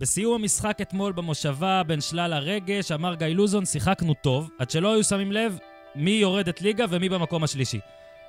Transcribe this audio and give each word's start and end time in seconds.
בסיום 0.00 0.34
המשחק 0.34 0.78
אתמול 0.82 1.12
במושבה, 1.12 1.82
בין 1.86 2.00
שלל 2.00 2.32
הרגש, 2.32 2.92
אמר 2.92 3.14
גיא 3.14 3.26
לוזון, 3.26 3.64
שיחקנו 3.64 4.14
טוב, 4.14 4.50
עד 4.58 4.70
שלא 4.70 4.94
היו 4.94 5.04
שמים 5.04 5.32
לב 5.32 5.58
מי 5.94 6.10
יורדת 6.10 6.60
ליגה 6.60 6.84
ומי 6.88 7.08
במקום 7.08 7.44
השלישי. 7.44 7.80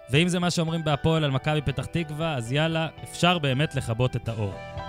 ואם 0.10 0.28
זה 0.28 0.40
מה 0.40 0.52
שאומרים 0.52 0.84
בהפועל 0.84 1.24
על 1.24 1.32
מכבי 1.32 1.62
פתח 1.62 1.86
תקווה, 1.86 2.36
אז 2.36 2.52
יאללה, 2.52 2.88
אפשר 3.04 3.40
באמת 3.40 3.76
לכבות 3.76 4.16
את 4.16 4.30
האור. 4.30 4.81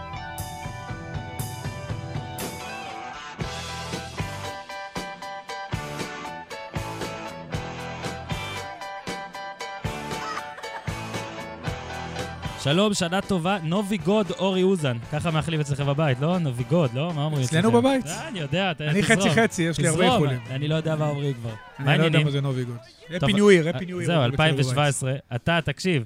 שלום, 12.62 12.94
שנה 12.94 13.20
טובה, 13.20 13.58
נובי 13.62 13.96
גוד, 13.96 14.30
אורי 14.30 14.62
אוזן. 14.62 14.96
ככה 15.12 15.30
מאחלים 15.30 15.60
אצלכם 15.60 15.86
בבית, 15.86 16.20
לא? 16.20 16.38
נובי 16.38 16.64
גוד, 16.64 16.94
לא? 16.94 17.12
מה 17.14 17.24
אומרים 17.24 17.44
אצלנו 17.44 17.72
בבית. 17.72 18.06
אה, 18.06 18.28
אני 18.28 18.40
יודע, 18.40 18.72
תזרום. 18.72 18.90
אני 18.90 19.02
חצי 19.02 19.30
חצי, 19.30 19.62
יש 19.62 19.78
לי 19.78 19.88
הרבה 19.88 20.04
איחולים. 20.04 20.38
אני 20.50 20.68
לא 20.68 20.74
יודע 20.74 20.96
מה 20.96 21.08
אומרים 21.08 21.34
כבר. 21.34 21.50
אני 21.78 21.98
לא 21.98 22.04
יודע? 22.04 22.18
מה 22.24 22.30
זה 22.30 22.40
נובי 22.40 22.64
גוד. 22.64 22.76
Happy 23.10 23.32
New 23.32 23.50
Year, 23.50 23.66
אה, 23.66 23.70
Happy 23.76 23.86
New 23.86 24.00
Year. 24.00 24.06
זהו, 24.06 24.24
2017. 24.24 25.14
אתה, 25.34 25.58
תקשיב, 25.64 26.04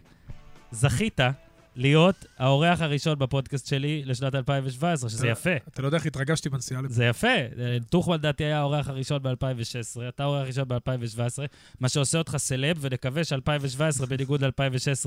זכית 0.71 1.21
להיות 1.77 2.27
האורח 2.39 2.81
הראשון 2.81 3.19
בפודקאסט 3.19 3.67
שלי 3.67 4.03
לשנת 4.05 4.35
2017, 4.35 5.11
שזה 5.11 5.29
יפה. 5.29 5.57
אתה 5.69 5.83
לא 5.83 5.87
יודע 5.87 5.97
איך 5.97 6.07
התרגשתי 6.07 6.49
בנסיעה 6.49 6.83
לפה. 6.83 6.93
זה 6.93 7.05
יפה. 7.05 7.29
טוחמן 7.91 8.15
לדעתי 8.15 8.45
היה 8.45 8.59
האורח 8.59 8.89
הראשון 8.89 9.23
ב-2016, 9.23 10.09
אתה 10.09 10.23
האורח 10.23 10.41
הראשון 10.41 10.65
ב-2017, 10.69 11.43
מה 11.81 11.89
שעושה 11.89 12.19
אותך 12.19 12.37
סלב, 12.37 12.79
ונקווה 12.81 13.25
ש-2017, 13.25 14.07
בניגוד 14.07 14.45
ל-2016, 14.45 15.07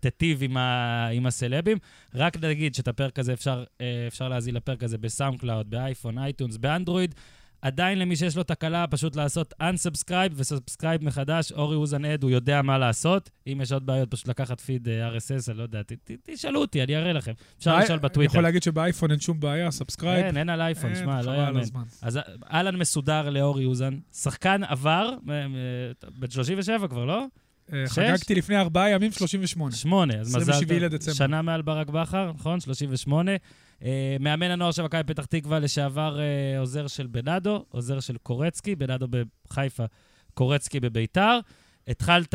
תיטיב 0.00 0.42
עם, 0.42 0.56
ה... 0.56 1.08
עם 1.12 1.26
הסלבים. 1.26 1.78
רק 2.14 2.36
נגיד 2.36 2.74
שאת 2.74 2.88
הפרק 2.88 3.18
הזה 3.18 3.32
אפשר, 3.32 3.64
אה, 3.80 4.04
אפשר 4.08 4.28
להזין 4.28 4.54
לפרק 4.54 4.82
הזה 4.82 4.98
בסאונד 4.98 5.40
קלאוד, 5.40 5.70
באייפון, 5.70 6.18
אייטונס, 6.18 6.56
באנדרואיד. 6.56 7.14
עדיין 7.62 7.98
למי 7.98 8.16
שיש 8.16 8.36
לו 8.36 8.42
תקלה, 8.42 8.86
פשוט 8.86 9.16
לעשות 9.16 9.54
unsubscribe 9.62 10.32
ו 10.34 10.41
subscribe 10.41 11.04
מחדש. 11.04 11.52
אורי 11.52 11.76
אוזן 11.76 12.04
עד, 12.04 12.22
הוא 12.22 12.30
יודע 12.30 12.62
מה 12.62 12.78
לעשות. 12.78 13.30
אם 13.46 13.60
יש 13.62 13.72
עוד 13.72 13.86
בעיות, 13.86 14.10
פשוט 14.10 14.28
לקחת 14.28 14.60
פיד 14.60 14.88
אה, 14.88 15.08
RSS, 15.16 15.50
אני 15.50 15.58
לא 15.58 15.62
יודע, 15.62 15.82
ת, 15.82 15.92
ת, 15.92 16.10
תשאלו 16.22 16.60
אותי, 16.60 16.82
אני 16.82 16.96
אראה 16.96 17.12
לכם. 17.12 17.32
אפשר 17.58 17.78
לשאול 17.78 17.92
אני 17.92 18.02
בטוויטר. 18.02 18.32
יכול 18.32 18.42
להגיד 18.42 18.62
שבאייפון 18.62 19.10
אין 19.10 19.20
שום 19.20 19.40
בעיה, 19.40 19.70
subscribe. 19.70 20.24
אין, 20.26 20.36
אין 20.36 20.48
על 20.48 20.60
אייפון, 20.60 20.94
שמע, 20.94 21.22
לא 21.22 21.30
יאמן. 21.30 21.60
אז 22.02 22.18
אהלן 22.52 22.76
מסודר 22.76 23.30
לאורי 23.30 23.64
אוזן. 23.64 23.98
שחקן 24.12 24.64
עבר, 24.64 25.10
מ- 25.26 25.30
בן 26.18 26.30
37 26.30 26.88
כבר, 26.88 27.04
לא? 27.04 27.24
אה? 27.72 27.84
חגגתי 27.88 28.34
לפני 28.34 28.56
ארבעה 28.56 28.90
ימים 28.90 29.12
38. 29.12 29.72
שמונה. 29.74 30.14
אז 30.14 30.36
מזל 30.36 30.52
27 30.52 30.74
טוב. 30.74 30.84
לדצמבר. 30.84 31.14
שנה 31.16 31.42
מעל 31.42 31.62
ברק 31.62 31.88
בכר, 31.90 32.32
נכון? 32.32 32.60
38. 32.60 33.32
אה, 33.84 34.16
מאמן 34.20 34.50
הנוער 34.50 34.70
של 34.70 34.82
מכבי 34.82 35.02
פתח 35.02 35.24
תקווה, 35.24 35.58
לשעבר 35.58 36.20
אה, 36.20 36.58
עוזר 36.58 36.86
של 36.86 37.06
בנאדו, 37.06 37.64
עוזר 37.68 38.00
של 38.00 38.16
קורצקי, 38.16 38.76
בנאדו 38.76 39.06
בחיפה, 39.48 39.84
קורצקי 40.34 40.80
בביתר. 40.80 41.38
התחלת 41.88 42.34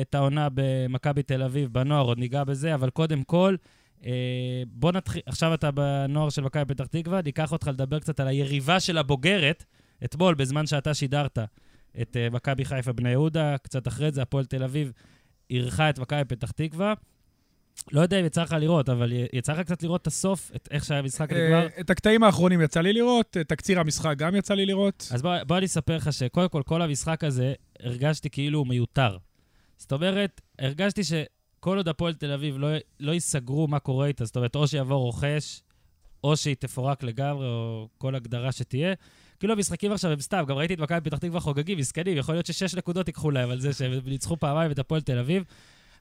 את 0.00 0.14
העונה 0.14 0.48
במכבי 0.54 1.22
תל 1.22 1.42
אביב, 1.42 1.72
בנוער, 1.72 2.04
עוד 2.04 2.18
ניגע 2.18 2.44
בזה, 2.44 2.74
אבל 2.74 2.90
קודם 2.90 3.24
כל, 3.24 3.56
אה, 4.06 4.62
בוא 4.66 4.92
נתחיל, 4.92 5.22
עכשיו 5.26 5.54
אתה 5.54 5.70
בנוער 5.70 6.30
של 6.30 6.42
מכבי 6.42 6.74
פתח 6.74 6.86
תקווה, 6.86 7.22
ניקח 7.22 7.52
אותך 7.52 7.68
לדבר 7.68 7.98
קצת 7.98 8.20
על 8.20 8.28
היריבה 8.28 8.80
של 8.80 8.98
הבוגרת, 8.98 9.64
אתמול, 10.04 10.34
בזמן 10.34 10.66
שאתה 10.66 10.94
שידרת 10.94 11.38
את 12.02 12.16
אה, 12.16 12.30
מכבי 12.30 12.64
חיפה 12.64 12.92
בני 12.92 13.10
יהודה, 13.10 13.58
קצת 13.58 13.88
אחרי 13.88 14.12
זה 14.12 14.22
הפועל 14.22 14.44
תל 14.44 14.62
אביב 14.62 14.92
אירחה 15.50 15.90
את 15.90 15.98
מכבי 15.98 16.24
פתח 16.24 16.50
תקווה. 16.50 16.94
לא 17.92 18.00
יודע 18.00 18.20
אם 18.20 18.24
יצא 18.24 18.42
לך 18.42 18.52
לראות, 18.60 18.88
אבל 18.88 19.12
יצא 19.32 19.52
לך 19.52 19.60
קצת 19.60 19.82
לראות 19.82 20.02
את 20.02 20.06
הסוף, 20.06 20.50
את 20.56 20.68
איך 20.70 20.84
שהמשחק 20.84 21.32
נגמר. 21.32 21.62
אה, 21.62 21.80
את 21.80 21.90
הקטעים 21.90 22.22
האחרונים 22.22 22.60
יצא 22.60 22.80
לי 22.80 22.92
לראות, 22.92 23.36
תקציר 23.48 23.80
המשחק 23.80 24.14
גם 24.16 24.36
יצא 24.36 24.54
לי 24.54 24.66
לראות. 24.66 25.08
אז 25.10 25.22
בוא, 25.22 25.34
בוא 25.46 25.58
אני 25.58 25.66
אספר 25.66 25.96
לך 25.96 26.12
שקודם 26.12 26.48
כל, 26.48 26.62
כל 26.62 26.82
המשחק 26.82 27.24
הזה, 27.24 27.54
הרגשתי 27.80 28.30
כאילו 28.30 28.58
הוא 28.58 28.66
מיותר. 28.66 29.16
זאת 29.76 29.92
אומרת, 29.92 30.40
הרגשתי 30.58 31.02
שכל 31.04 31.76
עוד 31.76 31.88
הפועל 31.88 32.14
תל 32.14 32.32
אביב 32.32 32.58
לא, 32.58 32.68
לא 33.00 33.12
ייסגרו 33.12 33.68
מה 33.68 33.78
קורה 33.78 34.06
איתה, 34.06 34.24
זאת 34.24 34.36
אומרת, 34.36 34.56
או 34.56 34.68
שיבוא 34.68 34.96
רוכש, 34.96 35.62
או 36.24 36.36
שהיא 36.36 36.56
תפורק 36.58 37.02
לגמרי, 37.02 37.46
או 37.46 37.88
כל 37.98 38.14
הגדרה 38.14 38.52
שתהיה. 38.52 38.94
כאילו 39.38 39.52
המשחקים 39.52 39.92
עכשיו 39.92 40.10
הם 40.10 40.20
סתם, 40.20 40.44
גם 40.48 40.56
ראיתי 40.56 40.74
את 40.74 40.78
מכבי 40.78 41.00
פתח 41.00 41.18
תקווה 41.18 41.40
חוגגים, 41.40 41.78
מסכנים, 41.78 42.16
יכול 42.16 42.34
להיות 42.34 42.46
ששש 42.46 42.74
נקודות 42.74 43.08
ייקחו 43.08 43.30
להם 43.30 43.50
על 43.50 43.60
זה 43.60 43.72
שהם 43.72 43.92
ניצחו 44.06 44.36
פעמיים 44.36 44.70
את 44.70 44.78
הפועל 44.78 45.00
תל 45.00 45.18
אביב. 45.18 45.44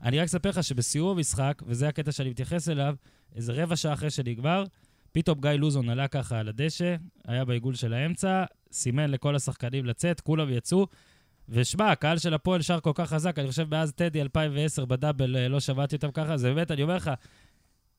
אני 0.03 0.19
רק 0.19 0.25
אספר 0.25 0.49
לך 0.49 0.63
שבסיום 0.63 1.17
המשחק, 1.17 1.61
וזה 1.65 1.87
הקטע 1.87 2.11
שאני 2.11 2.29
מתייחס 2.29 2.69
אליו, 2.69 2.95
איזה 3.35 3.53
רבע 3.53 3.75
שעה 3.75 3.93
אחרי 3.93 4.09
שנגמר, 4.09 4.63
פתאום 5.11 5.41
גיא 5.41 5.51
לוזון 5.51 5.89
עלה 5.89 6.07
ככה 6.07 6.39
על 6.39 6.47
הדשא, 6.47 6.95
היה 7.27 7.45
בעיגול 7.45 7.75
של 7.75 7.93
האמצע, 7.93 8.43
סימן 8.71 9.11
לכל 9.11 9.35
השחקנים 9.35 9.85
לצאת, 9.85 10.21
כולם 10.21 10.49
יצאו. 10.49 10.87
ושמע, 11.49 11.91
הקהל 11.91 12.17
של 12.17 12.33
הפועל 12.33 12.61
שר 12.61 12.79
כל 12.79 12.91
כך 12.95 13.09
חזק, 13.09 13.39
אני 13.39 13.47
חושב 13.47 13.67
מאז 13.71 13.93
טדי 13.93 14.21
2010 14.21 14.85
בדאבל 14.85 15.37
אה, 15.37 15.47
לא 15.47 15.59
שמעתי 15.59 15.95
אותם 15.95 16.11
ככה, 16.11 16.37
זה 16.37 16.53
באמת, 16.53 16.71
אני 16.71 16.83
אומר 16.83 16.95
לך, 16.95 17.11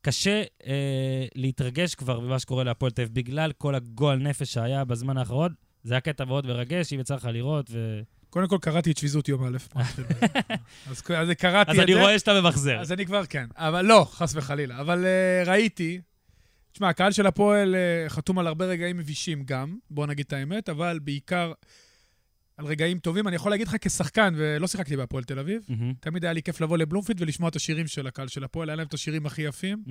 קשה 0.01 0.43
אה, 0.67 1.27
להתרגש 1.35 1.95
כבר 1.95 2.21
ממה 2.21 2.39
שקורה 2.39 2.65
להפועל 2.65 2.93
תל 2.93 3.03
אביב, 3.03 3.15
בגלל 3.15 3.53
כל 3.53 3.75
הגועל 3.75 4.19
נפש 4.19 4.53
שהיה 4.53 4.85
בזמן 4.85 5.17
האחרון. 5.17 5.55
זה 5.83 5.95
היה 5.95 6.01
קטע 6.01 6.25
מאוד 6.25 6.47
מרגש, 6.47 6.93
אם 6.93 7.01
יצא 7.01 7.15
לך 7.15 7.29
לראות, 7.33 7.71
ו... 7.71 8.01
קודם 8.37 8.49
כל 8.49 8.59
קראתי 8.61 8.91
את 8.91 8.97
שביזות 8.97 9.29
יום 9.29 9.45
א'. 9.45 9.59
בזה. 9.75 10.03
אז 10.91 11.03
אז 11.11 11.31
קראתי 11.31 11.71
אז 11.71 11.79
את 11.79 11.83
אני 11.83 11.95
זה. 11.95 12.01
רואה 12.01 12.19
שאתה 12.19 12.41
ממחזר. 12.41 12.81
אז 12.81 12.93
אני 12.93 13.07
כבר 13.07 13.27
כן. 13.27 13.47
אבל 13.57 13.85
לא, 13.85 14.07
חס 14.11 14.33
וחלילה. 14.37 14.81
אבל 14.81 15.05
uh, 15.05 15.49
ראיתי, 15.49 16.01
תשמע, 16.73 16.89
הקהל 16.89 17.13
של 17.13 17.27
הפועל 17.27 17.75
uh, 17.75 18.09
חתום 18.11 18.39
על 18.39 18.47
הרבה 18.47 18.65
רגעים 18.65 18.97
מבישים 18.97 19.43
גם, 19.45 19.77
בוא 19.91 20.07
נגיד 20.07 20.27
את 20.27 20.33
האמת, 20.33 20.69
אבל 20.69 20.99
בעיקר 21.03 21.53
על 22.57 22.67
רגעים 22.67 22.99
טובים. 22.99 23.29
אני 23.29 23.37
יכול 23.37 23.51
להגיד 23.53 23.69
לך 23.69 23.77
כשחקן, 23.81 24.35
ולא 24.37 24.67
שיחקתי 24.67 24.97
בהפועל 24.97 25.25
תל 25.25 25.39
אביב, 25.39 25.63
תמיד 26.01 26.25
היה 26.25 26.33
לי 26.33 26.43
כיף 26.43 26.61
לבוא 26.61 26.79
לבלומפיד 26.79 27.21
ולשמוע 27.21 27.49
את 27.49 27.57
השירים 27.57 27.87
של 27.87 28.07
הקהל 28.07 28.29
של 28.29 28.45
הפועל, 28.45 28.69
היה 28.71 28.77
להם 28.77 28.87
את 28.87 28.95
השירים 28.95 29.27
הכי 29.27 29.43
יפים. 29.43 29.83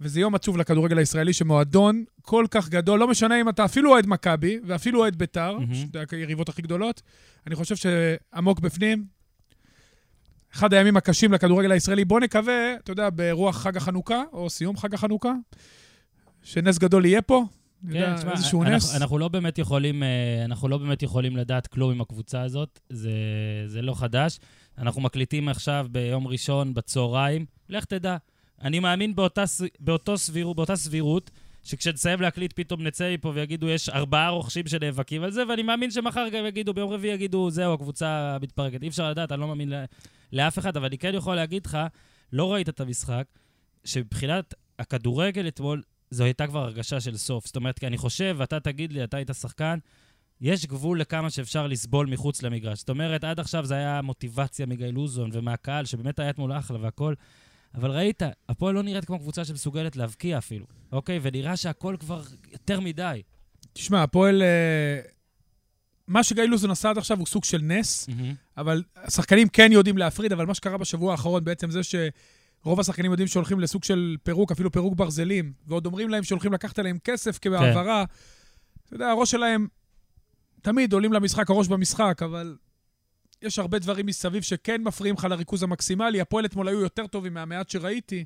וזה 0.00 0.20
יום 0.20 0.34
עצוב 0.34 0.56
לכדורגל 0.56 0.98
הישראלי, 0.98 1.32
שמועדון 1.32 2.04
כל 2.22 2.46
כך 2.50 2.68
גדול, 2.68 3.00
לא 3.00 3.08
משנה 3.08 3.40
אם 3.40 3.48
אתה 3.48 3.64
אפילו 3.64 3.90
אוהד 3.90 4.06
מכבי, 4.06 4.58
ואפילו 4.66 5.00
אוהד 5.00 5.16
ביתר, 5.16 5.58
מהמם. 5.58 5.74
שזה 5.74 6.04
היריבות 6.12 6.48
הכי 6.48 6.62
גדולות, 6.62 7.02
אני 7.46 7.54
חושב 7.54 7.76
שעמוק 7.76 8.60
בפנים, 8.60 9.04
אחד 10.54 10.74
הימים 10.74 10.96
הקשים 10.96 11.32
לכדורגל 11.32 11.72
הישראלי. 11.72 12.04
בוא 12.04 12.20
נקווה, 12.20 12.74
אתה 12.74 12.92
יודע, 12.92 13.08
ברוח 13.14 13.56
חג 13.56 13.76
החנוכה, 13.76 14.22
או 14.32 14.50
סיום 14.50 14.76
חג 14.76 14.94
החנוכה, 14.94 15.32
שנס 16.42 16.78
גדול 16.78 17.04
יהיה 17.04 17.22
פה. 17.22 17.44
אני 17.88 17.98
יודע, 17.98 18.10
כן, 18.10 18.16
תשמע, 18.16 18.32
איזשהו 18.32 18.62
אנחנו, 18.62 18.76
נס. 18.76 18.96
אנחנו 18.96 19.18
לא 19.18 19.28
באמת 19.28 19.58
יכולים, 19.58 20.02
אה, 20.02 20.44
אנחנו 20.44 20.68
לא 20.68 20.78
באמת 20.78 21.02
יכולים 21.02 21.36
לדעת 21.36 21.66
כלום 21.66 21.90
עם 21.90 22.00
הקבוצה 22.00 22.42
הזאת, 22.42 22.80
זה, 22.88 23.10
זה 23.66 23.82
לא 23.82 23.94
חדש. 23.94 24.38
אנחנו 24.78 25.00
מקליטים 25.00 25.48
עכשיו 25.48 25.86
ביום 25.90 26.26
ראשון 26.26 26.74
בצהריים, 26.74 27.46
לך 27.68 27.84
תדע. 27.84 28.16
אני 28.62 28.80
מאמין 28.80 29.14
באותה, 29.80 30.16
סביר, 30.16 30.52
באותה 30.52 30.76
סבירות, 30.76 31.30
שכשנסיים 31.64 32.20
להקליט 32.20 32.52
פתאום 32.56 32.82
נצא 32.82 33.14
מפה 33.14 33.32
ויגידו, 33.34 33.68
יש 33.68 33.88
ארבעה 33.88 34.28
רוכשים 34.28 34.66
שנאבקים 34.66 35.22
על 35.22 35.30
זה, 35.30 35.42
ואני 35.48 35.62
מאמין 35.62 35.90
שמחר 35.90 36.28
גם 36.28 36.46
יגידו, 36.46 36.74
ביום 36.74 36.92
רביעי 36.92 37.14
יגידו, 37.14 37.50
זהו, 37.50 37.74
הקבוצה 37.74 38.36
מתפרקת. 38.42 38.82
אי 38.82 38.88
אפשר 38.88 39.10
לדעת, 39.10 39.32
אני 39.32 39.40
לא 39.40 39.48
מאמין 39.48 39.72
לאף 40.32 40.58
אחד, 40.58 40.76
אבל 40.76 40.86
אני 40.86 40.98
כן 40.98 41.14
יכול 41.14 41.36
להגיד 41.36 41.66
לך, 41.66 41.78
לא 42.32 42.52
ראית 42.52 42.68
את 42.68 42.80
המשחק, 42.80 43.24
שמבחינת 43.84 44.54
הכדורגל 44.78 45.48
אתמול, 45.48 45.82
זו 46.10 46.24
הייתה 46.24 46.46
כבר 46.46 46.58
הרגשה 46.58 47.00
של 47.00 47.16
סוף. 47.16 47.46
זאת 47.46 47.56
אומרת, 47.56 47.78
כי 47.78 47.86
אני 47.86 47.98
חושב, 47.98 48.36
ואתה 48.38 48.60
תגיד 48.60 48.92
לי, 48.92 49.04
אתה 49.04 49.16
היית 49.16 49.30
שחקן, 49.40 49.78
יש 50.40 50.66
גבול 50.66 51.00
לכמה 51.00 51.30
שאפשר 51.30 51.66
לסבול 51.66 52.06
מחוץ 52.06 52.42
למגרש. 52.42 52.78
זאת 52.78 52.90
אומרת, 52.90 53.24
עד 53.24 53.40
עכשיו 53.40 53.64
זה 53.64 53.74
היה 53.74 54.02
מוטיבציה 54.02 54.66
מגיא 54.66 54.86
לוזון 54.86 55.30
ומהקהל, 55.32 55.84
שבאמת 55.84 56.18
היה 56.18 56.30
אתמול 56.30 56.52
אחלה 56.52 56.78
והכל, 56.80 57.14
אבל 57.74 57.90
ראית, 57.90 58.22
הפועל 58.48 58.74
לא 58.74 58.82
נראית 58.82 59.04
כמו 59.04 59.18
קבוצה 59.18 59.44
שמסוגלת 59.44 59.96
להבקיע 59.96 60.38
אפילו, 60.38 60.66
אוקיי? 60.92 61.18
ונראה 61.22 61.56
שהכל 61.56 61.96
כבר 62.00 62.22
יותר 62.52 62.80
מדי. 62.80 63.22
תשמע, 63.72 64.02
הפועל... 64.02 64.42
אה, 64.42 65.00
מה 66.08 66.24
שגיא 66.24 66.44
לוזון 66.44 66.70
עשה 66.70 66.90
עד 66.90 66.98
עכשיו 66.98 67.18
הוא 67.18 67.26
סוג 67.26 67.44
של 67.44 67.62
נס, 67.62 68.08
אבל 68.56 68.82
השחקנים 68.96 69.48
כן 69.48 69.72
יודעים 69.72 69.98
להפריד, 69.98 70.32
אבל 70.32 70.46
מה 70.46 70.54
שקרה 70.54 70.78
בשבוע 70.78 71.12
האחרון 71.12 71.44
בעצם 71.44 71.70
זה 71.70 71.80
שרוב 71.82 72.80
השחקנים 72.80 73.10
יודעים 73.10 73.28
שהולכים 73.28 73.60
לסוג 73.60 73.84
של 73.84 74.16
פירוק, 74.22 74.52
אפילו 74.52 74.72
פירוק 74.72 74.94
ברזלים, 74.94 75.52
ועוד 75.66 75.86
אומרים 75.86 76.08
להם 76.08 76.22
שהולכים 76.22 76.52
לקחת 76.52 76.78
עליהם 76.78 76.98
כסף 77.04 77.38
כבהעברה. 77.38 78.04
אתה 78.86 78.94
יודע, 78.94 79.08
הראש 79.08 79.30
שלהם, 79.30 79.66
תמיד 80.62 80.92
עולים 80.92 81.12
למשחק, 81.12 81.50
הראש 81.50 81.68
במשחק, 81.68 82.20
אבל 82.24 82.56
יש 83.42 83.58
הרבה 83.58 83.78
דברים 83.78 84.06
מסביב 84.06 84.42
שכן 84.42 84.82
מפריעים 84.82 85.14
לך 85.14 85.24
לריכוז 85.24 85.62
המקסימלי. 85.62 86.20
הפועל 86.20 86.44
אתמול 86.44 86.68
היו 86.68 86.80
יותר 86.80 87.06
טובים 87.06 87.34
מהמעט 87.34 87.70
שראיתי. 87.70 88.24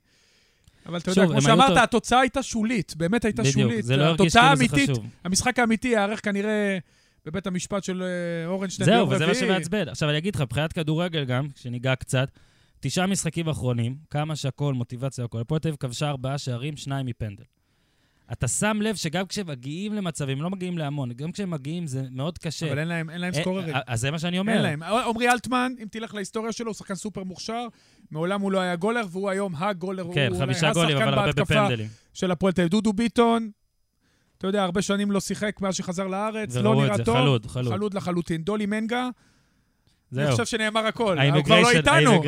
אבל 0.87 0.99
אתה 0.99 1.11
יודע, 1.11 1.26
כמו 1.26 1.43
שאמרת, 1.43 1.76
התוצאה 1.76 2.20
הייתה 2.20 2.43
שולית, 2.43 2.96
באמת 2.96 3.25
הייתה 3.25 3.43
בדיוק, 3.43 3.55
שולית. 3.55 3.84
זה 3.84 3.96
לא 3.96 4.05
הרגיש 4.05 4.20
התוצאה 4.20 4.43
כאילו 4.43 4.56
זה 4.56 4.76
האמיתית, 4.76 4.90
חשוב. 4.90 5.06
המשחק 5.25 5.58
האמיתי 5.58 5.88
ייערך 5.88 6.25
כנראה 6.25 6.78
בבית 7.26 7.46
המשפט 7.46 7.84
של 7.84 8.02
אה, 8.02 8.46
אורנשטיין 8.46 8.87
זהו, 8.87 8.96
ביום 8.96 9.08
וזה 9.08 9.25
רביעי. 9.25 9.49
מה 9.49 9.55
שמעצבן. 9.55 9.88
עכשיו, 9.88 10.11
אני 10.11 10.19
אגיד 10.19 10.34
לך, 10.34 10.40
מבחינת 10.40 10.72
כדורגל 10.72 11.25
גם, 11.25 11.49
כשניגע 11.55 11.94
קצת, 11.94 12.28
תשעה 12.81 13.06
משחקים 13.06 13.49
אחרונים, 13.49 13.96
כמה 14.11 14.37
שהכל, 14.37 14.75
מוטיבציה, 14.75 15.25
הכל. 15.25 15.40
הפועל 15.40 15.61
תל 15.61 15.69
אביב 15.69 15.76
כבשה 15.81 16.08
ארבעה 16.08 16.38
שערים, 16.38 16.76
שניים 16.76 17.06
מפנדל. 17.06 17.44
אתה 18.32 18.49
שם 18.49 18.79
לב 18.82 18.97
שגם 18.97 19.26
כשהם 19.26 19.47
מגיעים 19.47 19.93
למצבים, 19.94 20.43
לא 20.43 20.50
מגיעים 20.50 20.79
להמון, 20.79 21.12
גם 21.12 21.32
כשהם 21.32 21.50
מגיעים 21.50 21.87
זה 21.87 22.03
מאוד 22.11 22.38
קשה. 22.38 22.69
אבל 22.69 22.79
אין 22.79 22.88
להם, 22.88 23.11
אין 23.11 23.21
להם 23.21 23.32
אה, 23.35 23.41
סקוררים. 23.41 23.75
אה, 23.75 23.81
אז 23.87 24.00
זה 24.00 24.11
מה 24.11 24.19
שאני 24.19 24.38
אומר. 24.38 24.53
אין 24.53 24.62
להם. 24.62 24.82
עמרי 24.82 25.31
אלטמן, 25.31 25.73
אם 25.82 25.87
תלך 25.91 26.15
להיסטוריה 26.15 26.53
שלו, 26.53 26.67
הוא 26.67 26.75
שחקן 26.75 26.94
סופר 26.94 27.25
מוכשר, 27.25 27.67
מעולם 28.11 28.41
הוא 28.41 28.53
לא 28.53 28.61
היה 28.61 28.76
גולר, 28.76 29.03
והוא 29.11 29.31
היום 29.31 29.55
הגולר, 29.56 30.05
כן, 30.15 30.29
הוא 30.31 30.38
חמישה 30.38 30.73
אולי 30.73 30.75
גולים, 30.75 30.97
אבל 30.97 31.19
הרבה 31.19 31.32
בפנדלים. 31.32 31.88
של 32.15 32.31
הפועל 32.31 32.53
תל. 32.53 32.67
דודו 32.69 32.93
ביטון, 32.93 33.50
אתה 34.38 34.47
יודע, 34.47 34.62
הרבה 34.62 34.82
שנים 34.82 35.11
לא 35.11 35.21
שיחק 35.21 35.61
מאז 35.61 35.75
שחזר 35.75 36.06
לארץ, 36.06 36.56
לא 36.56 36.75
נראה 36.75 36.99
טוב. 37.05 37.17
חלוד, 37.17 37.47
חלוד. 37.47 37.73
חלוד 37.73 37.94
לחלוטין. 37.94 38.43
דולי 38.43 38.67
מנגה, 38.67 39.09
אני 40.19 40.26
זהו. 40.26 40.31
חושב 40.37 40.44
שנאמר 40.46 40.87
הכל. 40.87 41.19
הוא 41.19 41.44
כבר 41.44 41.61
לא 41.61 41.70
איתנו. 41.70 42.22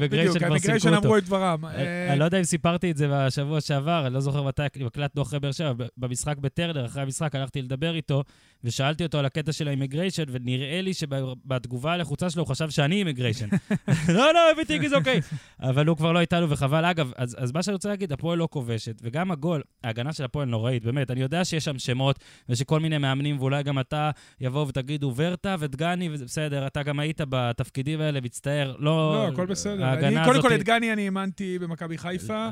בדיוק, 0.00 0.38
כבר 0.38 0.58
סילקו 0.58 0.88
אותו. 0.88 0.98
אמרו 0.98 1.16
את 1.16 1.24
דברם. 1.24 1.64
אני 1.64 1.76
אה, 1.76 2.10
אני 2.10 2.18
לא 2.18 2.24
יודע 2.24 2.38
אם 2.38 2.44
סיפרתי 2.44 2.90
את 2.90 2.96
זה 2.96 3.06
בשבוע 3.10 3.60
שעבר, 3.60 4.06
אני 4.06 4.14
לא 4.14 4.20
זוכר 4.20 4.42
מתי 4.42 4.62
הקלטנו 4.62 5.22
אחרי 5.22 5.40
באר 5.40 5.52
שבע, 5.52 5.72
במשחק 5.96 6.38
בטרנר, 6.38 6.86
אחרי 6.86 7.02
המשחק 7.02 7.34
הלכתי 7.34 7.62
לדבר 7.62 7.94
איתו, 7.94 8.22
ושאלתי 8.64 9.04
אותו 9.04 9.18
על 9.18 9.24
הקטע 9.24 9.52
של 9.52 9.68
ה 9.68 9.72
immigration, 9.72 10.22
ונראה 10.28 10.80
לי 10.80 10.94
שבתגובה 10.94 11.96
לחוצה 11.96 12.30
שלו 12.30 12.42
הוא 12.42 12.48
חשב 12.48 12.70
שאני 12.70 12.96
immigration. 12.96 13.48
לא, 14.18 14.34
לא, 14.34 14.40
everything 14.56 14.82
is 14.84 14.92
okay. 14.92 15.34
אבל 15.60 15.86
הוא 15.86 15.96
כבר 15.96 16.12
לא 16.12 16.20
איתנו, 16.20 16.50
וחבל. 16.50 16.84
אגב, 16.84 17.12
אז, 17.16 17.36
אז 17.38 17.52
מה 17.52 17.62
שאני 17.62 17.74
רוצה 17.74 17.88
להגיד, 17.88 18.12
הפועל 18.12 18.38
לא 18.38 18.48
כובשת, 18.50 19.00
וגם 19.02 19.30
הגול, 19.30 19.62
ההגנה 19.84 20.12
של 20.12 20.24
הפועל 20.24 20.48
נוראית, 20.48 20.84
באמת. 20.84 21.10
אני 21.10 21.20
יודע 21.20 21.44
שיש 21.44 21.64
שם 21.64 21.78
שמות, 21.78 22.18
ושכל 22.48 22.80
מיני 22.80 22.98
מאמנים, 22.98 23.38
ואולי 23.40 23.62
גם 23.62 23.78
אתה 23.78 24.10
יבואו 24.40 24.68
ותגידו 24.68 25.12
ורטה 25.16 25.56
ודגני, 25.58 26.08
וזה 26.12 26.24
בסדר, 26.24 26.66
אתה 26.66 26.82
גם 26.82 27.00
היית 27.00 27.20
בתפקידים 27.28 28.00
האלה, 28.00 28.20
מצטער. 28.20 28.74
לא, 28.78 28.82
לא, 29.14 29.28
הכל 29.32 29.46
בסדר. 29.46 29.92
אני- 29.92 30.16
קודם 30.24 30.42
כל 30.42 30.54
את 30.54 30.62
גני 30.62 30.92
אני 30.92 31.04
האמנתי 31.04 31.58
במכבי 31.58 31.98
חיפה. 31.98 32.34
אה, 32.34 32.50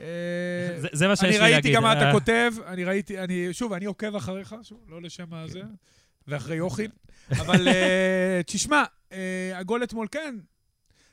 אה, 0.00 0.80
זה- 0.80 0.88
זה 0.92 1.08
מה 1.08 1.16
שיש 1.16 1.24
אני 1.24 1.32
לי 1.32 1.38
להגיד. 1.38 1.54
ראיתי 1.54 1.72
גם 1.72 1.82
מה 1.82 1.92
אתה 1.92 2.06
אה, 2.06 2.12
כותב, 2.12 2.52
אני 2.66 2.84
ראיתי, 2.84 3.18
אני, 3.18 3.48
שוב, 3.52 3.72
אני 3.72 3.84
עוקב 3.84 4.16
אחריך, 4.16 4.54
שוב, 4.62 4.78
לא 4.88 5.02
לשם 5.02 5.24
הזה, 5.40 5.62
ואחרי 6.28 6.56
יוכין, 6.56 6.90
אבל 7.40 7.68
אה, 7.68 8.40
תשמע, 8.46 8.84
אה, 9.12 9.52
הגול 9.54 9.84
אתמול 9.84 10.06
כן. 10.10 10.34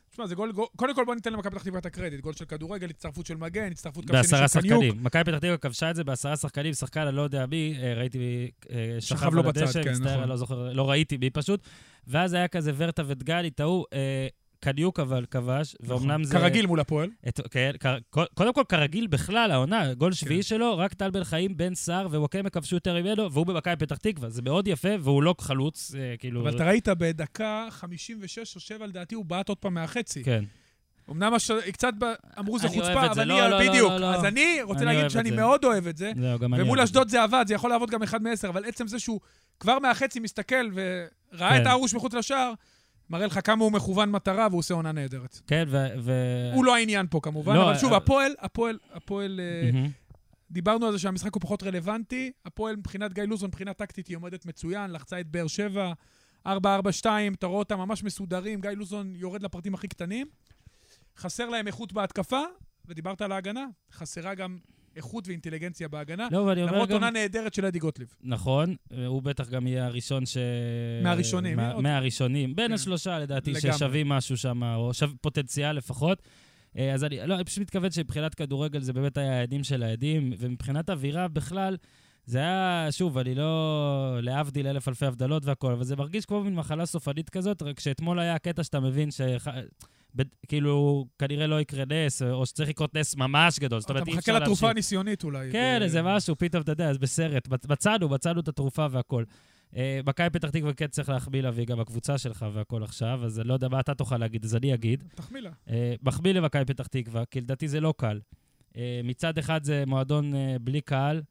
תשמע, 0.10 0.28
זה 0.28 0.36
גול, 0.36 0.52
קודם 0.76 0.96
כל 0.96 1.06
בוא 1.06 1.16
ניתן 1.16 1.34
למכבי 1.34 1.52
פתח 1.52 1.64
תקווה 1.64 1.80
את 1.80 1.86
הקרדיט. 1.86 2.20
גול 2.22 2.34
של 2.34 2.46
כדורגל, 2.46 2.90
הצטרפות 2.90 3.26
של 3.26 3.38
מגן, 3.38 3.72
הצטרפות 3.72 4.06
קו 4.06 4.14
שני 4.14 4.22
בעשרה 4.22 4.48
של 4.48 4.62
קניוק. 4.62 4.84
שחקנים. 4.84 5.04
מכבי 5.04 5.24
פתח 5.24 5.38
תקווה 5.38 5.58
כבשה 5.58 5.90
את 5.90 5.96
זה 5.96 6.04
בעשרה 6.04 6.38
שחקנים, 6.38 6.74
שחקן, 6.74 7.02
אני 7.02 7.16
לא 7.16 7.22
יודע 7.22 7.46
מי, 7.46 7.78
אה, 7.82 7.94
ראיתי, 7.94 8.52
שכב 9.00 9.34
לו 9.34 9.42
על 9.42 9.48
בצד, 9.48 9.84
כן, 9.84 9.92
נכון. 9.92 10.30
לא 10.30 10.38
זוכר, 10.38 10.74
לא 10.74 10.90
ראיתי 10.90 11.18
מי 11.18 11.30
פשוט. 11.30 11.68
ואז 12.08 12.34
היה 12.34 12.48
כזה 12.48 12.72
ורטה 12.76 13.04
ודגלי, 13.06 13.52
טעו, 13.52 13.86
קניוק 14.60 15.00
אבל 15.00 15.26
כבש, 15.32 15.76
ואומנם 15.80 16.24
זה... 16.24 16.34
נכון. 16.34 16.48
כרגיל 16.48 16.66
מול 16.66 16.80
הפועל. 16.80 17.10
את, 17.28 17.40
כן, 17.52 17.72
כ- 17.80 18.20
קודם 18.34 18.54
כל, 18.54 18.64
כרגיל 18.70 19.08
בכלל, 19.08 19.52
העונה, 19.52 19.94
גול 19.94 20.14
שביעי 20.14 20.40
כן. 20.40 20.44
שלו, 20.44 20.78
רק 20.78 20.94
טל 20.94 21.12
בן 21.12 21.24
חיים, 21.24 21.58
בן 21.58 21.76
סער 21.76 22.08
ווואקמה 22.08 22.50
כבשו 22.50 22.76
יותר 22.76 23.02
ממנו, 23.02 23.32
והוא 23.32 23.46
במכבי 23.46 23.76
פתח 23.76 23.96
תקווה. 23.96 24.30
זה 24.30 24.42
מאוד 24.42 24.68
יפה, 24.68 24.90
והוא 25.00 25.24
לא 25.24 25.36
חלוץ, 25.42 25.96
אה, 25.96 26.18
כאילו... 26.20 26.42
אבל 26.42 26.56
אתה 26.56 26.66
ראית 26.66 26.88
בדקה 26.88 27.68
56 27.70 28.56
או 28.56 28.62
7, 28.62 28.86
לדעתי, 28.86 29.16
הוא 29.16 29.26
בעט 29.26 29.50
עוד 29.50 29.58
פעם 29.58 29.74
מהחצי. 29.74 30.24
כן. 30.24 30.44
אמנם 31.12 31.34
הש... 31.34 31.52
קצת 31.52 31.94
ב... 32.00 32.06
אמרו 32.40 32.60
זה 32.60 32.68
חוצפה. 32.68 33.06
אבל 33.06 33.28
לא, 33.28 33.46
אני... 33.46 33.52
לא, 33.52 33.60
לא, 33.60 33.70
בדיוק. 33.70 33.92
לא, 33.92 34.00
לא. 34.00 34.16
אז 34.16 34.26
אני 34.26 34.60
רוצה 34.62 34.80
אני 34.80 34.86
להגיד 34.96 35.10
שאני 35.10 35.30
זה. 35.30 35.36
מאוד 35.36 35.66
אוהב 35.66 35.88
את 35.88 35.98
זה. 35.98 36.12
זהו, 36.22 36.40
גם 36.40 36.54
אני... 36.54 36.64
ומול 36.64 36.82
אשדוד 36.82 37.10
זה 37.10 37.24
עבד, 37.24 37.46
זה 37.48 37.54
יכול 37.54 37.70
לעבוד 37.70 37.90
גם 37.90 38.04
אחד 38.04 38.22
מעשר, 38.22 38.50
אבל 38.50 38.66
עצם 38.66 38.88
זה 38.88 39.00
שהוא 39.00 39.20
כבר 39.60 39.80
מהחצי 39.80 40.20
מסתכל 40.20 40.70
וראה 40.74 41.50
כן. 41.50 41.62
את 41.62 41.66
הארוש 41.66 41.94
מחוץ 41.94 42.14
לשער, 42.14 42.54
מראה 43.10 43.26
לך 43.26 43.40
כמה 43.44 43.64
הוא 43.64 43.72
מכוון 43.72 44.12
מטרה 44.12 44.48
והוא 44.50 44.60
עושה 44.60 44.74
עונה 44.74 44.92
נהדרת. 44.92 45.42
כן, 45.48 45.64
ו... 45.68 45.78
ו... 46.00 46.12
הוא 46.54 46.66
לא 46.66 46.76
העניין 46.76 47.06
פה 47.10 47.20
כמובן, 47.24 47.56
לא, 47.56 47.70
אבל 47.70 47.78
שוב, 47.78 47.92
אה, 47.92 47.98
הפועל, 47.98 48.32
הפועל, 48.40 48.78
הפועל, 48.94 49.40
מהמם. 49.64 49.90
דיברנו 50.52 50.86
על 50.86 50.92
זה 50.92 51.00
שהמשחק 51.00 51.34
הוא 51.34 51.42
פחות 51.42 51.64
רלוונטי, 51.64 52.32
הפועל 52.46 52.76
מבחינת 52.76 53.14
גיא 53.14 53.24
לוזון, 53.24 53.48
מבחינה 53.48 53.74
טקטית 53.74 54.08
היא 54.08 54.18
עומדת 54.18 54.46
מצוין, 54.46 54.92
לחצה 54.92 55.20
את 55.20 55.28
באר 55.28 55.48
שבע, 55.48 55.94
4-4-2, 56.48 56.50
אתה 57.34 57.48
רואה 57.48 57.60
אותם 57.60 57.78
ממש 57.78 58.04
מסודרים, 58.04 58.62
גיא 58.62 58.70
לוזון 58.70 59.16
יורד 59.16 59.44
לפרטים 59.44 59.74
הכי 59.74 59.88
קטנים. 59.88 60.28
חסר 61.18 61.50
להם 61.50 61.68
איכות 61.68 61.94
בהתקפה, 61.94 62.42
ודיברת 62.86 63.22
על 63.22 63.32
ההגנה, 63.32 63.66
חסרה 63.92 64.36
גם 64.36 64.58
איכות 64.98 65.28
ואינטליגנציה 65.28 65.88
בהגנה. 65.88 66.28
לא, 66.32 66.38
ואני 66.38 66.62
אומר 66.62 66.74
למרות 66.74 66.90
גם... 66.90 66.96
עונה 66.96 67.10
נהדרת 67.10 67.54
של 67.54 67.66
אדי 67.66 67.80
גוטליב. 67.80 68.08
נכון, 68.24 68.76
הוא 69.08 69.22
בטח 69.22 69.50
גם 69.50 69.68
יהיה 69.68 69.86
הראשון 69.86 70.26
ש... 70.26 70.38
מהראשונים, 71.04 71.58
מה- 71.58 71.72
עוד- 71.72 71.84
מהראשונים. 71.84 72.56
בין 72.56 72.68
כן. 72.68 72.74
השלושה, 72.74 73.20
לדעתי, 73.20 73.52
לגמרי. 73.54 73.78
ששווים 73.78 74.10
משהו 74.10 74.38
שם, 74.38 74.64
או 74.64 74.94
שו... 74.94 75.06
פוטנציאל 75.22 75.72
לפחות. 75.78 76.22
אה, 76.78 76.94
אז 76.94 77.04
אני, 77.04 77.28
לא, 77.28 77.36
אני 77.36 77.44
פשוט 77.44 77.62
מתכוון 77.62 77.92
שמבחינת 77.92 78.36
כדורגל 78.36 78.80
זה 78.80 78.94
באמת 78.94 79.18
היה 79.18 79.40
העדים 79.40 79.64
של 79.64 79.84
העדים, 79.84 80.34
ומבחינת 80.40 80.90
אווירה 80.90 81.28
בכלל, 81.28 81.78
זה 82.26 82.38
היה, 82.40 82.88
שוב, 82.92 83.18
אני 83.18 83.36
לא... 83.36 84.20
להבדיל 84.22 84.68
אלף 84.68 84.88
אלפי 84.88 85.06
הבדלות 85.06 85.46
והכול, 85.46 85.74
אבל 85.74 85.84
זה 85.84 85.96
מרגיש 85.96 86.26
כמו 86.26 86.44
מין 86.44 86.56
מחלה 86.56 86.86
סופנית 86.86 87.30
כזאת, 87.30 87.62
רק 87.62 87.80
שאתמול 87.80 88.20
היה 88.20 88.36
הקטע 88.36 88.64
שאתה 88.64 88.80
מבין 88.80 89.12
ש... 89.12 89.22
ב- 89.22 89.50
כאילו, 90.48 91.06
כנראה 91.20 91.48
לא 91.48 91.62
יקרה 91.62 91.84
נס, 91.86 92.22
או 92.22 92.46
שצריך 92.46 92.70
לקרות 92.70 92.96
נס 92.96 93.16
ממש 93.16 93.60
גדול. 93.60 93.80
זאת 93.80 93.90
אומרת, 93.90 94.04
אתה 94.04 94.12
אי 94.12 94.16
מחכה 94.16 94.20
אפשר 94.22 94.32
להמשיך. 94.34 94.48
לתרופה 94.52 94.70
הניסיונית 94.70 95.24
אולי. 95.24 95.52
כן, 95.52 95.80
איזה 95.82 96.02
משהו, 96.02 96.36
פתאום, 96.38 96.62
אתה 96.64 96.72
יודע, 96.72 96.90
אז 96.90 96.98
בסרט. 96.98 97.48
מצ- 97.48 97.66
מצאנו, 97.70 98.10
מצאנו 98.10 98.40
את 98.40 98.48
התרופה 98.48 98.88
והכל. 98.92 99.24
אה, 99.76 100.00
מכבי 100.06 100.30
פתח 100.30 100.50
תקווה 100.50 100.74
כן 100.74 100.88
צריך 100.88 101.10
להחמיא 101.10 101.42
לה, 101.42 101.52
והיא 101.54 101.68
גם 101.68 101.80
הקבוצה 101.80 102.18
שלך 102.18 102.46
והכל 102.54 102.84
עכשיו, 102.84 103.26
אז 103.26 103.40
אני 103.40 103.48
לא 103.48 103.54
יודע 103.54 103.68
מה 103.68 103.80
אתה 103.80 103.94
תוכל 103.94 104.18
להגיד, 104.18 104.46
אז 104.46 104.56
אני 104.56 104.74
אגיד. 104.74 105.04
תחמיא 105.16 105.42
לה. 105.42 105.50
אה, 105.70 105.94
מחמיא 106.04 106.34
למכבי 106.34 106.66
פתח 106.66 106.88
תקווה, 106.88 107.24
כי 107.26 107.42
לדעתי 107.42 107.68
זה 107.68 107.80
לא 107.80 107.94
קל. 107.98 108.20
אה, 108.78 109.02
מצד 109.04 109.38
אחד 109.38 109.64
זה 109.64 109.84
מועדון 109.88 110.34
בלי 110.62 110.82
קהל, 110.82 111.22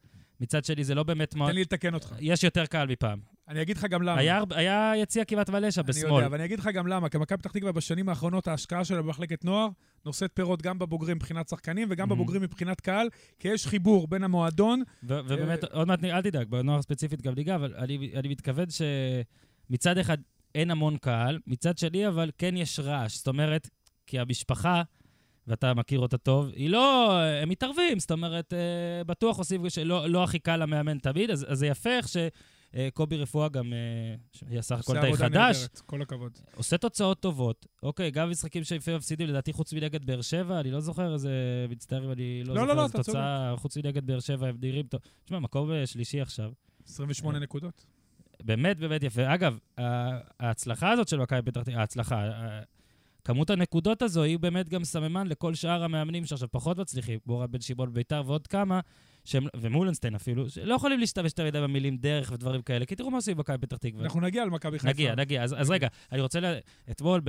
מצד 0.40 0.64
שני 0.64 0.84
זה 0.84 0.94
לא 0.94 1.02
באמת 1.02 1.30
תן 1.30 1.38
מועדון... 1.38 1.54
לי 1.54 1.62
לתקן 1.62 1.94
אותך. 1.94 2.14
יש 2.20 2.44
יותר 2.44 2.66
קהל 2.66 2.88
מפעם. 2.88 3.35
אני 3.48 3.62
אגיד 3.62 3.76
לך 3.76 3.84
גם 3.84 4.02
למה. 4.02 4.20
היה 4.20 4.42
היה 4.50 4.92
יציע 4.96 5.24
כמעט 5.24 5.50
מלא 5.50 5.70
שם 5.70 5.80
אני 5.80 5.88
בשמאל. 5.88 6.12
יודע, 6.14 6.26
אבל 6.26 6.34
אני 6.36 6.44
אגיד 6.44 6.58
לך 6.58 6.66
גם 6.74 6.86
למה. 6.86 7.08
כי 7.08 7.18
מכבי 7.18 7.38
פתח 7.38 7.50
תקווה 7.50 7.72
בשנים 7.72 8.08
האחרונות, 8.08 8.48
ההשקעה 8.48 8.84
שלה 8.84 9.02
במחלקת 9.02 9.44
נוער 9.44 9.68
נושאת 10.04 10.30
פירות 10.34 10.62
גם 10.62 10.78
בבוגרים 10.78 11.16
מבחינת 11.16 11.48
שחקנים 11.48 11.88
וגם 11.90 12.06
Mhm. 12.06 12.14
בבוגרים 12.14 12.42
מבחינת 12.42 12.80
קהל, 12.80 13.08
כי 13.38 13.48
יש 13.48 13.66
חיבור 13.66 14.08
בין 14.08 14.24
המועדון, 14.24 14.82
ו- 15.02 15.20
ובאמת, 15.24 15.64
עוד 15.64 15.88
מעט, 15.88 16.04
אל 16.04 16.22
תדאג, 16.22 16.48
בנוער 16.48 16.82
ספציפית 16.82 17.22
גם 17.22 17.34
ניגע, 17.34 17.54
אבל 17.54 17.74
אני, 17.78 18.12
אני 18.16 18.28
מתכוון 18.28 18.66
שמצד 19.70 19.98
אחד 19.98 20.18
אין 20.54 20.70
המון 20.70 20.96
קהל, 20.96 21.38
מצד 21.46 21.78
שני 21.78 22.08
אבל 22.08 22.30
כן 22.38 22.56
יש 22.56 22.80
רעש. 22.80 23.16
זאת 23.16 23.28
אומרת, 23.28 23.68
כי 24.06 24.18
המשפחה, 24.18 24.82
ואתה 25.46 25.74
מכיר 25.74 26.00
אותה 26.00 26.18
טוב, 26.18 26.48
היא 26.54 26.70
לא... 26.70 27.12
הם 27.42 27.48
מתערבים, 27.48 27.98
זאת 27.98 28.10
אומרת, 28.10 28.52
אה, 28.52 28.58
בטוח 29.04 29.38
עושים 29.38 29.68
שלא 29.70 30.06
לא 30.08 30.24
הכי 30.24 30.38
קל 30.38 30.56
למאמן 30.56 30.98
תמיד, 30.98 31.30
אז, 31.30 31.46
אז 31.48 31.58
זה 31.58 31.66
יפה 31.66 31.90
איך 31.90 32.06
שקובי 32.76 33.16
רפואה 33.16 33.48
גם, 33.48 33.72
אה, 33.72 34.14
שהיא 34.32 34.60
סך 34.60 34.78
הכל 34.78 35.00
די 35.00 35.16
חדש, 35.16 35.56
נהדרת. 35.56 35.82
כל 35.86 36.02
הכבוד. 36.02 36.32
עושה 36.54 36.78
תוצאות 36.78 37.20
טובות. 37.20 37.66
אוקיי, 37.82 38.10
גם 38.10 38.30
משחקים 38.30 38.64
שלפעמים 38.64 38.98
מפסידים, 38.98 39.28
לדעתי 39.28 39.52
חוץ 39.52 39.72
מנגד 39.72 40.04
באר 40.04 40.22
שבע, 40.22 40.60
אני 40.60 40.70
לא 40.70 40.80
זוכר 40.80 41.14
איזה... 41.14 41.30
מצטער 41.68 42.04
אם 42.04 42.12
אני 42.12 42.42
לא, 42.44 42.54
לא, 42.54 42.60
זוכר 42.60 42.74
לא, 42.74 42.82
איזה 42.82 42.92
תוצאה, 42.92 43.54
חוץ 43.56 43.76
מנגד 43.76 44.06
באר 44.06 44.20
שבע, 44.20 44.48
הם 44.48 44.56
נראים 44.62 44.86
טוב. 44.86 45.00
תשמע, 45.24 45.38
מקום 45.38 45.72
אה, 45.72 45.86
שלישי 45.86 46.20
עכשיו. 46.20 46.52
28 46.88 47.38
נקודות. 47.38 47.86
באמת 48.42 48.78
באמת 48.78 49.02
יפה. 49.02 49.34
אגב, 49.34 49.58
ההצלחה 50.40 50.90
הזאת 50.90 51.08
של 51.08 51.18
מכבי 51.18 51.42
פתח 51.42 51.62
תקווה, 51.62 51.80
ההצלחה, 51.80 52.30
כמות 53.24 53.50
הנקודות 53.50 54.02
הזו 54.02 54.22
היא 54.22 54.38
באמת 54.38 54.68
גם 54.68 54.84
סממן 54.84 55.26
לכל 55.26 55.54
שאר 55.54 55.84
המאמנים 55.84 56.26
שעכשיו 56.26 56.48
פחות 56.50 56.78
מצליחים, 56.78 57.18
כמו 57.24 57.44
בן 57.50 57.60
שמעון 57.60 57.90
בביתר 57.90 58.22
ועוד 58.26 58.46
כמה, 58.46 58.80
שהם, 59.26 59.46
ומולנסטיין 59.56 60.14
אפילו, 60.14 60.50
שלא 60.50 60.74
יכולים 60.74 61.00
להשתמש 61.00 61.30
יותר 61.30 61.44
מדי 61.46 61.60
במילים 61.60 61.96
דרך 61.96 62.32
ודברים 62.32 62.62
כאלה, 62.62 62.86
כי 62.86 62.96
תראו 62.96 63.10
מה 63.10 63.16
עושים 63.16 63.36
במכבי 63.36 63.58
פתח 63.58 63.76
תקווה. 63.76 64.04
אנחנו 64.04 64.20
נגיע 64.20 64.44
למכבי 64.44 64.78
חיפה. 64.78 64.88
נגיע, 64.88 65.14
נגיע. 65.14 65.42
אז, 65.42 65.54
אז 65.58 65.70
רגע, 65.70 65.88
אני 66.12 66.20
רוצה, 66.20 66.40
לה... 66.40 66.58
אתמול 66.90 67.20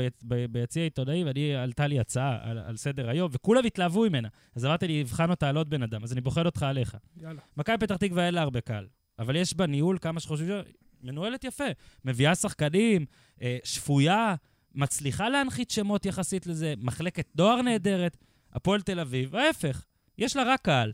ביציע 0.50 0.82
העיתונאים, 0.82 1.28
אני, 1.28 1.56
עלתה 1.56 1.88
לי 1.88 2.00
הצעה 2.00 2.38
על, 2.42 2.58
על 2.58 2.78
סדר 2.78 3.10
היום, 3.10 3.30
וכולם 3.34 3.66
התלהבו 3.66 4.02
ממנה. 4.02 4.28
אז 4.56 4.66
אמרתי, 4.66 4.86
אני 4.86 5.02
אבחן 5.02 5.30
אותה 5.30 5.50
על 5.50 5.58
עוד 5.58 5.70
בן 5.70 5.84
אדם, 5.84 6.04
אז 6.04 6.14
אני 6.14 6.22
בוחן 6.22 6.46
אותך 6.46 6.64
עליך. 6.64 6.98
יאללה. 7.22 7.42
מכבי 7.58 7.78
פתח 7.78 7.96
תקווה 7.96 8.26
אין 8.26 8.34
לה 8.34 8.42
הרבה 8.42 8.62
קהל, 8.62 8.88
אבל 9.20 9.36
יש 9.36 9.54
בה 9.54 9.68
ניהול, 9.68 9.98
כמה 10.02 10.20
שחושבים, 10.20 10.56
מנוהלת 11.02 11.44
יפה. 11.44 11.64
מביאה 12.06 12.36
שחקנים, 12.36 13.06
אה, 13.42 13.58
שפויה, 13.64 14.36
מצליחה 14.76 15.30
להנחית 15.30 15.72
שמות 15.72 16.06
יחסית 16.06 16.48
לזה, 16.48 16.74
מחלקת 16.78 17.28
נוער 17.36 17.62
נהדרת, 17.62 18.18
הפועל 18.54 18.82
תל 18.82 19.00
אביב, 19.00 19.36
ההפך, 19.36 19.86
יש 20.18 20.36
לה 20.36 20.44
רק 20.44 20.62
קהל. 20.62 20.92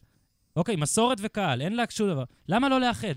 אוקיי, 0.55 0.75
מסורת 0.75 1.17
וקהל, 1.21 1.61
אין 1.61 1.75
לה 1.75 1.83
שום 1.89 2.09
דבר. 2.09 2.23
למה 2.49 2.69
לא 2.69 2.79
לאחד? 2.79 3.13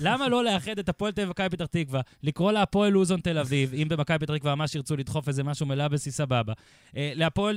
למה 0.00 0.28
לא 0.28 0.44
לאחד 0.44 0.78
את 0.78 0.88
הפועל 0.88 1.12
תל 1.12 1.20
אביב 1.20 1.28
ומכבי 1.28 1.48
פתח 1.48 1.66
תקווה, 1.66 2.00
לקרוא 2.22 2.52
לה 2.52 2.62
הפועל 2.62 2.92
לוזון 2.92 3.20
תל 3.20 3.38
אביב, 3.38 3.74
אם 3.74 3.88
במכבי 3.88 4.18
פתח 4.18 4.36
תקווה 4.36 4.54
ממש 4.54 4.74
ירצו 4.74 4.96
לדחוף 4.96 5.28
איזה 5.28 5.44
משהו 5.44 5.66
מלאבסי 5.66 6.10
סבבה. 6.10 6.52
אה, 6.96 7.12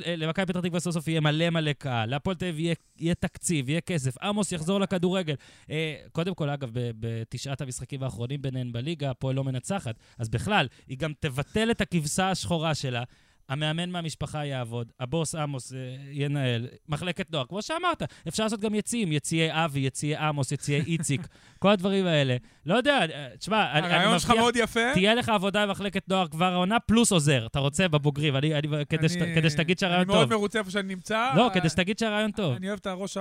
אה, 0.06 0.16
למכבי 0.16 0.46
פתח 0.46 0.60
תקווה 0.60 0.80
סוף 0.80 0.94
סוף 0.94 1.08
יהיה 1.08 1.22
מלא 1.22 1.50
מלא 1.50 1.74
קהל, 1.74 2.10
להפועל 2.10 2.36
תל 2.36 2.46
אביב 2.46 2.76
יהיה, 3.00 3.16
תקציב, 3.16 3.70
יהיה 3.70 3.82
כסף, 3.82 4.18
עמוס 4.18 4.52
יחזור 4.52 4.80
לכדורגל. 4.80 5.36
אה, 5.70 5.96
קודם 6.12 6.34
כל, 6.34 6.50
אגב, 6.50 6.70
בתשעת 6.74 7.62
המשחקים 7.62 8.04
האחרונים 8.04 8.42
ביניהן 8.42 8.72
בליגה, 8.72 9.10
הפועל 9.10 9.36
לא 9.36 9.44
מנצחת, 9.44 9.96
אז 10.20 10.30
בכלל, 10.30 10.68
היא 10.88 10.98
גם 10.98 11.14
תבטל 11.20 11.72
את 11.72 11.82
הכבשה 11.82 12.32
השחורה 12.32 12.76
שלה. 12.76 13.04
המאמן 13.50 13.90
מהמשפחה 13.90 14.46
יעבוד, 14.46 14.92
הבוס 15.00 15.36
עמוס 15.36 15.74
אה, 15.74 15.78
ינהל, 16.12 16.68
מחלקת 16.88 17.32
נוער, 17.32 17.46
כמו 17.46 17.62
שאמרת, 17.62 18.04
אפשר 18.28 18.44
לעשות 18.44 18.60
גם 18.60 18.76
יציאים, 18.76 19.12
יציאי 19.12 19.50
אבי, 19.52 19.80
יציאי 19.80 20.16
עמוס, 20.16 20.52
יציאי 20.52 20.82
איציק, 20.94 21.28
כל 21.60 21.70
הדברים 21.70 22.06
האלה. 22.06 22.38
לא 22.66 22.76
יודע, 22.76 23.00
אה, 23.14 23.28
תשמע, 23.40 23.72
אני, 23.72 23.80
אני 23.88 23.94
הרעיון 23.94 24.20
שלך 24.20 24.30
מבטיח, 24.30 24.42
מאוד 24.42 24.56
יפה. 24.56 24.94
תהיה 24.94 25.16
לך 25.16 25.30
עבודה 25.30 25.68
במחלקת 25.68 26.10
נוער 26.10 26.28
כבר 26.28 26.54
העונה, 26.54 26.80
פלוס 26.80 27.12
עוזר, 27.12 27.46
אתה 27.46 27.60
רוצה 27.60 27.88
בבוגרים, 27.88 28.36
אני, 28.36 28.56
אני, 28.56 28.68
כדי, 28.90 29.10
שת, 29.10 29.20
כדי 29.36 29.50
שתגיד 29.50 29.80
שהרעיון 29.80 30.02
אני 30.02 30.14
מאוד 30.14 30.30
טוב. 30.30 30.34
מרוצה 30.38 30.60
איפה 30.60 30.72
שאני 30.72 30.96
נמצא. 30.96 31.30
לא, 31.36 31.50
כדי 31.54 31.70
שתגיד 31.70 32.00
שהרעיון 32.00 32.32
טוב. 32.32 32.56
אני 32.56 32.68
אוהב 32.68 32.80
את 32.80 32.88
הראש 32.88 33.18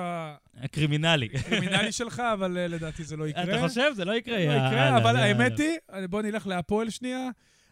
קרימינלי. 0.70 1.28
הקרימינלי 1.34 1.92
שלך, 1.92 2.22
אבל 2.32 2.58
אה, 2.58 2.68
לדעתי 2.68 3.04
זה 3.04 3.16
לא 3.16 3.28
יקרה. 3.28 3.44
אתה 3.44 3.68
חושב? 3.68 3.90
זה 3.94 4.04
לא 4.04 4.12
יקרה. 4.12 4.36
לא 4.38 4.52
יקרה, 4.52 4.96
אבל. 4.96 5.16
האמת 5.16 5.58
היא, 5.58 5.78
בוא 6.10 6.22
נלך 6.22 6.46
להפועל 6.46 6.90
שנייה. 6.90 7.28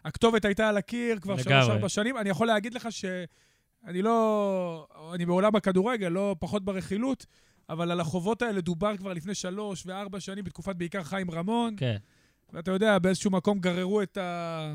הכתובת 0.07 0.45
הייתה 0.45 0.69
על 0.69 0.77
הקיר 0.77 1.19
כבר. 1.21 1.37
שלוש-ארבע 1.37 1.89
שנים. 1.89 2.19
אני 2.19 2.29
יכול 2.31 2.47
להגיד 2.47 2.75
לך 2.75 2.89
שאני 2.93 4.03
לא... 4.03 4.87
אני 5.15 5.27
בעולם 5.27 5.57
הכדורגל, 5.57 6.09
לא 6.09 6.37
פחות 6.39 6.65
ברכילות, 6.65 7.27
אבל 7.69 7.91
על 7.91 8.01
החובות 8.01 8.43
האלה 8.43 8.61
דובר 8.61 8.97
כבר 8.97 9.13
לפני 9.13 9.35
שלוש 9.35 9.83
וארבע 9.87 10.21
שנים, 10.21 10.45
בתקופת 10.45 10.77
בעיקר 10.77 11.03
חיים 11.03 11.31
רמון. 11.31 11.75
כן. 11.79 11.97
ואתה 12.53 12.71
יודע, 12.71 12.99
באיזשהו 12.99 13.31
מקום 13.31 13.59
גררו 13.59 14.03
את 14.03 14.17
ה... 14.17 14.75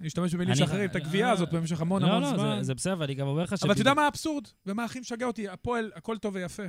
אני 0.00 0.08
אשתמש 0.08 0.34
במילים 0.34 0.50
אני- 0.50 0.58
של 0.58 0.64
אחרים, 0.64 0.90
את 0.90 0.96
הגבייה 0.96 1.26
אה, 1.26 1.32
הזאת 1.32 1.52
במשך 1.52 1.80
המון 1.80 2.02
לא, 2.02 2.06
המון 2.08 2.22
לא, 2.22 2.28
זמן. 2.38 2.62
זה- 2.62 2.74
בסדר, 2.74 2.96
ואני 2.98 3.14
גם 3.14 3.26
אומר 3.26 3.42
לך 3.42 3.58
ש... 3.58 3.62
אבל 3.62 3.72
אתה 3.72 3.80
יודע 3.80 3.94
מה 3.94 4.04
האבסורד? 4.04 4.44
ומה 4.66 4.84
הכי 4.84 5.00
משגע 5.00 5.26
אותי? 5.26 5.48
הפועל, 5.48 5.92
הכל 5.94 6.18
טוב 6.18 6.34
ויפה. 6.34 6.62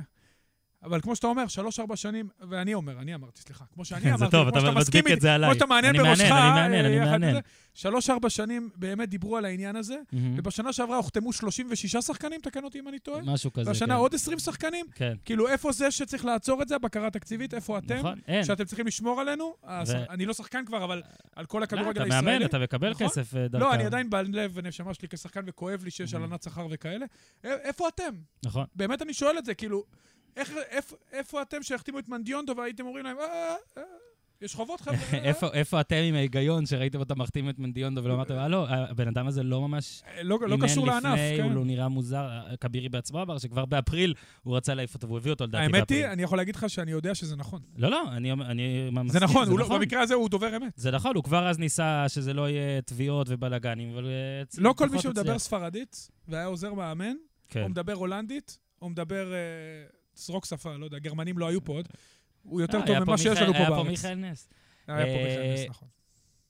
אבל 0.84 1.00
כמו 1.00 1.16
שאתה 1.16 1.26
אומר, 1.26 1.46
שלוש-ארבע 1.46 1.96
שנים, 1.96 2.28
ואני 2.40 2.74
אומר, 2.74 2.98
אני 2.98 3.14
אמרתי, 3.14 3.40
סליחה, 3.40 3.64
כמו 3.74 3.84
שאני 3.84 4.08
אמרתי, 4.14 4.30
טוב, 4.30 4.50
כמו 4.50 4.58
אתה 4.58 4.60
שאתה 4.60 4.70
מסכים 4.70 5.06
איתי. 5.06 5.20
כמו 5.44 5.54
שאתה 5.54 5.66
מעניין 5.66 5.96
בראשך, 5.96 6.22
אני 6.22 6.30
אה, 6.30 6.80
אני 6.80 6.98
מהנהן. 6.98 7.34
זה, 7.34 7.40
שלוש-ארבע 7.74 8.30
שנים 8.30 8.70
באמת 8.76 9.08
דיברו 9.08 9.36
על 9.36 9.44
העניין 9.44 9.76
הזה, 9.76 9.96
מהנהן. 10.12 10.34
ובשנה 10.38 10.72
שעברה 10.72 10.96
הוחתמו 10.96 11.32
36 11.32 11.96
שחקנים, 11.96 12.40
תקן 12.40 12.64
אותי 12.64 12.78
אם 12.78 12.88
אני 12.88 12.98
טועה, 12.98 13.22
משהו 13.22 13.52
כזה, 13.52 13.70
והשנה 13.70 13.94
כן. 13.94 14.00
עוד 14.00 14.14
20 14.14 14.38
שחקנים. 14.38 14.86
כן. 14.94 15.14
כאילו, 15.24 15.48
איפה 15.48 15.72
זה 15.72 15.90
שצריך 15.90 16.24
לעצור 16.24 16.62
את 16.62 16.68
זה, 16.68 16.76
הבקרה 16.76 17.06
התקציבית, 17.06 17.54
איפה 17.54 17.78
אתם? 17.78 17.96
נכון, 17.96 18.18
אין. 18.28 18.44
שאתם 18.44 18.64
צריכים 18.64 18.86
לשמור 18.86 19.20
עלינו? 19.20 19.54
ו- 19.64 20.10
אני 20.10 20.26
לא 20.26 20.32
שחקן 20.34 20.64
כבר, 20.64 20.84
אבל 20.84 21.02
על 21.36 21.46
כל 21.46 21.58
לא, 21.58 21.64
הכדורגל 21.64 21.90
אתה 21.90 22.02
הישראלי. 22.04 22.26
מאמן, 22.38 22.44
אתה 22.44 22.58
מקבל 22.58 22.90
נכון? 22.90 23.06
כסף 23.08 23.36
אה, 23.36 23.48
דרכם. 23.48 23.64
לא, 23.64 23.74
אני 23.74 23.84
עדיין 23.84 24.10
בעל 24.10 24.26
לב 24.32 24.50
ונשמה 24.54 24.94
שלי 24.94 25.08
כשחקן, 25.08 25.40
וכואב 25.46 25.84
לי 25.84 25.90
שיש. 25.90 26.14
הלנת 26.14 26.42
שכר 26.42 26.66
וכאלה. 26.70 27.06
איפה 27.44 27.88
אתם? 27.88 28.14
נכון. 28.44 28.64
באמת 28.74 29.02
אני 29.02 29.14
שואל 29.14 29.38
את 29.38 29.44
זה, 29.44 29.54
כאילו, 29.54 29.84
איך, 30.36 30.52
איפה, 30.70 30.96
איפה 31.12 31.42
אתם 31.42 31.62
שהחתימו 31.62 31.98
את 31.98 32.08
מנדיונדו 32.08 32.54
והייתם 32.56 32.86
אומרים 32.86 33.04
להם, 33.04 33.16
אה, 33.18 33.54
אה, 33.78 33.82
יש 34.42 34.54
חובות 34.54 34.80
חבר'ה? 34.80 34.96
אה, 35.12 35.24
איפה- 35.28 35.48
איפה 35.52 35.80
אתם 35.80 35.96
עם 35.96 36.14
ההיגיון 36.14 36.66
שראיתם 36.66 36.98
אותם 37.00 37.18
מחתימים 37.20 37.50
את 37.50 37.58
מנדיונדו 37.58 38.04
ולא 38.04 38.14
אמרתם, 38.14 38.34
הלו, 38.34 38.64
הבן 38.68 39.08
אדם 39.08 39.26
הזה 39.26 39.42
לא 39.42 39.60
ממש 39.60 40.02
אה, 40.06 40.22
לא, 40.22 40.38
לא 40.48 40.56
קשור 40.62 40.86
לענף, 40.86 41.04
לפני, 41.04 41.36
כן. 41.36 41.42
הוא 41.42 41.52
לא 41.54 41.64
נראה 41.64 41.88
מוזר. 41.88 42.28
כבירי 42.60 42.88
בעצמו 42.88 43.22
אמר 43.22 43.38
שכבר 43.38 43.64
באפריל 43.64 44.14
הוא 44.42 44.56
רצה 44.56 44.74
להעיף 44.74 44.94
אותו, 44.94 45.06
והוא 45.06 45.18
הביא 45.18 45.32
אותו 45.32 45.44
לדעתי 45.44 45.62
האמת 45.64 45.74
באפריל. 45.80 46.04
היא, 46.04 46.12
אני 46.12 46.22
יכול 46.22 46.38
להגיד 46.38 46.56
לך 46.56 46.70
שאני 46.70 46.90
יודע 46.90 47.14
שזה 47.14 47.36
נכון. 47.36 47.60
לא, 47.76 47.90
לא, 47.90 48.02
אני 48.12 48.32
אני 48.32 48.88
מסכים, 48.92 49.08
זה 49.08 49.20
נכון, 49.20 49.48
הוא 49.48 49.58
לא- 49.58 49.64
נכון. 49.64 49.80
במקרה 49.80 50.00
הזה 50.02 50.14
הוא 50.14 50.28
דובר 50.28 50.56
אמת. 50.56 50.72
זה 50.76 50.90
נכון, 50.90 51.16
הוא 51.16 51.24
כבר 51.24 51.48
אז 51.48 51.58
ניסה 51.58 52.04
שזה 52.08 52.32
לא 52.34 52.48
יהיה 52.48 52.80
תביעות 52.82 53.26
ובלאגנים, 53.30 53.92
אבל... 53.92 54.04
אה, 54.04 54.42
לא 54.58 54.72
כל 54.72 54.88
מי 54.88 54.98
שמדבר. 54.98 55.38
ספרדית 55.38 56.10
והיה 56.28 56.46
עוזר 56.46 56.74
מאמן, 56.74 57.14
כן. 57.48 57.62
או 57.62 57.68
מדבר 57.68 57.92
הולנדית, 57.92 58.58
או 58.82 58.88
מדבר, 58.90 59.32
אה, 59.32 59.38
זרוק 60.16 60.44
שפה, 60.44 60.76
לא 60.76 60.84
יודע, 60.84 60.98
גרמנים 60.98 61.38
לא 61.38 61.48
היו 61.48 61.64
פה 61.64 61.72
עוד. 61.72 61.88
הוא 62.42 62.60
יותר 62.60 62.78
אה, 62.80 62.86
טוב 62.86 62.98
ממה 62.98 63.18
שיש 63.18 63.38
לנו 63.38 63.52
פה 63.52 63.58
היה 63.58 63.68
פה 63.68 63.74
בארץ. 63.74 63.88
מיכאל 63.88 64.14
נס. 64.14 64.48
היה 64.86 65.04
פה 65.04 65.10
אה, 65.10 65.24
מיכאל 65.24 65.54
נס, 65.54 65.70
נכון. 65.70 65.88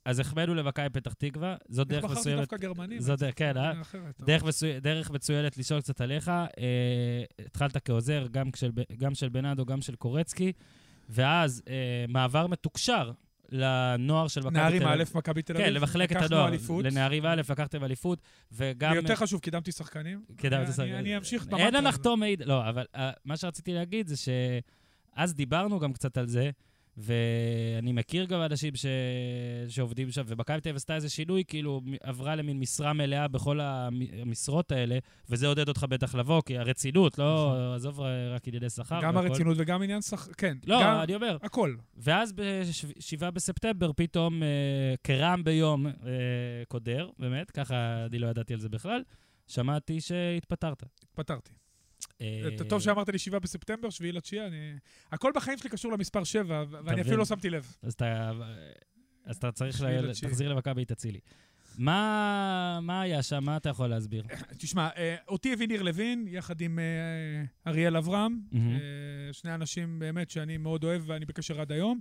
אז 0.05 0.19
החמאנו 0.19 0.55
למכבי 0.55 0.89
פתח 0.89 1.13
תקווה, 1.13 1.55
זאת 1.69 1.91
איך 1.91 2.01
דרך 2.01 2.03
בחרתי 2.03 2.19
מסוימת... 2.19 2.39
דווקא 2.39 2.57
גרמנים? 2.57 2.99
זאת 2.99 3.19
דרך, 3.19 3.33
כן, 3.35 3.57
אה? 3.57 3.73
דרך, 4.81 5.11
מצוינת 5.11 5.57
לשאול 5.57 5.81
קצת 5.81 6.01
עליך. 6.01 6.29
אה, 6.29 6.43
התחלת 7.45 7.77
כעוזר, 7.85 8.27
גם 8.97 9.15
של, 9.15 9.29
בנאדו, 9.29 9.65
גם 9.65 9.81
של 9.81 9.95
קורצקי, 9.95 10.51
ואז 11.09 11.63
אה, 11.67 12.05
מעבר 12.07 12.47
מתוקשר 12.47 13.11
לנוער 13.51 14.27
של 14.27 14.41
מכבי 14.41 14.53
תל 14.53 14.65
אביב. 14.65 14.83
נערים 14.83 15.01
א', 15.01 15.17
מכבי 15.17 15.41
תל 15.41 15.53
אביב. 15.53 15.65
כן, 15.65 15.73
למחלקת 15.73 16.15
לקחנו 16.15 16.37
הנוער. 16.37 16.51
לנערים 16.83 17.25
א', 17.25 17.41
לקחתם 17.49 17.83
אליפות, 17.83 18.19
וגם... 18.51 18.91
ויותר 18.91 19.15
חשוב, 19.15 19.41
קידמתי 19.41 19.71
שחקנים. 19.71 20.23
קידמת 20.35 20.59
אני- 20.65 20.71
שחקנים. 20.73 20.95
אני 20.95 21.17
אמשיך 21.17 21.41
אין 21.41 21.49
במנטרה 21.51 21.67
הזאת. 21.67 21.79
הנחתום 21.79 22.19
מעיד... 22.19 22.41
לא, 22.45 22.69
אבל 22.69 22.85
uh, 22.95 22.99
מה 23.25 23.37
שרציתי 23.37 23.73
להגיד 23.73 24.07
זה 24.07 24.15
שאז 24.17 25.33
דיברנו 25.33 25.79
גם 25.79 25.93
קצת 25.93 26.17
על 26.17 26.27
זה, 26.27 26.51
ואני 26.97 27.91
מכיר 27.91 28.25
גם 28.25 28.41
אנשים 28.41 28.75
ש... 28.75 28.85
שעובדים 29.67 30.11
שם, 30.11 30.21
ומכבי 30.27 30.61
תל 30.61 30.69
אביב 30.69 30.75
עשתה 30.75 30.95
איזה 30.95 31.09
שינוי, 31.09 31.43
כאילו 31.47 31.81
עברה 32.03 32.35
למין 32.35 32.59
משרה 32.59 32.93
מלאה 32.93 33.27
בכל 33.27 33.59
המ- 33.59 34.01
המשרות 34.21 34.71
האלה, 34.71 34.97
וזה 35.29 35.47
עודד 35.47 35.67
אותך 35.69 35.85
בטח 35.89 36.15
לבוא, 36.15 36.41
כי 36.45 36.57
הרצינות, 36.57 37.17
לא, 37.17 37.55
עזוב 37.75 37.99
רק 38.33 38.47
ענייני 38.47 38.69
שכר. 38.69 38.95
נכון. 38.95 39.07
גם 39.09 39.15
והכל. 39.15 39.27
הרצינות 39.27 39.55
וגם 39.59 39.81
עניין 39.81 40.01
שחק... 40.01 40.35
כן. 40.35 40.57
לא, 40.65 40.79
גם- 40.83 40.99
אני 41.03 41.15
אומר, 41.15 41.37
הכל. 41.41 41.75
ואז 41.97 42.33
ב-7 42.33 43.31
בספטמבר 43.31 43.91
פתאום 43.95 44.43
אה, 44.43 44.47
כרעם 45.03 45.43
ביום 45.43 45.87
אה, 45.87 45.91
קודר, 46.67 47.09
באמת, 47.19 47.51
ככה 47.51 47.75
אני 48.05 48.19
לא 48.19 48.27
ידעתי 48.27 48.53
על 48.53 48.59
זה 48.59 48.69
בכלל, 48.69 49.03
שמעתי 49.47 50.01
שהתפטרת. 50.01 50.83
פתרתי. 51.15 51.51
אה, 52.21 52.49
טוב 52.69 52.81
שאמרת 52.81 53.09
לי 53.09 53.19
7 53.19 53.39
בספטמבר, 53.39 53.89
7 53.89 54.11
לתשיעי, 54.11 54.47
אני... 54.47 54.73
הכל 55.11 55.31
בחיים 55.35 55.57
שלי 55.57 55.69
קשור 55.69 55.91
למספר 55.91 56.23
7, 56.23 56.63
ו- 56.69 56.75
ואני. 56.85 57.01
אפילו 57.01 57.17
לא 57.17 57.25
שמתי 57.25 57.49
לב. 57.49 57.75
אז 57.81 57.93
אתה, 57.93 58.31
אז 59.25 59.37
אתה 59.37 59.51
צריך 59.51 59.81
ל-. 59.81 60.11
תחזיר 60.21 60.53
למכבי, 60.53 60.85
תצילי. 60.85 61.19
מה, 61.77 62.79
מה 62.81 63.01
היה 63.01 63.23
שם? 63.23 63.43
מה 63.43 63.57
אתה 63.57 63.69
יכול 63.69 63.87
להסביר? 63.87 64.23
תשמע, 64.59 64.89
אה, 64.97 65.15
אותי 65.27 65.53
הביא 65.53 65.67
ניר 65.67 65.81
לוין, 65.83 66.25
יחד 66.27 66.61
עם 66.61 66.79
אה, 66.79 67.71
אריאל 67.71 67.97
אברהם, 67.97 68.39
שני 69.31 69.55
אנשים 69.55 69.99
באמת 69.99 70.29
שאני 70.29 70.57
מאוד 70.57 70.83
אוהב 70.83 71.01
ואני 71.05 71.25
בקשר 71.25 71.61
עד 71.61 71.71
היום. 71.71 71.99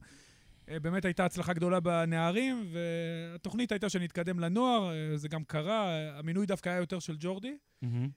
באמת 0.68 1.04
הייתה 1.04 1.24
הצלחה 1.24 1.52
גדולה 1.52 1.80
בנערים, 1.80 2.66
והתוכנית 2.72 3.72
הייתה 3.72 3.88
שנתקדם 3.88 4.40
לנוער, 4.40 4.92
אה, 4.92 5.16
זה 5.16 5.28
גם 5.28 5.44
קרה, 5.44 6.10
המינוי 6.18 6.46
דווקא 6.46 6.68
היה 6.68 6.78
יותר 6.78 6.98
של 6.98 7.16
ג'ורדי. 7.18 7.56
מהמם. 7.82 8.08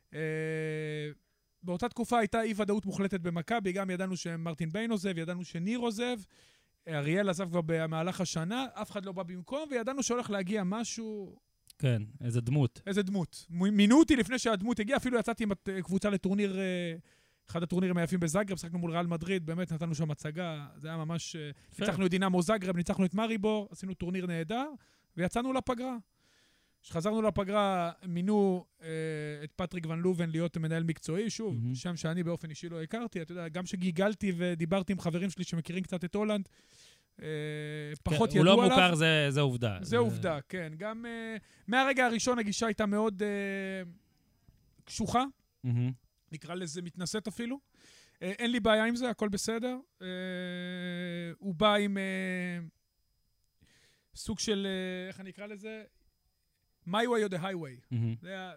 באותה 1.68 1.90
תקופה 1.90 2.20
הייתה 2.20 2.42
אי-ודאות 2.42 2.86
מוחלטת 2.86 3.20
במכבי, 3.20 3.72
גם 3.72 3.90
ידענו 3.90 4.18
שמרטין 4.18 4.72
ביין 4.72 4.92
עוזב, 4.92 5.18
ידענו 5.18 5.46
שניר 5.46 5.80
עוזב, 5.80 6.18
אריאל 6.88 7.30
עזב 7.30 7.50
כבר 7.50 7.62
במהלך 7.66 8.22
השנה, 8.22 8.66
אף 8.74 8.92
אחד 8.92 9.06
לא 9.06 9.12
בא 9.12 9.24
במקום, 9.24 9.70
וידענו 9.72 10.04
שהולך 10.04 10.30
להגיע 10.30 10.64
משהו, 10.64 11.36
כן, 11.80 12.02
איזה 12.22 12.42
דמות. 12.42 12.82
איזה 12.88 13.04
דמות. 13.04 13.46
מינו 13.50 14.00
אותי 14.00 14.16
לפני 14.16 14.40
שהדמות 14.40 14.80
הגיעה, 14.80 14.98
אפילו 14.98 15.20
יצאתי 15.20 15.44
עם 15.44 15.52
קבוצה 15.84 16.10
לטורניר, 16.10 16.60
אה, 16.60 16.96
אחד 17.50 17.64
הטורנירים 17.64 17.98
היפים 17.98 18.20
בזאגרב, 18.20 18.58
שחקנו 18.58 18.80
מול 18.80 18.92
ריאל 18.92 19.08
מדריד, 19.08 19.46
באמת 19.46 19.72
נתנו 19.72 19.96
שם 19.96 20.12
הצגה, 20.12 20.68
זה 20.76 20.88
היה 20.88 20.98
ממש... 20.98 21.36
אה. 21.36 21.52
ניצחנו 21.80 22.06
את 22.06 22.12
דינמו 22.12 22.42
זאגרב, 22.42 22.78
ניצחנו 22.78 23.06
את 23.06 23.14
מאריבור, 23.14 23.68
עשינו 23.72 23.94
טורניר 23.94 24.26
נהדר, 24.26 24.68
ויצאנו 25.18 25.54
לפגרה. 25.54 25.98
כשחזרנו 26.84 27.22
לפגרה, 27.22 27.92
מינו 28.06 28.66
אה, 28.82 28.88
את 29.44 29.52
פטריק 29.56 29.86
ון 29.86 30.00
לובן 30.00 30.30
להיות 30.30 30.58
מנהל 30.58 30.84
מקצועי, 30.84 31.30
שוב, 31.30 31.56
מהמם. 31.56 31.76
שם 31.76 31.96
שאני 31.96 32.24
באופן 32.24 32.50
אישי 32.50 32.70
לא 32.70 32.84
הכרתי, 32.84 33.22
אתה 33.22 33.32
יודע, 33.32 33.48
גם 33.48 33.66
שגיגלתי 33.66 34.34
ודיברתי 34.38 34.94
עם 34.94 35.00
חברים 35.00 35.30
שלי 35.30 35.44
שמכירים 35.44 35.84
קצת 35.84 36.04
את 36.04 36.16
הולנד, 36.16 36.50
אה, 37.22 37.28
פחות 38.04 38.32
כן, 38.32 38.40
ידעו 38.40 38.54
הוא 38.54 38.64
עליו. 38.64 38.70
לא 38.70 38.76
מוכר, 38.76 38.96
זה, 38.96 39.28
זה 39.30 39.42
עובדה. 39.42 39.78
זה 39.82 39.98
עובדה, 39.98 40.40
כן. 40.50 40.74
גם 40.78 41.06
uh, 41.06 41.42
מהרגע 41.68 42.06
הראשון 42.06 42.40
הגישה 42.40 42.66
הייתה 42.66 42.86
מאוד 42.86 43.22
uh, 43.22 43.88
קשוחה, 44.86 45.24
מהמם. 45.64 45.92
נקרא 46.32 46.56
לזה 46.56 46.82
מתנשאת 46.82 47.28
אפילו. 47.28 47.56
Uh, 47.56 48.20
אין 48.20 48.52
לי 48.52 48.60
בעיה 48.60 48.86
עם 48.86 48.96
זה, 48.96 49.10
הכל 49.10 49.30
בסדר. 49.30 49.78
Uh, 50.00 50.04
הוא 51.38 51.56
בא 51.56 51.76
עם 51.76 51.98
uh, 51.98 52.70
סוג 54.16 54.40
של, 54.40 54.68
uh, 54.68 55.10
איך 55.10 55.20
אני 55.20 55.30
אקרא 55.30 55.46
לזה? 55.46 55.84
My 56.88 56.92
way 56.92 57.30
or 57.30 57.34
the 57.34 57.42
highway. 57.42 57.96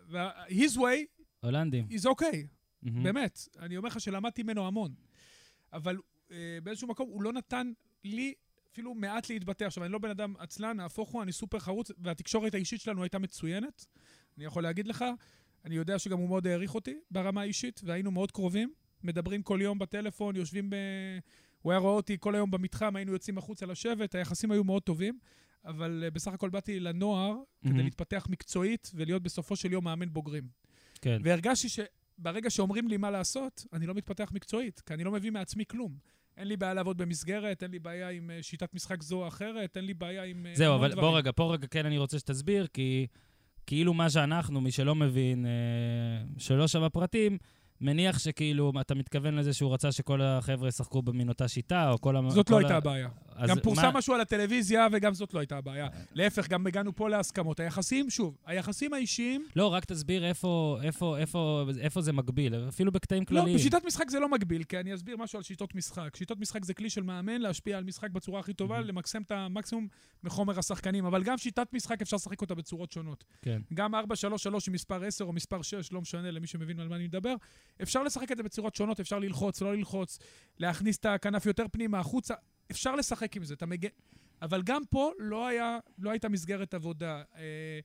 וה- 0.09 0.47
his 0.49 0.77
way 0.77 1.21
הולנדים. 1.41 1.87
is 1.91 2.05
okay, 2.07 2.37
מהמם. 2.83 3.03
באמת. 3.03 3.39
אני 3.59 3.77
אומר 3.77 3.89
לך 3.89 4.01
שלמדתי 4.01 4.43
ממנו 4.43 4.67
המון. 4.67 4.95
אבל 5.73 5.97
uh, 5.97 6.33
באיזשהו 6.63 6.89
מקום 6.89 7.09
הוא 7.09 7.23
לא 7.23 7.33
נתן 7.33 7.73
לי 8.05 8.35
אפילו 8.73 8.95
מעט 8.95 9.31
להתבטא. 9.31 9.65
עכשיו, 9.65 9.85
אני 9.85 9.93
לא 9.93 9.99
בן 9.99 10.11
אדם 10.11 10.35
עצלן, 10.39 10.77
נהפוך 10.77 11.11
הוא, 11.11 11.23
אני 11.23 11.33
סופר 11.33 11.59
חרוץ, 11.59 11.91
והתקשורת 11.99 12.55
האישית 12.55 12.81
שלנו 12.81 13.03
הייתה 13.03 13.19
מצוינת. 13.19 13.87
אני 14.37 14.45
יכול 14.45 14.63
להגיד 14.63 14.87
לך, 14.89 15.05
אני 15.65 15.75
יודע 15.77 15.99
שגם 15.99 16.19
הוא 16.19 16.29
מאוד 16.29 16.47
העריך 16.47 16.75
אותי 16.75 16.95
ברמה 17.11 17.41
האישית, 17.41 17.81
והיינו 17.85 18.11
מאוד 18.11 18.31
קרובים. 18.31 18.73
מדברים 19.03 19.43
כל 19.43 19.59
יום 19.63 19.79
בטלפון, 19.79 20.37
יושבים 20.37 20.71
ב... 20.71 20.75
הוא 21.63 21.73
היה 21.73 21.79
רואה 21.79 21.93
אותי 21.93 22.17
כל 22.21 22.35
היום 22.35 22.51
במתחם, 22.51 22.97
היינו 22.97 23.13
יוצאים 23.13 23.39
החוצה 23.39 23.67
לשבת, 23.67 24.15
היחסים 24.15 24.51
היו 24.51 24.65
מאוד 24.65 24.83
טובים, 24.83 25.19
אבל 25.65 26.05
uh, 26.07 26.11
בסך 26.15 26.33
הכל 26.33 26.51
באתי 26.51 26.81
לנוער 26.81 27.35
כדי 27.61 27.71
מהמם. 27.71 27.85
להתפתח 27.85 28.27
מקצועית 28.31 28.91
ולהיות 28.95 29.23
בסופו 29.23 29.57
של 29.57 29.73
יום 29.73 29.85
מאמן 29.85 30.13
בוגרים. 30.13 30.45
כן. 31.01 31.21
והרגשתי 31.25 31.69
שברגע 31.69 32.51
שאומרים 32.51 32.89
לי 32.89 32.97
מה 32.97 33.11
לעשות, 33.11 33.67
אני 33.73 33.87
לא 33.87 33.95
מתפתח 33.95 34.31
מקצועית, 34.35 34.81
כי 34.81 34.95
אני 34.95 35.05
לא 35.05 35.11
מביא 35.11 35.31
מעצמי 35.31 35.65
כלום. 35.67 35.93
אין 36.37 36.49
לי 36.49 36.57
בעיה 36.57 36.75
לעבוד 36.75 36.99
במסגרת, 36.99 37.63
אין 37.63 37.71
לי 37.71 37.79
בעיה 37.79 38.09
עם 38.09 38.31
אה, 38.31 38.43
שיטת 38.43 38.75
משחק 38.75 39.03
זו 39.03 39.23
או 39.23 39.29
אחרת, 39.29 39.77
אין 39.77 39.85
לי 39.85 39.95
בעיה 39.95 40.25
עם... 40.25 40.47
אה, 40.47 40.53
זהו, 40.55 40.75
אבל 40.75 40.93
דברים. 40.93 41.07
בוא 41.07 41.19
רגע, 41.19 41.31
פה 41.37 41.53
רגע 41.53 41.67
כן 41.67 41.87
אני 41.87 41.99
רוצה 41.99 42.19
שתסביר, 42.19 42.67
כי 42.67 43.07
כאילו 43.67 43.95
מה 43.95 44.11
שאנחנו, 44.11 44.61
מי 44.61 44.71
שלא 44.71 44.95
מבין, 44.95 45.47
אה, 45.47 45.51
שלא 46.39 46.69
שווה 46.69 46.91
פרטים, 46.91 47.39
מניח 47.81 48.19
שכאילו, 48.19 48.73
אתה 48.81 48.95
מתכוון 48.95 49.35
לזה 49.35 49.53
שהוא 49.53 49.75
רצה 49.75 49.93
שכל 49.93 50.23
החבר'ה 50.23 50.69
ישחקו 50.69 51.03
במין 51.03 51.29
אותה 51.29 51.49
שיטה, 51.49 51.91
או 51.91 52.01
כל 52.01 52.17
ה... 52.17 52.21
זאת 52.29 52.49
כל 52.49 52.53
לא 52.53 52.59
ה- 52.59 52.61
הייתה 52.61 52.77
הבעיה. 52.77 53.09
גם 53.49 53.61
פורסם 53.61 53.83
מה- 53.83 53.91
משהו 53.95 54.15
על 54.15 54.21
הטלוויזיה, 54.21 54.87
וגם 54.93 55.15
זאת 55.15 55.35
לא 55.35 55.39
הייתה 55.41 55.57
הבעיה. 55.59 55.89
להפך, 56.15 56.49
גם 56.49 56.67
הגענו 56.67 56.97
פה 56.97 57.09
להסכמות. 57.09 57.61
היחסים, 57.61 58.11
שוב, 58.11 58.37
היחסים 58.47 58.95
האישיים, 58.95 59.47
לא, 59.57 59.67
רק 59.67 59.85
תסביר 59.85 60.25
איפה, 60.25 60.79
איפה, 60.83 61.19
איפה, 61.19 61.65
איפה 61.81 62.01
זה 62.01 62.13
מקביל, 62.13 62.55
אפילו 62.69 62.93
בקטעים 62.93 63.23
לא, 63.23 63.27
כלליים. 63.27 63.57
בשיטת 63.57 63.85
משחק 63.87 64.11
זה 64.11 64.21
לא 64.21 64.29
מגביל, 64.29 64.65
כי 64.65 64.81
אני 64.81 64.95
אסביר 64.95 65.17
משהו 65.17 65.37
על 65.37 65.43
שיטות 65.43 65.75
משחק. 65.75 66.17
שיטות 66.17 66.41
משחק 66.41 66.65
זה 66.65 66.75
כלי 66.75 66.91
של 66.91 67.03
מאמן 67.03 67.41
להשפיע 67.41 67.79
על 67.79 67.85
משחק 67.85 68.11
בצורה 68.11 68.41
הכי 68.41 68.53
טובה. 68.53 68.81
למקסם 68.81 69.23
את 69.23 69.31
המקסימום 69.31 69.89
מחומר 70.25 70.59
השחקנים. 70.59 71.05
אבל 71.07 71.23
גם 71.23 71.39
שיטת 71.39 71.67
משחק 71.73 72.03
אפשר 72.03 72.17
לשחק 72.17 72.41
אותה 72.41 72.55
בצורות 72.55 72.93
שונות. 72.93 73.25
כן. 73.43 73.61
גם 73.75 73.95
4-3-3 73.95 73.99
עם 74.69 74.73
מספר 74.73 75.05
10 75.05 75.25
או 75.25 75.33
מספר 75.33 75.63
6, 75.63 75.93
לא 75.93 76.01
משנה 76.01 76.31
למי 76.31 76.47
שמבין 76.47 76.81
על 76.81 76.89
מה 76.89 76.97
אני 76.97 77.05
מדבר. 77.05 77.35
אפשר 77.83 78.03
לשחק 78.03 78.33
את 78.33 78.37
זה 78.37 78.43
בצורות 78.43 78.75
שונות, 78.75 79.01
אפשר 79.01 79.19
ללחוץ, 79.19 79.61
לא 79.63 79.75
ללחוץ, 79.77 80.19
להכניס 80.59 80.99
את 80.99 81.07
הכנף 81.07 81.47
יותר 81.47 81.65
פנימה, 81.73 81.99
החוצה. 81.99 82.35
אפשר 82.71 82.97
לשחק 82.97 83.37
עם 83.37 83.45
זה, 83.45 83.55
אתה 83.55 83.67
מגן... 83.67 83.89
אבל 84.43 84.63
גם 84.63 84.83
פה 84.91 85.11
לא, 85.19 85.47
היה, 85.47 85.79
לא 85.99 86.11
הייתה 86.11 86.29
מסגרת 86.29 86.75
עבודה. 86.75 87.23
אה, 87.37 87.81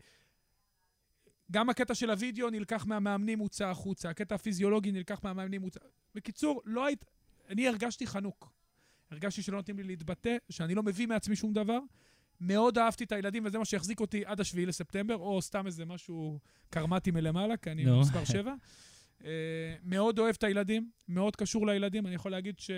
גם 1.51 1.69
הקטע 1.69 1.95
של 1.95 2.09
הוידאו 2.09 2.49
נלקח 2.49 2.85
מהמאמנים, 2.85 3.39
הוצא 3.39 3.67
החוצה. 3.67 4.09
הקטע 4.09 4.35
הפיזיולוגי 4.35 4.91
נלקח 4.91 5.19
מהמאמנים, 5.23 5.61
הוצא... 5.61 5.79
בקיצור, 6.15 6.61
לא 6.65 6.85
היית... 6.85 7.05
אני 7.49 7.67
הרגשתי 7.67 8.07
חנוק. 8.07 8.51
הרגשתי 9.11 9.41
שלא 9.41 9.57
נותנים 9.57 9.77
לי 9.77 9.83
להתבטא, 9.83 10.37
שאני 10.49 10.75
לא 10.75 10.83
מביא 10.83 11.07
מעצמי 11.07 11.35
שום 11.35 11.53
דבר. 11.53 11.79
מאוד 12.41 12.77
אהבתי 12.77 13.03
את 13.03 13.11
הילדים, 13.11 13.45
וזה 13.45 13.57
מה 13.57 13.65
שהחזיק 13.65 13.99
אותי 13.99 14.25
עד 14.25 14.39
השביעי 14.39 14.65
לספטמבר, 14.65 15.15
או 15.15 15.41
סתם 15.41 15.65
איזה 15.65 15.85
משהו 15.85 16.39
קרמטי 16.69 17.11
מלמעלה, 17.11 17.57
כי 17.57 17.71
אני 17.71 17.85
נו. 17.85 17.99
מספר 17.99 18.23
7. 18.23 18.53
Uh, 19.19 19.25
מאוד 19.83 20.19
אוהב 20.19 20.35
את 20.37 20.43
הילדים, 20.43 20.89
מאוד 21.07 21.35
קשור 21.35 21.67
לילדים. 21.67 22.07
אני 22.07 22.15
יכול 22.15 22.31
להגיד 22.31 22.59
ש... 22.59 22.71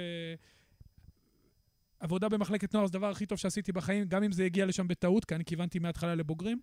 עבודה 2.00 2.30
במחלקת 2.30 2.74
נוער 2.74 2.88
זה 2.88 2.98
הדבר 2.98 3.10
הכי 3.10 3.26
טוב 3.26 3.38
שעשיתי 3.38 3.72
בחיים, 3.72 4.08
גם 4.08 4.24
אם 4.24 4.32
זה 4.32 4.46
הגיע 4.46 4.66
לשם 4.66 4.88
בטעות, 4.88 5.26
כי 5.26 5.36
אני 5.36 5.46
כיוונתי 5.46 5.80
מההתחלה 5.80 6.16
לבוגרים. 6.16 6.60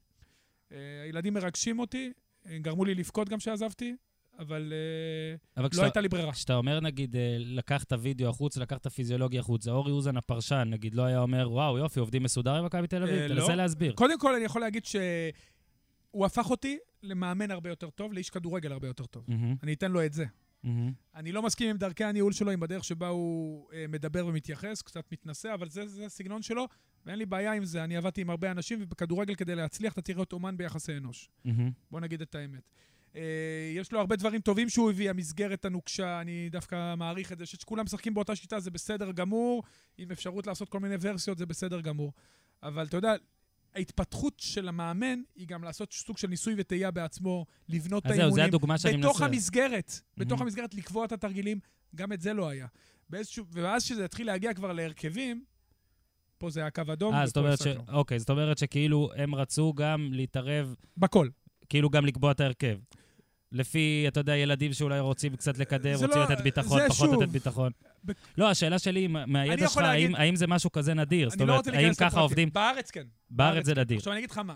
Uh, 0.68 0.74
הילדים 1.04 1.34
מרגשים 1.34 1.78
אותי, 1.78 2.12
אה, 2.46 2.58
גרמו 2.58 2.84
לי 2.84 2.94
לבכות 2.94 3.28
גם 3.28 3.38
כשעזבתי, 3.38 3.96
אבל 4.38 4.72
uh, 4.72 5.40
אבל 5.56 5.64
לא 5.64 5.68
כשאתה, 5.68 5.84
הייתה 5.84 6.00
לי 6.00 6.08
ברירה. 6.08 6.32
כשאתה 6.32 6.54
אומר, 6.54 6.80
נגיד, 6.80 7.16
אה, 7.16 7.36
לקח 7.38 7.82
את 7.82 7.92
הוידאו 7.92 8.28
החוץ, 8.28 8.56
לקח 8.56 8.76
את 8.76 8.86
הפיזיולוגיה 8.86 9.40
החוצה, 9.40 9.70
אורי 9.70 9.92
אוזן 9.92 10.16
הפרשן, 10.16 10.68
נגיד, 10.70 10.94
לא 10.94 11.02
היה 11.02 11.20
אומר, 11.20 11.52
וואו, 11.52 11.78
יופי, 11.78 12.00
עובדים 12.00 12.22
מסודר 12.22 12.54
עם 12.54 12.64
מכבי 12.64 12.86
תל 12.86 13.02
אביב? 13.02 13.14
אה, 13.14 13.28
תנסה 13.28 13.48
לא. 13.48 13.54
להסביר. 13.54 13.92
קודם 13.92 14.18
כל, 14.18 14.34
אני 14.34 14.44
יכול 14.44 14.60
להגיד 14.60 14.84
שהוא 14.84 16.26
הפך 16.26 16.50
אותי 16.50 16.78
למאמן 17.02 17.50
הרבה 17.50 17.70
יותר 17.70 17.90
טוב, 17.90 18.12
לאיש 18.12 18.30
כדורגל 18.30 18.72
הרבה 18.72 18.86
יותר 18.86 19.06
טוב. 19.06 19.24
מהמם, 19.28 19.54
אני 19.62 19.72
אתן 19.72 19.92
לו 19.92 20.04
את 20.04 20.12
זה. 20.12 20.24
מהמם. 20.64 20.92
אני 21.14 21.32
לא 21.32 21.42
מסכים 21.42 21.70
עם 21.70 21.76
דרכי 21.76 22.04
הניהול 22.04 22.32
שלו, 22.32 22.50
עם 22.50 22.62
הדרך 22.62 22.84
שבה 22.84 23.08
הוא 23.08 23.72
אה, 23.72 23.84
מדבר 23.88 24.26
ומתייחס, 24.26 24.82
קצת 24.82 25.12
מתנשא, 25.12 25.54
אבל 25.54 25.68
זה, 25.68 25.86
זה 25.86 26.06
הסגנון 26.06 26.42
שלו, 26.42 26.68
ואין 27.06 27.18
לי 27.18 27.26
בעיה 27.26 27.52
עם 27.52 27.64
זה. 27.64 27.84
אני 27.84 27.96
עבדתי 27.96 28.20
עם 28.20 28.30
הרבה 28.30 28.50
אנשים, 28.50 28.78
ובכדורגל 28.82 29.34
כדי 29.34 29.54
להצליח 29.54 29.92
אתה 29.92 30.02
צריך 30.02 30.18
להיות 30.18 30.32
אומן 30.32 30.56
ביחסי 30.56 30.96
אנוש. 30.96 31.28
מהמם. 31.44 31.70
בוא 31.90 32.00
נגיד 32.00 32.22
את 32.22 32.34
האמת. 32.34 32.70
אה, 33.16 33.72
יש 33.76 33.92
לו 33.92 34.00
הרבה 34.00 34.16
דברים 34.16 34.40
טובים 34.40 34.68
שהוא 34.68 34.90
הביא, 34.90 35.10
המסגרת 35.10 35.64
הנוקשה, 35.64 36.20
אני 36.20 36.48
דווקא 36.50 36.94
מעריך 36.94 37.32
את 37.32 37.38
זה, 37.38 37.46
שכולם 37.46 37.84
משחקים 37.84 38.14
באותה 38.14 38.36
שיטה 38.36 38.60
זה 38.60 38.70
בסדר 38.70 39.12
גמור, 39.12 39.62
עם 39.98 40.10
אפשרות 40.10 40.46
לעשות 40.46 40.68
כל 40.68 40.80
מיני 40.80 40.94
ורסיות 41.00 41.38
זה 41.38 41.46
בסדר 41.46 41.80
גמור. 41.80 42.12
אבל 42.62 42.86
אתה 42.86 42.96
יודע, 42.96 43.14
ההתפתחות 43.74 44.34
של 44.40 44.68
המאמן 44.68 45.20
היא 45.36 45.46
גם 45.46 45.64
לעשות 45.64 45.92
סוג 45.92 46.18
של 46.18 46.28
ניסוי 46.28 46.54
וטעייה 46.58 46.90
בעצמו, 46.90 47.46
לבנות 47.68 48.06
את 48.06 48.10
אז 48.10 48.16
זהו, 48.16 48.22
האימונים. 48.22 48.44
זה 48.44 48.48
הדוגמה 48.48 48.78
שאני 48.78 48.96
בתוך 48.96 49.20
מנסה. 49.20 49.24
המסגרת, 49.32 50.00
בתוך 50.16 50.40
Mhm. 50.40 50.42
המסגרת 50.42 50.74
לקבוע 50.74 51.04
את 51.04 51.12
התרגילים, 51.12 51.58
גם 51.94 52.12
את 52.12 52.20
זה 52.20 52.32
לא 52.32 52.48
היה. 52.48 52.66
באיזשהו, 53.10 53.44
ואז 53.52 53.84
כשזה 53.84 54.04
התחיל 54.04 54.26
להגיע 54.26 54.54
כבר 54.54 54.72
להרכבים, 54.72 55.44
פה 56.38 56.50
זה 56.50 56.60
היה 56.60 56.70
קו 56.70 56.82
אדום, 56.92 57.14
אה, 57.14 57.26
זאת 57.26 57.36
אומרת 57.36 57.58
ש... 57.58 57.66
אוקיי, 57.88 58.18
זאת 58.18 58.30
אומרת 58.30 58.58
שכאילו 58.58 59.10
הם 59.16 59.34
רצו 59.34 59.72
גם 59.74 60.08
להתערב, 60.12 60.74
בכל. 60.96 61.28
כאילו 61.68 61.90
גם 61.90 62.06
לקבוע 62.06 62.30
את 62.32 62.40
ההרכב. 62.40 62.78
לפי, 63.54 64.04
אתה 64.08 64.20
יודע, 64.20 64.36
ילדים 64.36 64.72
שאולי 64.72 65.00
רוצים 65.00 65.36
קצת 65.36 65.58
לקדם, 65.58 65.92
רוצים 65.92 66.08
לא- 66.20 66.24
לתת 66.24 66.40
ביטחון, 66.40 66.88
פחות 66.88 67.10
שוב. 67.10 67.22
לתת 67.22 67.32
ביטחון. 67.32 67.72
ב- 68.06 68.12
לא, 68.38 68.50
השאלה 68.50 68.78
שלי, 68.78 69.06
מהידע 69.06 69.68
שלך, 69.68 69.76
להגיד- 69.82 70.06
האם- 70.06 70.14
האם 70.14 70.36
זה 70.36 70.46
משהו 70.46 70.72
כזה 70.72 70.94
נדיר? 70.94 71.30
זאת 71.30 71.38
לא 71.40 71.44
אומרת, 71.44 71.56
רוצה 71.66 71.78
האם 71.78 71.94
ככה 71.94 72.06
לפרטים. 72.06 72.20
עובדים? 72.22 72.50
בארץ 72.52 72.90
כן. 72.90 73.06
בארץ 73.30 73.64
זה 73.66 73.74
כן. 73.74 73.80
נדיר. 73.80 73.96
עכשיו 73.98 74.12
אני 74.12 74.18
אגיד 74.20 74.30
לך 74.30 74.38
מה. 74.38 74.54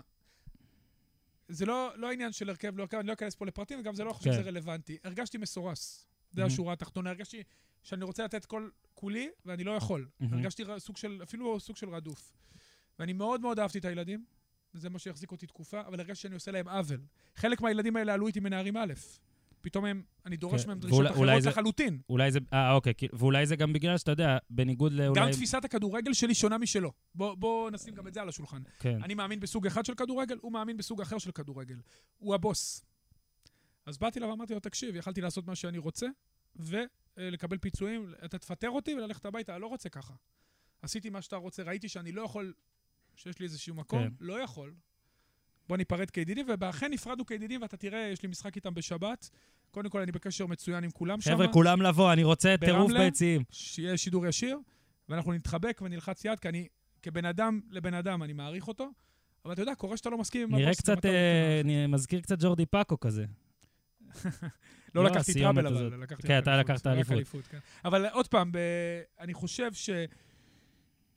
זה 1.47 1.65
לא, 1.65 1.91
לא 1.95 2.11
עניין 2.11 2.31
של 2.31 2.49
הרכב, 2.49 2.77
לא 2.77 2.81
הרכב, 2.83 2.97
אני 2.97 3.07
לא 3.07 3.13
אכנס 3.13 3.35
פה 3.35 3.45
לפרטים, 3.45 3.79
וגם 3.79 3.95
זה 3.95 4.03
לא 4.03 4.13
חושב 4.13 4.29
כן. 4.31 4.35
שזה 4.41 4.49
רלוונטי. 4.49 4.97
הרגשתי 5.03 5.37
מסורס. 5.37 6.07
זה 6.31 6.43
Mhm. 6.43 6.47
השורה 6.47 6.73
התחתונה. 6.73 7.09
הרגשתי 7.09 7.43
שאני 7.83 8.03
רוצה 8.03 8.23
לתת 8.23 8.45
כל 8.45 8.69
כולי, 8.93 9.29
ואני 9.45 9.63
לא 9.63 9.71
יכול. 9.71 10.07
Mhm. 10.21 10.25
הרגשתי 10.31 10.63
סוג 10.77 10.97
של, 10.97 11.19
אפילו 11.23 11.59
סוג 11.59 11.75
של 11.77 11.89
רדוף. 11.89 12.31
ואני 12.99 13.13
מאוד 13.13 13.41
מאוד 13.41 13.59
אהבתי 13.59 13.77
את 13.77 13.85
הילדים, 13.85 14.25
וזה 14.73 14.89
מה 14.89 14.99
שהחזיק 14.99 15.31
אותי 15.31 15.47
תקופה, 15.47 15.81
אבל 15.81 15.99
הרגשתי 15.99 16.21
שאני 16.21 16.33
עושה 16.35 16.51
להם 16.51 16.67
עוול. 16.67 17.01
חלק 17.35 17.61
מהילדים 17.61 17.95
האלה 17.95 18.13
עלו 18.13 18.27
איתי 18.27 18.39
מנערים 18.39 18.77
א'. 18.77 18.93
פתאום 19.61 19.85
הם, 19.85 20.03
אני 20.25 20.37
דורש 20.37 20.61
כן, 20.61 20.67
מהם 20.67 20.79
דרישות 20.79 20.97
ואולי- 20.99 21.09
אולי 21.15 21.31
אחרות 21.31 21.43
זה- 21.43 21.49
לחלוטין. 21.49 22.01
אולי 22.09 22.31
זה... 22.31 22.39
אה, 22.53 22.73
אוקיי, 22.73 22.93
ואולי 23.13 23.45
זה 23.45 23.55
גם 23.55 23.73
בגלל 23.73 23.97
שאתה 23.97 24.11
יודע, 24.11 24.37
בניגוד 24.49 24.91
לאולי... 24.93 25.21
גם 25.21 25.31
תפיסת 25.31 25.65
הכדורגל 25.65 26.13
שלי 26.13 26.35
שונה 26.35 26.57
משלו. 26.57 26.91
בוא, 27.15 27.35
בוא 27.35 27.69
נשים 27.71 27.95
גם 27.95 28.07
את 28.07 28.13
זה 28.13 28.21
על 28.21 28.29
השולחן. 28.29 28.61
כן. 28.79 29.03
אני 29.03 29.13
מאמין 29.13 29.39
בסוג 29.39 29.67
אחד 29.67 29.85
של 29.85 29.93
כדורגל, 29.95 30.37
הוא 30.41 30.51
מאמין 30.51 30.77
בסוג 30.77 31.01
אחר 31.01 31.17
של 31.17 31.31
כדורגל. 31.31 31.75
הוא 32.17 32.35
הבוס. 32.35 32.85
אז 33.85 33.97
באתי 33.97 34.19
אליו 34.19 34.29
ואמרתי 34.29 34.53
לו, 34.53 34.59
תקשיב, 34.59 34.95
יכלתי 34.95 35.21
לעשות 35.21 35.47
מה 35.47 35.55
שאני 35.55 35.77
רוצה, 35.77 36.07
ולקבל 36.55 37.57
פיצויים, 37.57 38.13
אתה 38.25 38.37
תפטר 38.37 38.69
אותי 38.69 38.93
וללכת 38.95 39.25
הביתה, 39.25 39.53
אני 39.53 39.61
לא 39.61 39.67
רוצה 39.67 39.89
ככה. 39.89 40.13
עשיתי 40.81 41.09
מה 41.09 41.21
שאתה 41.21 41.35
רוצה, 41.35 41.63
ראיתי 41.63 41.89
שאני 41.89 42.11
לא 42.11 42.21
יכול, 42.21 42.53
שיש 43.19 43.39
לי 43.39 43.45
איזשהו 43.45 43.75
מקום, 43.75 44.03
כן. 44.03 44.09
לא 44.19 44.41
יכול. 44.41 44.73
בוא 45.67 45.77
ניפרד 45.77 46.09
כידידים, 46.09 46.45
ואכן 46.59 46.91
נפרדנו 46.91 47.25
כידידים, 47.25 47.61
ואתה 47.61 47.77
תראה, 47.77 47.99
יש 47.99 48.23
לי 48.23 48.29
משחק 48.29 48.55
איתם 48.55 48.73
בשבת. 48.73 49.29
קודם 49.71 49.89
כל, 49.89 50.01
אני 50.01 50.11
בקשר 50.11 50.45
מצוין 50.45 50.83
עם 50.83 50.91
כולם 50.91 51.21
שם. 51.21 51.31
חבר'ה, 51.31 51.47
כולם 51.47 51.81
לבוא, 51.81 52.13
אני 52.13 52.23
רוצה 52.23 52.55
טירוף? 52.59 52.91
ביציעים. 52.91 53.43
שיהיה 53.51 53.97
שידור 53.97 54.27
ישיר, 54.27 54.57
ואנחנו 55.09 55.33
נתחבק 55.33 55.81
ונלחץ 55.83 56.25
יד, 56.25 56.39
כי 56.39 56.49
אני, 56.49 56.67
כבן 57.01 57.25
אדם 57.25 57.59
לבן 57.71 57.93
אדם, 57.93 58.23
אני 58.23 58.33
מעריך 58.33 58.67
אותו, 58.67 58.89
אבל 59.45 59.53
אתה 59.53 59.61
יודע, 59.61 59.75
קורה 59.75 59.97
שאתה 59.97 60.09
לא 60.09 60.17
מסכים 60.17 60.41
עם 60.41 60.55
נראה 60.55 60.73
קצת, 60.73 61.05
לא 61.05 61.09
אה, 61.09 61.61
אני 61.63 61.87
מזכיר 61.87 62.21
קצת 62.21 62.37
ג'ורדי 62.39 62.65
פאקו 62.65 62.99
כזה. 62.99 63.25
לא 64.95 65.03
לא, 65.03 65.09
לקחתי 65.09 65.33
טראבל. 65.33 65.67
אבל 65.67 66.03
לקחתי 66.03 66.27
כן, 66.27 66.37
אתה 66.39 66.57
לקחת 66.57 66.87
אליפות. 66.87 67.47
כן. 67.47 67.57
אבל 67.85 68.05
עוד 68.05 68.27
פעם. 68.27 68.51
אני 69.19 69.33
חושב 69.33 69.73
ש... 69.73 69.89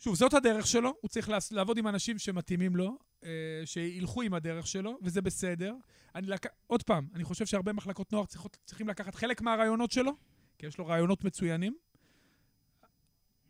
שוב, 0.04 0.14
זאת 0.14 0.34
הדרך 0.34 0.66
שלו, 0.66 0.94
הוא 1.00 1.08
צריך 1.08 1.30
לעבוד 1.50 1.78
עם 1.78 1.88
אנשים 1.88 2.18
שמתאימים 2.18 2.76
לו, 2.76 2.98
אה, 3.24 3.30
שילכו 3.64 4.22
עם 4.22 4.34
הדרך 4.34 4.66
שלו, 4.66 4.98
וזה 5.02 5.22
בסדר. 5.22 5.74
אני 6.14 6.26
לק... 6.26 6.46
עוד 6.66 6.82
פעם, 6.82 7.06
אני 7.14 7.24
חושב 7.24 7.46
שהרבה 7.46 7.72
מחלקות 7.72 8.12
נוער 8.12 8.24
צריכות, 8.24 8.58
צריכים 8.64 8.88
לקחת 8.88 9.14
חלק 9.14 9.40
מהרעיונות 9.40 9.90
שלו, 9.90 10.12
כי 10.58 10.66
יש 10.66 10.78
לו 10.78 10.86
רעיונות 10.86 11.24
מצוינים. 11.24 11.74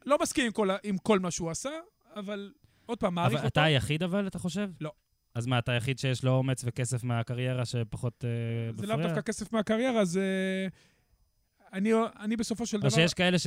לא 0.07 0.19
מסכים 0.23 0.47
עם 0.47 0.53
כל, 0.53 0.69
עם 0.83 0.99
כל 0.99 1.19
מה 1.19 1.31
שהוא 1.31 1.51
עשה, 1.51 1.71
אבל 2.15 2.53
עוד 2.87 2.99
פעם, 2.99 3.15
מעריך 3.15 3.37
אותו. 3.37 3.47
אתה 3.47 3.65
היחיד 3.65 4.03
אבל, 4.03 4.27
אתה 4.27 4.39
חושב? 4.39 4.71
לא. 4.81 4.93
אז 5.35 5.47
מה, 5.47 5.59
אתה 5.59 5.73
היחיד 5.73 5.99
שיש 5.99 6.25
לו 6.25 6.31
אומץ 6.31 6.63
וכסף 6.67 7.05
מהקריירה 7.05 7.65
שפחות 7.65 8.25
אה, 8.25 8.31
זה 8.77 8.87
לאו 8.87 8.97
מפריע? 8.97 9.15
דווקא 9.15 9.21
כסף 9.21 9.53
מהקריירה, 9.53 10.05
זה... 10.05 10.27
אני, 11.73 11.93
אני 12.21 12.37
בסופו 12.37 12.67
של 12.67 12.79
דבר... 12.79 12.87
או 12.87 12.91
שיש 12.95 13.15
כאלה 13.15 13.39
ש... 13.39 13.47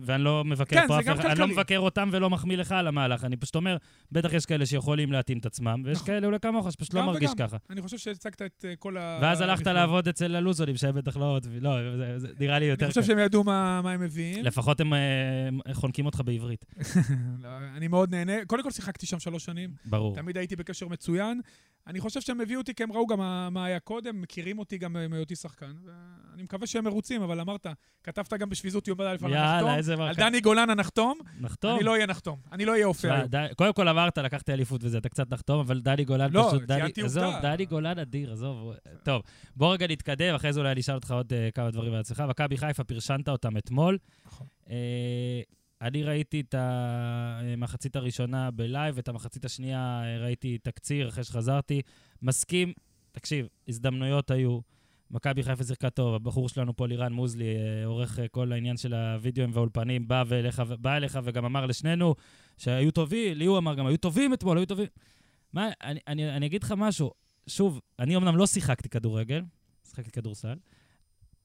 ואני 0.00 0.24
לא 0.24 0.44
מבקר 0.44 0.80
כן, 0.80 0.86
פה 0.88 0.94
זה 0.94 1.00
אף 1.00 1.04
גם 1.06 1.18
אחד, 1.18 1.30
אני 1.30 1.38
לא. 1.40 1.48
מבקר 1.48 1.78
אותם 1.78 2.08
ולא 2.12 2.30
מחמיא 2.30 2.56
לך 2.56 2.72
על 2.72 2.86
המהלך. 2.86 3.24
אני 3.24 3.36
פשוט 3.36 3.54
אומר, 3.54 3.76
בטח 4.12 4.32
יש 4.32 4.46
כאלה 4.46 4.66
שיכולים 4.66 5.12
להתאים 5.12 5.38
את 5.38 5.46
עצמם, 5.46 5.82
ויש 5.84 5.96
נכון. 5.96 6.06
כאלה 6.06 6.26
אולי 6.26 6.40
כמוך 6.40 6.72
שפשוט 6.72 6.94
לא 6.94 7.06
מרגיש 7.06 7.30
וגם. 7.30 7.48
ככה. 7.48 7.56
אני 7.70 7.82
חושב 7.82 7.98
שהצגת 7.98 8.42
את 8.42 8.64
אה, 8.68 8.76
כל 8.76 8.96
ה... 8.96 9.18
ואז 9.22 9.40
הלכת. 9.40 9.66
לעבוד 9.66 10.08
אצל 10.08 10.36
הלוזונים, 10.36 10.76
שהם 10.76 10.94
בטח 10.94 11.16
לא... 11.16 11.38
לא, 11.60 11.96
זה- 11.96 12.18
זה 12.18 12.28
נראה 12.40 12.58
לי 12.58 12.64
יותר 12.64 12.84
אני 12.84 12.92
חושב. 12.92 13.02
שהם 13.02 13.18
ידעו 13.18 13.44
מה, 13.44 13.80
מה 13.82 13.92
הם 13.92 14.00
מביאים. 14.00 14.44
לפחות 14.44 14.80
הם 14.80 14.94
אה, 14.94 14.98
חונקים 15.72 16.06
אותך 16.06 16.20
בעברית. 16.24 16.64
לא, 17.42 17.48
אני 17.76 17.88
מאוד 17.88 18.14
נהנה. 18.14 18.32
קודם 18.46 18.62
כל 18.62 18.70
שיחקתי 18.70 19.06
שם 19.06 19.18
שלוש 19.18 19.44
שנים, 19.44 19.70
ברור. 19.84 20.14
תמיד 20.14 20.36
הייתי 20.38 20.56
בקשר 20.56 20.88
מצוין. 20.88 21.40
אני 21.86 22.00
חושב 22.00 22.20
שהם 22.20 22.40
הביאו 22.40 22.60
אותי 22.60 22.74
כי 22.74 22.82
הם 22.82 22.92
ראו 22.92 23.06
גם 23.06 23.18
מה, 23.18 23.50
מה 23.50 23.64
היה 23.64 23.80
קודם, 23.80 24.20
מכירים 24.20 24.58
אותי 24.58 24.78
גם 24.78 24.96
מהיותי 25.10 25.36
שחקן. 25.36 25.72
ואני 25.84 26.42
מקווה 26.42 26.66
שהם 26.66 26.84
מרוצים, 26.84 27.22
אבל 27.22 27.40
אמרת, 27.40 27.66
כתבת 28.02 28.32
גם 28.32 28.48
בשביזות 28.48 28.88
יום 28.88 29.00
א' 29.00 29.04
על 29.04 29.34
הנחתום. 29.34 30.00
על. 30.00 30.14
דני 30.14 30.40
גולן 30.40 30.70
הנחתום, 30.70 31.18
נחתום. 31.40 31.76
אני 31.76 31.84
לא 31.84 31.92
אהיה 31.92 32.06
נחתום. 32.06 32.38
אני 32.52 32.64
לא 32.64 32.72
אהיה 32.72 32.86
אופה 32.86 33.08
תשמע, 33.08 33.38
היום. 33.40 33.54
קודם 33.54 33.72
כל 33.72 33.88
אמרת, 33.88 34.18
לקחתי 34.18 34.52
אליפות 34.52 34.84
וזה, 34.84 34.98
אתה 34.98 35.08
קצת 35.08 35.30
נחתום, 35.30 35.60
אבל 35.60 35.80
דני 35.80 36.04
גולן 36.04 36.32
לא, 36.32 36.46
פשוט... 36.48 36.62
ציינתי 36.66 37.02
עזוב, 37.02 37.24
עובדה. 37.24 37.40
דני 37.40 37.64
גולן 37.64 37.98
אדיר, 37.98 38.32
עזוב. 38.32 38.72
טוב, 39.02 39.22
בוא 39.56 39.72
רגע 39.72 39.86
נתקדם, 39.86 40.34
אחרי 40.34 40.52
זה 40.52 40.60
אולי 40.60 40.72
אני 40.72 40.80
אשאל 40.80 40.94
אותך 40.94 41.10
עוד 41.10 41.32
אה, 41.32 41.48
כמה 41.54 41.70
דברים 41.70 41.92
על 41.92 42.00
עצמך. 42.00 42.24
מכבי 42.28 42.56
חיפה, 42.56 42.84
פרשנת 42.84 43.28
אותם 43.28 43.56
אתמול. 43.56 43.98
נכון. 44.26 44.46
אני 45.80 46.02
ראיתי 46.02 46.40
את 46.40 46.54
המחצית 46.58 47.96
הראשונה 47.96 48.50
בלייב, 48.50 48.98
את 48.98 49.08
המחצית 49.08 49.44
השנייה 49.44 50.02
אה, 50.04 50.18
ראיתי 50.18 50.58
תקציר 50.58 51.08
אחרי 51.08 51.24
שחזרתי. 51.24 51.82
מסכים 52.22 52.72
תקשיב, 53.12 53.48
הזדמנויות 53.68 54.30
היו. 54.30 54.60
מכבי 55.10 55.42
חיפה 55.42 55.64
שיחקה 55.64 55.90
טוב, 55.90 56.14
הבחור 56.14 56.48
שלנו 56.48 56.76
פה, 56.76 56.86
לירן 56.86 57.12
מוזלי, 57.12 57.56
אה, 57.56 57.86
עורך 57.86 58.18
אה, 58.18 58.28
כל 58.28 58.52
העניין 58.52 58.76
של 58.76 58.94
הווידאוים 58.94 59.50
והאולפנים, 59.54 60.08
בא, 60.08 60.24
ואליך, 60.26 60.60
בא 60.60 60.96
אליך 60.96 61.18
וגם 61.24 61.44
אמר 61.44 61.66
לשנינו 61.66 62.14
שהיו 62.58 62.90
טובים, 62.90 63.36
לי 63.36 63.44
הוא 63.44 63.58
אמר 63.58 63.74
גם, 63.74 63.86
היו 63.86 63.96
טובים 63.96 64.34
אתמול, 64.34 64.58
היו 64.58 64.66
טובים. 64.66 64.86
מה, 65.52 65.68
אני, 65.82 66.00
אני, 66.08 66.36
אני 66.36 66.46
אגיד 66.46 66.62
לך 66.62 66.74
משהו, 66.76 67.10
שוב, 67.46 67.80
אני 67.98 68.16
אמנם 68.16 68.36
לא 68.36 68.46
שיחקתי 68.46 68.88
כדורגל, 68.88 69.42
שיחקתי 69.88 70.10
כדורסל, 70.10 70.54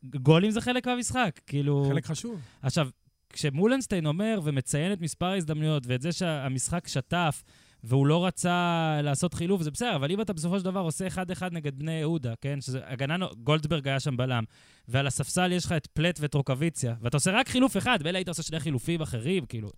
גולים 0.04 0.52
זה 0.52 0.62
חלק 0.62 0.88
מהמשחק, 0.88 1.40
כאילו... 1.48 1.86
חלק 1.90 2.06
חשוב. 2.06 2.40
עכשיו, 2.62 2.90
כשמולנשטיין 3.34 4.06
אומר 4.06 4.40
ומציין 4.44 4.94
את 4.94 5.02
מספר 5.02 5.26
ההזדמנויות 5.26 5.84
ואת 5.88 6.02
זה 6.02 6.12
שהמשחק 6.12 6.88
שטף, 6.88 7.44
והוא 7.84 8.08
לא 8.08 8.26
רצה 8.26 9.00
לעשות 9.04 9.34
חילוף, 9.34 9.62
זה 9.62 9.72
בסדר, 9.72 9.96
אבל 9.96 10.12
אם 10.12 10.22
אתה 10.22 10.34
בסופו 10.34 10.60
של 10.60 10.66
דבר 10.66 10.80
עושה 10.80 11.08
1-1 11.08 11.10
נגד 11.52 11.80
בני 11.80 11.92
יהודה, 11.92 12.34
כן? 12.42 12.62
שזה 12.62 12.80
הגנה, 12.84 13.28
גולדברג 13.44 13.88
היה 13.88 14.00
שם 14.00 14.18
בלם, 14.18 14.44
ועל 14.88 15.08
הספסל 15.08 15.52
יש 15.52 15.66
לך 15.66 15.72
את 15.72 15.88
פלט 15.88 16.20
ואת 16.22 16.34
רוקוויציה, 16.34 16.96
ואתה 17.02 17.18
עושה 17.18 17.32
רק 17.32 17.50
חילוף 17.50 17.78
אחד, 17.78 18.00
ואלה 18.04 18.18
היית 18.18 18.28
עושה 18.28 18.44
שני 18.44 18.60
חילופים 18.60 19.02
אחרים, 19.02 19.46
כאילו. 19.46 19.70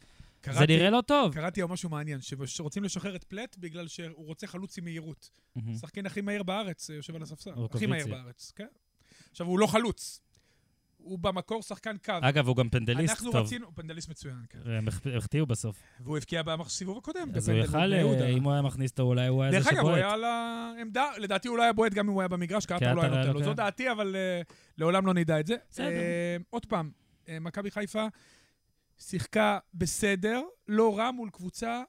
קראתי, 0.41 0.59
זה 0.59 0.65
נראה 0.65 0.89
לא 0.89 1.01
טוב. 1.07 1.33
קראתי 1.33 1.61
משהו 1.69 1.89
מעניין, 1.89 2.19
שרוצים 2.45 2.83
לשחרר 2.83 3.15
את 3.15 3.23
פלט 3.23 3.57
בגלל 3.59 3.87
שהוא 3.87 4.25
רוצה 4.27 4.47
חלוץ 4.47 4.77
עם 4.77 4.83
מהירות. 4.83 5.29
השחקן 5.75 6.05
הכי 6.05 6.21
מהיר 6.21 6.43
בארץ 6.43 6.89
יושב 6.89 7.15
על 7.15 7.21
הספסל. 7.21 7.51
הכי 7.71 7.85
מהיר 7.85 8.07
בארץ, 8.07 8.53
כן. 8.55 8.67
עכשיו, 9.31 9.47
הוא 9.47 9.59
לא 9.59 9.67
חלוץ. 9.67 10.21
הוא 11.03 11.19
במקור 11.19 11.61
שחקן 11.61 11.97
קו. 12.05 12.13
אגב, 12.21 12.47
הוא 12.47 12.55
גם 12.55 12.69
פנדליסט 12.69 13.11
אנחנו 13.11 13.25
טוב. 13.25 13.35
אנחנו 13.35 13.45
רצינו, 13.45 13.75
פנדליסט 13.75 14.09
מצוין, 14.09 14.45
כן. 14.49 14.59
הם 14.65 14.87
החטיאו 15.17 15.45
בסוף. 15.45 15.77
והוא 15.99 16.17
הבקיע 16.17 16.43
בסיבוב 16.43 16.97
הקודם. 16.97 17.29
אז 17.35 17.49
הוא 17.49 17.57
יכל, 17.57 17.93
אם 18.35 18.43
הוא 18.43 18.51
היה 18.51 18.61
מכניס 18.61 18.91
אותו, 18.91 19.03
אולי 19.03 19.27
הוא 19.27 19.43
היה 19.43 19.51
זה 19.51 19.59
שבועט. 19.59 19.73
דרך 19.73 19.79
אגב, 19.83 19.89
הוא 19.89 19.95
היה 19.95 20.11
על 20.11 20.23
העמדה, 20.23 21.05
לדעתי 21.17 21.47
הוא 21.47 21.57
לא 21.57 21.63
היה 21.63 21.73
בועט 21.73 21.93
גם 21.93 22.07
אם 22.07 22.13
הוא 22.13 22.21
היה 22.21 22.27
במגרש, 22.27 22.65
כי 22.65 22.75
אתה 22.75 22.93
לא 22.93 23.01
היה 23.01 23.09
נותן 23.09 23.33
לו. 23.33 23.43
זו 23.43 23.53
דעתי, 23.53 23.91
אבל 23.91 24.15
לעולם 24.77 25.05
לא 25.05 25.13
נדע 25.13 25.39
את 25.39 25.47
זה. 25.47 25.55
בסדר. 25.69 25.87
עוד 26.49 26.65
פעם, 26.65 26.91
מכבי 27.41 27.71
חיפה 27.71 28.05
שיחקה 28.99 29.59
בסדר, 29.73 30.41
לא 30.67 30.97
רע 30.97 31.11
מול 31.11 31.29
קבוצה 31.29 31.83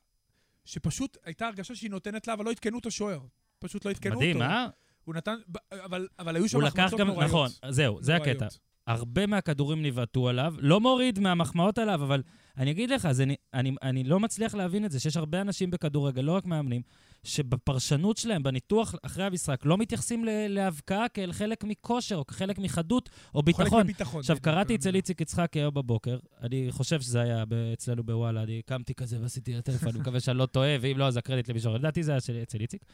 שפשוט 0.65 1.17
הייתה 1.25 1.47
הרגשה 1.47 1.75
שהיא 1.75 1.91
נותנת 1.91 2.27
לה, 2.27 2.35
אבל 2.35 2.45
לא 2.45 2.51
עדכנו 2.51 2.79
את 2.79 2.87
השוער. 2.87 3.21
פשוט 3.59 3.85
לא 3.85 3.91
עדכנו 3.91 4.15
אותו. 4.15 4.21
מדהים, 4.21 4.43
אה? 4.43 4.67
הוא 5.05 5.15
נתן, 5.15 5.35
אבל, 5.73 6.09
אבל 6.19 6.37
היו 6.37 6.49
שם 6.49 6.65
החמצות 6.65 7.01
נוראיות. 7.01 7.25
נכון, 7.25 7.51
זהו, 7.69 8.03
זה 8.03 8.17
הקטע. 8.17 8.47
הרבה 8.93 9.27
מהכדורים 9.27 9.83
ניבטו 9.83 10.29
עליו, 10.29 10.55
לא 10.59 10.81
מוריד 10.81 11.19
מהמחמאות 11.19 11.79
עליו, 11.79 12.05
אבל 12.05 12.23
אני 12.59 12.71
אגיד 12.71 12.91
לך, 12.91 13.09
אני, 13.21 13.37
אני, 13.55 13.75
אני 13.83 14.05
לא 14.05 14.21
מצליח 14.21 14.55
להבין 14.55 14.85
את 14.85 14.91
זה, 14.91 15.01
שיש 15.01 15.17
הרבה 15.17 15.41
אנשים 15.41 15.71
בכדורגל, 15.71 16.23
לא 16.23 16.33
רק 16.33 16.45
מאמנים, 16.45 16.83
שבפרשנות 17.25 18.17
שלהם, 18.17 18.43
בניתוח 18.43 18.95
אחרי 19.03 19.25
המשחק, 19.25 19.61
לא 19.65 19.79
מתייחסים 19.79 20.25
להבקעה 20.49 21.09
כאל 21.09 21.33
חלק 21.33 21.65
מכושר, 21.65 22.17
או 22.17 22.27
כחלק 22.27 22.59
מחדות, 22.59 23.09
או 23.35 23.43
ביטחון. 23.43 23.67
חלק 23.67 23.85
מביטחון. 23.85 24.21
עכשיו, 24.21 24.37
קראתי 24.43 24.75
אצל 24.75 24.95
איציק 24.95 25.21
יצחק 25.21 25.57
היום 25.57 25.75
בבוקר, 25.75 26.19
אני 26.41 26.67
חושב 26.71 27.01
שזה 27.01 27.21
היה 27.21 27.45
אצלנו 27.73 28.05
בוואלה, 28.05 28.43
אני 28.43 28.63
קמתי 28.67 28.95
כזה 28.95 29.21
ועשיתי 29.21 29.55
לטלפון, 29.55 29.89
אני 29.89 29.99
מקווה 29.99 30.21
שאני 30.21 30.39
לא 30.39 30.47
טועה, 30.47 30.77
ואם 30.81 30.99
לא, 30.99 31.07
אז 31.07 31.17
הקרדיט 31.17 31.49
למישהו. 31.49 31.75
לדעתי 31.75 32.03
זה 32.03 32.13
היה 32.13 32.43
אצל 32.43 32.61
איציק, 32.61 32.85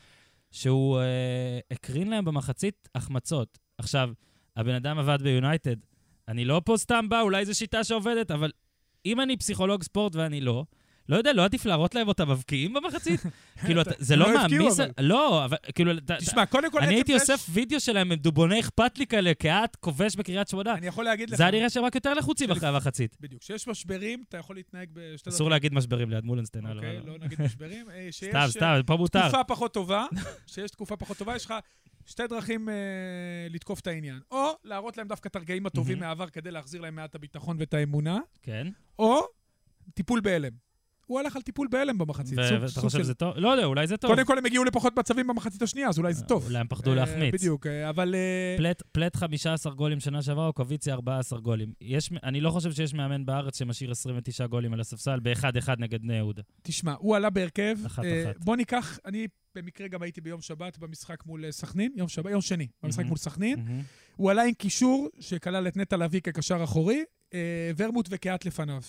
שהוא 0.50 0.98
אה, 0.98 1.58
הקרין 1.70 2.10
להם 2.10 2.24
במחצית 2.24 2.88
החמצות. 2.94 3.58
עכשיו, 3.78 4.10
הבן 4.58 4.74
אדם 4.74 4.98
עבד 4.98 5.18
ביונייטד. 5.22 5.76
אני 6.28 6.44
לא 6.44 6.62
פה 6.64 6.76
סתם 6.76 7.08
בא, 7.08 7.20
אולי 7.20 7.46
זו 7.46 7.54
שיטה 7.54 7.84
שעובדת, 7.84 8.30
אבל 8.30 8.50
אם 9.06 9.20
אני 9.20 9.36
פסיכולוג 9.36 9.82
ספורט 9.82 10.16
ואני 10.16 10.40
לא, 10.40 10.64
לא 11.08 11.16
יודע, 11.16 11.32
לא 11.32 11.44
עדיף 11.44 11.66
להראות 11.66 11.94
להם 11.94 12.08
אותם 12.08 12.30
מבקיעים 12.30 12.72
במחצית? 12.72 13.20
כאילו, 13.66 13.82
זה 13.98 14.16
לא 14.16 14.34
מעמיס... 14.34 14.80
לא, 15.00 15.44
אבל 15.44 15.56
כאילו... 15.74 15.92
תשמע, 16.18 16.46
קודם 16.46 16.70
כל... 16.70 16.80
אני 16.80 16.94
הייתי 16.94 17.14
אוסף 17.14 17.46
וידאו 17.50 17.80
שלהם 17.80 18.12
עם 18.12 18.18
דובוני 18.18 18.60
אכפת 18.60 18.98
לי 18.98 19.06
כאלה, 19.06 19.32
כעת 19.38 19.76
כובש 19.76 20.16
בקריית 20.16 20.48
שמונה. 20.48 20.74
אני 20.74 20.86
יכול 20.86 21.04
להגיד 21.04 21.30
לך... 21.30 21.36
זה 21.36 21.42
היה 21.42 21.52
נראה 21.52 21.70
שהם 21.70 21.84
רק 21.84 21.94
יותר 21.94 22.14
לחוצים 22.14 22.50
אחרי 22.50 22.68
המחצית. 22.68 23.16
בדיוק. 23.20 23.42
כשיש 23.42 23.68
משברים, 23.68 24.24
אתה 24.28 24.36
יכול 24.36 24.56
להתנהג 24.56 24.88
בשתי. 24.92 25.30
אסור 25.30 25.50
להגיד 25.50 25.74
משברים 25.74 26.10
ליד 26.10 26.24
מולנסטיין. 26.24 26.66
אוקיי, 26.66 27.00
לא 27.06 27.18
נגיד 27.18 27.42
משברים. 27.42 27.86
סתם, 28.10 28.46
סתם, 28.48 28.80
פה 28.86 28.96
מותר. 28.96 29.20
תקופה 29.20 29.44
פחות 29.44 29.74
טובה, 29.74 30.06
שיש 30.46 30.70
תקופה 30.70 30.96
פחות 30.96 31.16
טובה, 31.18 31.36
יש 31.36 31.44
לך 31.44 31.54
שתי 32.08 32.26
דרכים 32.26 32.68
אה, 32.68 32.74
לתקוף 33.50 33.80
את 33.80 33.86
העניין. 33.86 34.20
או 34.30 34.50
להראות 34.64 34.96
להם 34.96 35.08
דווקא 35.08 35.28
את 35.28 35.36
הרגעים 35.36 35.66
הטובים 35.66 35.98
מהעבר 35.98 36.28
כדי 36.28 36.50
להחזיר 36.50 36.80
להם 36.80 36.94
מעט 36.94 37.14
הביטחון 37.14 37.56
ואת 37.60 37.74
האמונה. 37.74 38.18
כן. 38.42 38.66
או 38.98 39.20
טיפול 39.94 40.20
בהלם. 40.20 40.52
הוא 41.08 41.20
הלך 41.20 41.36
על 41.36 41.42
טיפול 41.42 41.68
בהלם 41.70 41.98
במחצית. 41.98 42.38
ואתה 42.38 42.80
חושב 42.80 42.98
שזה 42.98 43.14
טוב? 43.14 43.36
לא 43.36 43.48
יודע, 43.48 43.64
אולי 43.64 43.86
זה 43.86 43.96
טוב. 43.96 44.10
קודם 44.10 44.26
כל 44.26 44.38
הם 44.38 44.46
הגיעו 44.46 44.64
לפחות 44.64 44.98
מצבים 44.98 45.26
במחצית 45.26 45.62
השנייה, 45.62 45.88
אז 45.88 45.98
אולי 45.98 46.14
זה 46.14 46.24
טוב. 46.24 46.46
אולי 46.46 46.58
הם 46.58 46.66
פחדו 46.68 46.94
להחמיץ. 46.94 47.34
בדיוק, 47.34 47.66
אבל... 47.66 48.14
פלט 48.92 49.16
15 49.16 49.74
גולים 49.74 50.00
שנה 50.00 50.22
שעברה, 50.22 50.46
או 50.46 50.52
קוויציה 50.52 50.94
14 50.94 51.40
גולים. 51.40 51.72
אני 52.22 52.40
לא 52.40 52.50
חושב 52.50 52.72
שיש 52.72 52.94
מאמן 52.94 53.26
בארץ 53.26 53.58
שמשאיר 53.58 53.90
29 53.90 54.46
גולים 54.46 54.72
על 54.72 54.80
הספסל 54.80 55.18
ב-1-1 55.22 55.68
נגד 55.78 56.02
בני 56.02 56.16
יהודה. 56.16 56.42
תשמע, 56.62 56.94
הוא 56.98 57.16
עלה 57.16 57.30
בהרכב. 57.30 57.76
בוא 58.44 58.56
ניקח, 58.56 58.98
אני 59.04 59.26
במקרה 59.54 59.88
גם 59.88 60.02
הייתי 60.02 60.20
ביום 60.20 60.40
שבת 60.40 60.78
במשחק 60.78 61.26
מול 61.26 61.50
סכנין, 61.50 61.92
יום 61.96 62.08
שבת, 62.08 62.30
יום 62.30 62.40
שני, 62.40 62.66
במשחק 62.82 63.04
מול 63.04 63.16
סכנין. 63.16 63.82
הוא 64.16 64.30
עלה 64.30 64.42
עם 64.42 64.54
קישור 64.54 65.08
שכלל 65.20 65.68
את 65.68 65.76
נטע 65.76 65.96
לביא 65.96 66.20
כקשר 66.20 66.64
אחורי, 66.64 67.04
ורמוט 67.76 68.08
וקהת 68.10 68.46
לפניו. 68.46 68.80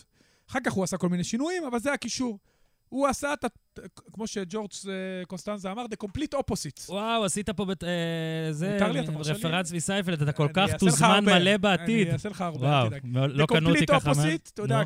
אחר 0.49 0.59
כך 0.63 0.71
הוא 0.71 0.83
עשה 0.83 0.97
כל 0.97 1.09
מיני 1.09 1.23
שינויים, 1.23 1.63
אבל 1.63 1.79
זה 1.79 1.93
הקישור. 1.93 2.39
הוא 2.89 3.07
עשה 3.07 3.33
את 3.33 3.43
ה... 3.43 3.47
כמו 4.13 4.27
שג'ורג' 4.27 4.71
קוסטנזה 5.27 5.71
אמר, 5.71 5.85
the 5.85 6.05
complete 6.05 6.37
opposite. 6.37 6.89
וואו, 6.89 7.25
עשית 7.25 7.49
פה 7.49 7.65
בת... 7.65 7.83
זה 8.51 8.77
רפרנס 9.25 9.71
מסייפלד, 9.71 10.21
אתה 10.21 10.31
כל 10.31 10.47
כך 10.53 10.69
תוזמן 10.79 11.25
מלא 11.25 11.57
בעתיד. 11.57 12.07
אני 12.07 12.13
אעשה 12.13 12.29
לך 12.29 12.41
הרבה, 12.41 12.81
אל 12.81 12.87
תדאג. 12.87 13.01
וואו, 13.13 13.27
לא 13.27 13.45
קנו 13.45 13.69
אותי 13.69 13.85
ככה. 13.85 14.11
the 14.11 14.15
complete 14.15 14.17
opposite, 14.17 14.49
אתה 14.53 14.61
יודע, 14.61 14.81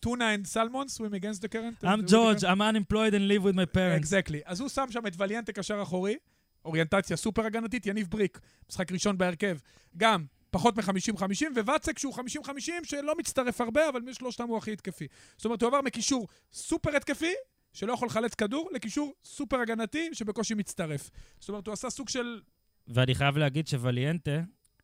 טונה 0.00 0.34
and 0.34 0.46
salmon 0.46 0.88
swim 0.98 1.14
against 1.22 1.42
the 1.42 1.48
current. 1.48 1.84
I'm 1.84 2.10
George, 2.10 2.44
I'm 2.44 2.60
unemployed 2.60 3.14
and 3.14 3.28
live 3.28 3.42
with 3.42 3.56
my 3.56 3.76
parents. 3.76 4.06
Exactly. 4.06 4.42
אז 4.44 4.60
הוא 4.60 4.68
שם 4.68 4.84
שם 4.90 5.06
את 5.06 5.12
וליאנטה 5.18 5.52
קשר 5.52 5.82
אחורי, 5.82 6.16
אוריינטציה 6.64 7.16
סופר 7.16 7.46
הגנתית, 7.46 7.86
יניב 7.86 8.06
בריק, 8.10 8.40
משחק 8.70 8.92
ראשון 8.92 9.18
בהרכב. 9.18 9.56
גם 9.96 10.24
פחות 10.56 10.76
מ-50-50, 10.76 11.60
וואצק 11.66 11.98
שהוא 11.98 12.14
50-50, 12.14 12.50
שלא 12.84 13.14
מצטרף 13.18 13.60
הרבה, 13.60 13.88
אבל 13.88 14.00
משלושתם 14.00 14.48
הוא 14.48 14.58
הכי 14.58 14.72
התקפי. 14.72 15.06
זאת 15.36 15.44
אומרת, 15.44 15.62
הוא 15.62 15.68
עבר 15.68 15.80
מקישור 15.80 16.28
סופר 16.52 16.96
התקפי, 16.96 17.32
שלא 17.72 17.92
יכול 17.92 18.08
לחלץ 18.08 18.34
כדור, 18.34 18.70
לקישור 18.74 19.12
סופר 19.24 19.60
הגנתי, 19.60 20.08
שבקושי 20.12 20.54
מצטרף. 20.54 21.10
זאת 21.40 21.48
אומרת, 21.48 21.66
הוא 21.66 21.72
עשה 21.72 21.90
סוג 21.90 22.08
של... 22.08 22.40
ואני 22.88 23.14
חייב 23.14 23.36
להגיד 23.36 23.68
שווליאנטה 23.68 24.40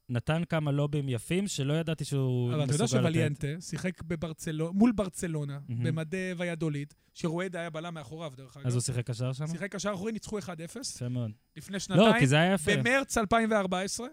נתן 0.08 0.42
כמה 0.48 0.72
לובים 0.72 1.08
יפים, 1.08 1.48
שלא 1.48 1.72
ידעתי 1.72 2.04
שהוא 2.04 2.48
מסוגל 2.48 2.62
לתת. 2.62 2.70
אבל 2.70 2.74
אתה 2.74 2.84
יודע 2.84 2.88
שווליאנטה 2.88 3.46
שיחק 3.60 4.02
בברצלונה, 4.02 4.72
מול 4.72 4.92
ברצלונה, 4.92 5.58
mm-hmm. 5.58 5.72
במדי 5.82 6.32
ויאדוליד, 6.36 6.94
שרואד 7.14 7.56
היה 7.56 7.70
בלם 7.70 7.94
מאחוריו, 7.94 8.32
דרך 8.36 8.56
אגב. 8.56 8.66
אז 8.66 8.74
הוא 8.74 8.82
שיחק 8.82 9.06
קשר 9.06 9.32
שם? 9.32 9.46
שיחק 9.46 9.72
קשר 9.72 9.92
אחורי, 9.94 10.12
ניצחו 10.12 10.38
1-0. 10.38 10.42
יפה 10.80 11.08
מאוד. 11.08 11.30
לפני 11.56 11.80
שנתיים. 11.80 12.08
לא, 12.08 12.18
כי 12.18 12.26
זה 12.26 12.36
היה 12.36 12.54
יפה. 12.54 12.76
במרץ 12.76 13.18
2014. 13.18 14.06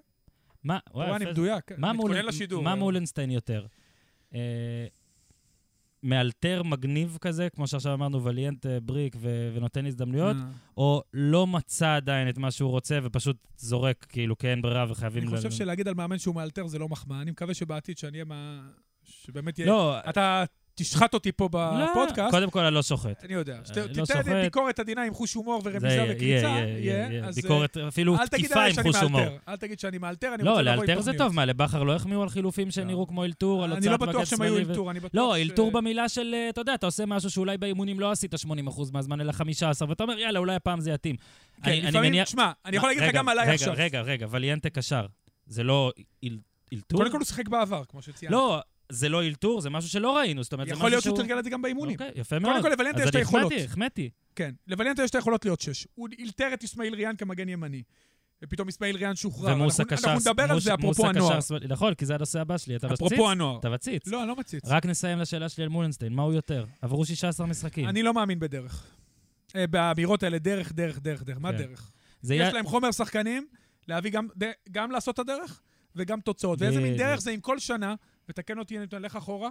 מה, 0.63 0.79
וואי, 0.93 1.15
אני 1.15 1.25
מדויק, 1.25 1.71
מתכונן 1.71 2.25
לשידור. 2.25 2.63
מה 2.63 2.75
מולנסטיין 2.75 3.31
יותר? 3.31 3.65
אה, 4.33 4.87
מאלתר 6.03 6.63
מגניב 6.63 7.17
כזה, 7.21 7.49
כמו 7.49 7.67
שעכשיו 7.67 7.93
אמרנו, 7.93 8.23
וליאנט 8.23 8.65
בריק 8.83 9.15
ו- 9.19 9.51
ונותן 9.55 9.85
הזדמנויות, 9.85 10.37
אה. 10.37 10.41
או 10.77 11.03
לא 11.13 11.47
מצא 11.47 11.95
עדיין 11.95 12.29
את 12.29 12.37
מה 12.37 12.51
שהוא 12.51 12.69
רוצה 12.69 12.99
ופשוט 13.03 13.37
זורק, 13.57 14.05
כאילו, 14.09 14.37
כי 14.37 14.47
אין 14.47 14.61
ברירה 14.61 14.85
וחייבים... 14.89 15.23
אני 15.23 15.37
חושב 15.37 15.51
שלהגיד 15.51 15.87
על 15.87 15.93
מאמן 15.93 16.17
שהוא 16.17 16.35
מאלתר 16.35 16.67
זה 16.67 16.79
לא 16.79 16.89
מחמאה. 16.89 17.21
אני 17.21 17.31
מקווה 17.31 17.53
שבעתיד 17.53 17.97
שאני 17.97 18.11
אהיה 18.11 18.25
מה... 18.25 18.69
שבאמת 19.03 19.59
יהיה... 19.59 19.69
לא... 19.69 19.99
אתה 20.09 20.43
תשחט 20.79 21.13
אותי 21.13 21.31
פה 21.31 21.49
בפודקאסט. 21.51 22.19
לא, 22.19 22.29
קודם 22.31 22.49
כל 22.49 22.59
אני 22.59 22.75
לא 22.75 22.81
שוחט. 22.81 23.23
אני 23.23 23.33
יודע. 23.33 23.59
לא 23.95 24.05
תיתן 24.05 24.41
ביקורת 24.41 24.79
עדינה 24.79 25.03
עם 25.03 25.13
חוש 25.13 25.33
הומור 25.33 25.61
ורמיזה 25.65 26.05
וקריצה. 26.09 26.47
יהיה, 26.47 27.31
ביקורת, 27.35 27.77
אפילו 27.77 28.17
תקיפה 28.31 28.65
עם 28.65 28.83
חוש 28.83 28.95
הומור. 28.95 29.21
אל 29.47 29.55
תגיד 29.55 29.79
שאני 29.79 29.97
מאלתר, 29.97 30.27
אני 30.27 30.49
רוצה 30.49 30.61
לבוא 30.61 30.71
עם 30.71 30.75
תוכניות. 30.75 30.87
לא, 30.87 30.95
לאלתר 30.95 31.01
זה 31.01 31.11
טוב, 31.17 31.33
מה, 31.33 31.45
לבכר 31.45 31.83
לא 31.83 31.95
החמיאו 31.95 32.23
על 32.23 32.29
חילופים 32.29 32.71
שנראו 32.71 33.07
כמו 33.07 33.25
אלתור, 33.25 33.63
על 33.63 33.71
הוצאת 33.71 33.83
מגן 33.83 33.97
שמאלי? 33.97 34.05
אני 34.05 34.07
לא 34.07 34.13
בטוח 34.13 34.25
שהם 34.25 34.41
היו 34.41 34.57
אלתור, 34.57 34.91
אני 34.91 34.99
בטוח 34.99 35.11
לא, 35.13 35.37
אלתור 35.37 35.71
במילה 35.71 36.09
של, 36.09 36.35
אתה 36.49 36.61
יודע, 36.61 36.73
אתה 36.73 36.85
עושה 36.85 37.05
משהו 37.05 37.29
שאולי 37.29 37.57
באימונים 37.57 37.99
לא 37.99 38.11
עשית 38.11 38.33
80% 38.33 38.37
מהזמן, 38.93 39.21
אלא 39.21 39.31
15, 39.31 39.89
ואתה 39.89 40.03
אומר, 40.03 40.19
יאללה, 40.19 40.39
אולי 40.39 40.55
הפעם 40.55 40.81
זה 40.81 40.91
יתאים. 40.91 41.15
כן, 41.63 41.79
לפעמים, 41.83 42.23
תשמע, 42.23 42.51
אני 42.65 42.77
יכול 42.77 42.89
להגיד 42.89 43.03
לך 43.03 43.13
גם 43.13 43.29
עליי 43.29 43.49
עכשיו. 43.49 43.73
רגע, 43.77 44.01
רגע, 44.01 44.27
וליאנטה 44.29 44.69
קשר. 44.69 45.05
זה 45.47 45.63
לא 45.63 45.91
אלתור? 46.73 46.99
קודם 46.99 47.11
כל 47.11 47.17
הוא 47.17 47.25
שיחק 47.25 47.47
בעבר, 47.47 47.83
כמו 47.89 48.01
שציינת. 48.01 48.33
לא, 48.33 48.59
זה 48.91 49.09
לא 49.09 49.23
אלתור, 49.23 49.61
זה 49.61 49.69
משהו 49.69 49.89
שלא 49.89 50.17
ראינו, 50.17 50.43
זאת 50.43 50.53
אומרת, 50.53 50.67
זה 50.67 50.73
משהו 50.73 50.79
שהוא... 50.79 50.87
יכול 50.87 50.91
להיות 50.91 51.03
שהוא 51.03 51.17
תרגל 51.17 51.39
את 51.39 51.43
זה 51.43 51.49
גם 51.49 51.61
באימונים. 51.61 51.93
אוקיי, 51.93 52.11
יפה 52.15 52.39
מאוד. 52.39 52.51
קודם 52.51 52.63
כל, 52.63 52.69
לוולנטה 52.69 53.03
יש 53.03 53.09
את 53.09 53.15
היכולות. 53.15 53.51
אז 53.51 53.57
אני 53.57 53.65
החמאתי, 53.65 54.09
כן, 54.35 54.51
לוולנטה 54.67 55.03
יש 55.03 55.09
את 55.09 55.15
היכולות 55.15 55.45
להיות 55.45 55.61
שש. 55.61 55.87
הוא 55.95 56.09
אלתר 56.19 56.49
את 56.53 56.63
אסמאעיל 56.63 56.95
ריאן 56.95 57.15
כמגן 57.15 57.49
ימני. 57.49 57.83
ופתאום 58.43 58.67
אסמאעיל 58.67 58.97
ריאן 58.97 59.15
שוחרר. 59.15 59.53
ומוסה 59.53 59.85
קשר... 59.85 60.07
אנחנו 60.07 60.31
נדבר 60.31 60.51
על 60.51 60.59
זה, 60.59 60.73
אפרופו 60.73 61.07
הנוער. 61.07 61.39
נכון, 61.69 61.93
כי 61.93 62.05
זה 62.05 62.15
הנושא 62.15 62.41
הבא 62.41 62.57
שלי. 62.57 62.75
אתה 62.75 62.87
מציץ? 62.87 63.01
אפרופו 63.01 63.31
הנוער. 63.31 63.59
אתה 63.59 63.69
מציץ. 63.69 64.07
לא, 64.07 64.19
אני 64.19 64.27
לא 64.27 64.35
מציץ. 64.35 64.63
רק 64.65 64.85
נסיים 64.85 65.19
לשאלה 65.19 65.49
שלי 65.49 65.63
על 65.63 65.69
מולנשטיין, 65.69 66.13
מה 66.13 66.23
הוא 66.23 66.33
יותר? 66.33 66.65
עברו 66.81 67.05
16 67.05 67.47
משחקים. 67.47 67.87
אני 67.87 68.03
לא 68.03 68.13
מאמין 68.13 68.39
בדרך. 68.39 68.85
באמירות 69.69 70.23
האלה, 70.23 70.39
דרך, 70.39 70.71
דרך, 70.71 70.99
דרך, 70.99 71.23
דרך. 71.23 71.37
מה 71.39 71.51
כן. 71.51 71.57
דרך? 71.57 71.91
יש 72.23 72.53
להם 72.53 72.65
חומר 72.65 72.91
שחקנים 72.91 73.47
להביא 73.87 74.11
גם, 74.71 74.91
לעשות 74.91 75.13
את 75.13 75.19
הדרך 75.19 75.61
וגם 75.95 76.21
תוצאות. 76.21 76.61
ואיזה 76.61 76.81
מין. 76.81 76.97
דרך 76.97 77.21
זה 77.21 77.31
אם 77.31 77.39
כל 77.39 77.59
שנה, 77.59 77.95
ותקן 78.29 78.59
אותי, 78.59 78.77
אני 78.77 78.85
נלך 78.93 79.15
אחורה, 79.15 79.49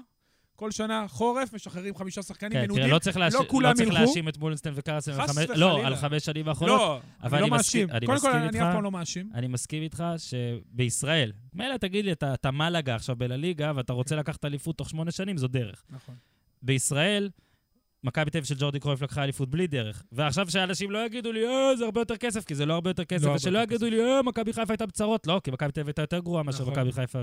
כל 0.56 0.70
שנה 0.70 1.04
חורף, 1.08 1.52
משחררים 1.54 1.94
חמישה 1.94 2.22
שחקנים 2.22 2.52
כן, 2.52 2.60
מנודים. 2.62 2.82
תראה, 2.84 2.94
לא 2.94 2.98
צריך 2.98 3.16
להאש- 3.16 3.34
לא 3.34 3.44
כולם 3.48 3.70
לא 3.70 3.74
צריך 3.74 3.88
ילכו. 3.88 4.02
להאשים 4.04 4.28
את 4.28 4.38
מולנסטיין 4.38 4.74
וקרסן 4.78 5.12
על 5.12 5.22
חס 5.22 5.30
חמש- 5.30 5.44
וחלילה. 5.44 5.56
לא, 5.66 5.86
על 5.86 5.96
חמש 5.96 6.24
שנים 6.24 6.48
האחרונות. 6.48 6.80
לא, 6.80 7.00
אני 7.22 7.32
לא 7.32 7.38
אני 7.38 7.50
מסכים- 7.50 7.50
מאשים. 7.50 7.90
אני 7.90 8.06
קודם 8.06 8.18
כל, 8.20 8.26
מסכים 8.28 8.40
אני 8.40 8.46
איתך. 8.48 8.60
אף 8.60 8.74
פעם 8.74 8.82
לא 8.82 8.90
מאשים. 8.90 9.30
אני 9.34 9.46
מסכים 9.46 9.82
איתך 9.82 10.04
שבישראל, 10.18 11.32
מילא 11.54 11.76
תגיד 11.76 12.04
לי, 12.04 12.12
אתה, 12.12 12.34
אתה 12.34 12.50
מלאגה 12.50 12.94
עכשיו 12.94 13.16
בלליגה, 13.16 13.72
ואתה 13.76 13.92
רוצה 13.92 14.16
לקחת 14.16 14.44
אליפות 14.44 14.78
תוך 14.78 14.90
שמונה 14.90 15.10
שנים, 15.10 15.36
זו 15.36 15.48
דרך. 15.48 15.84
נכון. 15.90 16.14
בישראל, 16.62 17.30
מכבי 18.04 18.30
תל 18.30 18.38
אביב 18.38 18.44
של 18.48 18.54
ג'ורדי 18.58 18.80
קרויף 18.80 19.02
לקחה 19.02 19.24
אליפות 19.24 19.50
בלי 19.50 19.66
דרך. 19.66 20.02
ועכשיו 20.12 20.50
שאנשים 20.50 20.90
לא 20.90 21.06
יגידו 21.06 21.32
לי, 21.32 21.46
אה, 21.46 21.76
זה 21.76 21.84
הרבה 21.84 22.00
יותר 22.00 22.16
כסף, 22.16 22.44
כי 22.44 22.54
זה 22.54 22.66
לא 22.66 22.74
הרבה 22.74 22.90
יותר 22.90 23.04
כסף, 23.04 23.24
הרבה 23.24 23.36
ושלא 23.36 23.58
יגידו 23.58 23.86
לי, 23.86 24.00
אה, 24.04 24.22
מכבי 24.22 24.52
חיפה 24.52 24.72
הייתה 24.72 24.86
בצרות. 24.86 25.26
לא, 25.26 25.40
כי 25.44 25.50
מכבי 25.50 25.72
תל 25.72 25.80
אביב 25.80 25.88
הייתה 25.88 26.02
יותר 26.02 26.18
גרועה 26.18 26.42
מאשר 26.42 26.60
נכון. 26.62 26.72
מכבי 26.72 26.92
חיפה. 26.92 27.18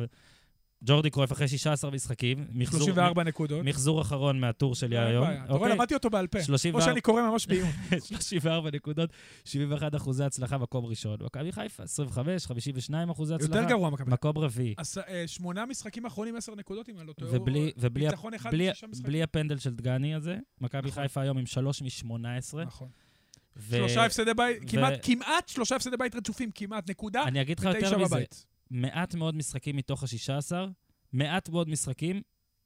ג'ורדי 0.83 1.09
קרויף 1.09 1.31
אחרי 1.31 1.47
16 1.47 1.91
משחקים, 1.91 2.47
מחזור, 2.53 2.81
34 2.81 3.23
נקודות. 3.23 3.65
מחזור 3.65 4.01
אחרון 4.01 4.39
מהטור 4.39 4.75
שלי 4.75 4.97
היום. 4.97 5.27
אתה 5.45 5.53
רואה, 5.53 5.69
למדתי 5.69 5.93
אותו 5.93 6.09
בעל 6.09 6.27
פה. 6.27 6.43
34 6.43 6.79
או 6.79 6.85
שאני 6.89 7.01
קורא 7.01 7.21
ממש 7.21 7.47
בעיון. 7.47 7.69
34 8.07 8.69
נקודות, 8.73 9.09
71 9.45 9.95
אחוזי 9.95 10.23
הצלחה, 10.23 10.57
מקום 10.57 10.85
ראשון. 10.85 11.17
מכבי 11.21 11.51
חיפה, 11.51 11.83
25, 11.83 12.45
52 12.47 13.09
אחוזי 13.09 13.33
הצלחה. 13.33 13.57
יותר 13.57 13.69
גרוע 13.69 13.89
מכבי. 13.89 14.11
מקום 14.11 14.37
רביעי. 14.37 14.75
אה, 15.07 15.23
שמונה 15.27 15.65
משחקים 15.65 16.05
אחרונים, 16.05 16.35
עשר 16.35 16.55
נקודות, 16.55 16.89
אם 16.89 16.97
אני 16.99 17.07
לא 17.07 17.13
טועה. 17.13 17.31
ובלי, 17.77 19.23
הפנדל 19.23 19.57
של 19.57 19.75
דגני 19.75 20.15
הזה, 20.15 20.37
מכבי 20.61 20.87
נכון. 20.89 21.03
חיפה 21.03 21.21
היום 21.21 21.37
עם 21.37 21.45
3 21.45 21.81
מ-18. 21.81 22.57
נכון. 22.65 22.87
שלושה 23.69 24.05
הפסדי 24.05 24.33
בית, 24.33 24.57
ו- 24.63 24.67
כמעט, 24.67 24.93
כמעט 25.03 25.47
שלושה 25.47 25.75
הפסדי 25.75 25.97
בית 25.97 26.15
רצופים, 26.15 26.51
כמעט, 26.55 26.89
נקודה, 26.89 27.23
אני 27.23 27.41
אגיד 27.41 27.59
לך 27.59 27.65
יותר 27.65 27.97
מזה, 27.97 28.05
בבית. 28.15 28.45
מעט 28.71 29.15
מאוד 29.15 29.35
משחקים 29.35 29.75
מתוך 29.75 30.03
ה-16, 30.03 30.55
מעט 31.13 31.49
מאוד 31.49 31.69
משחקים, 31.69 32.21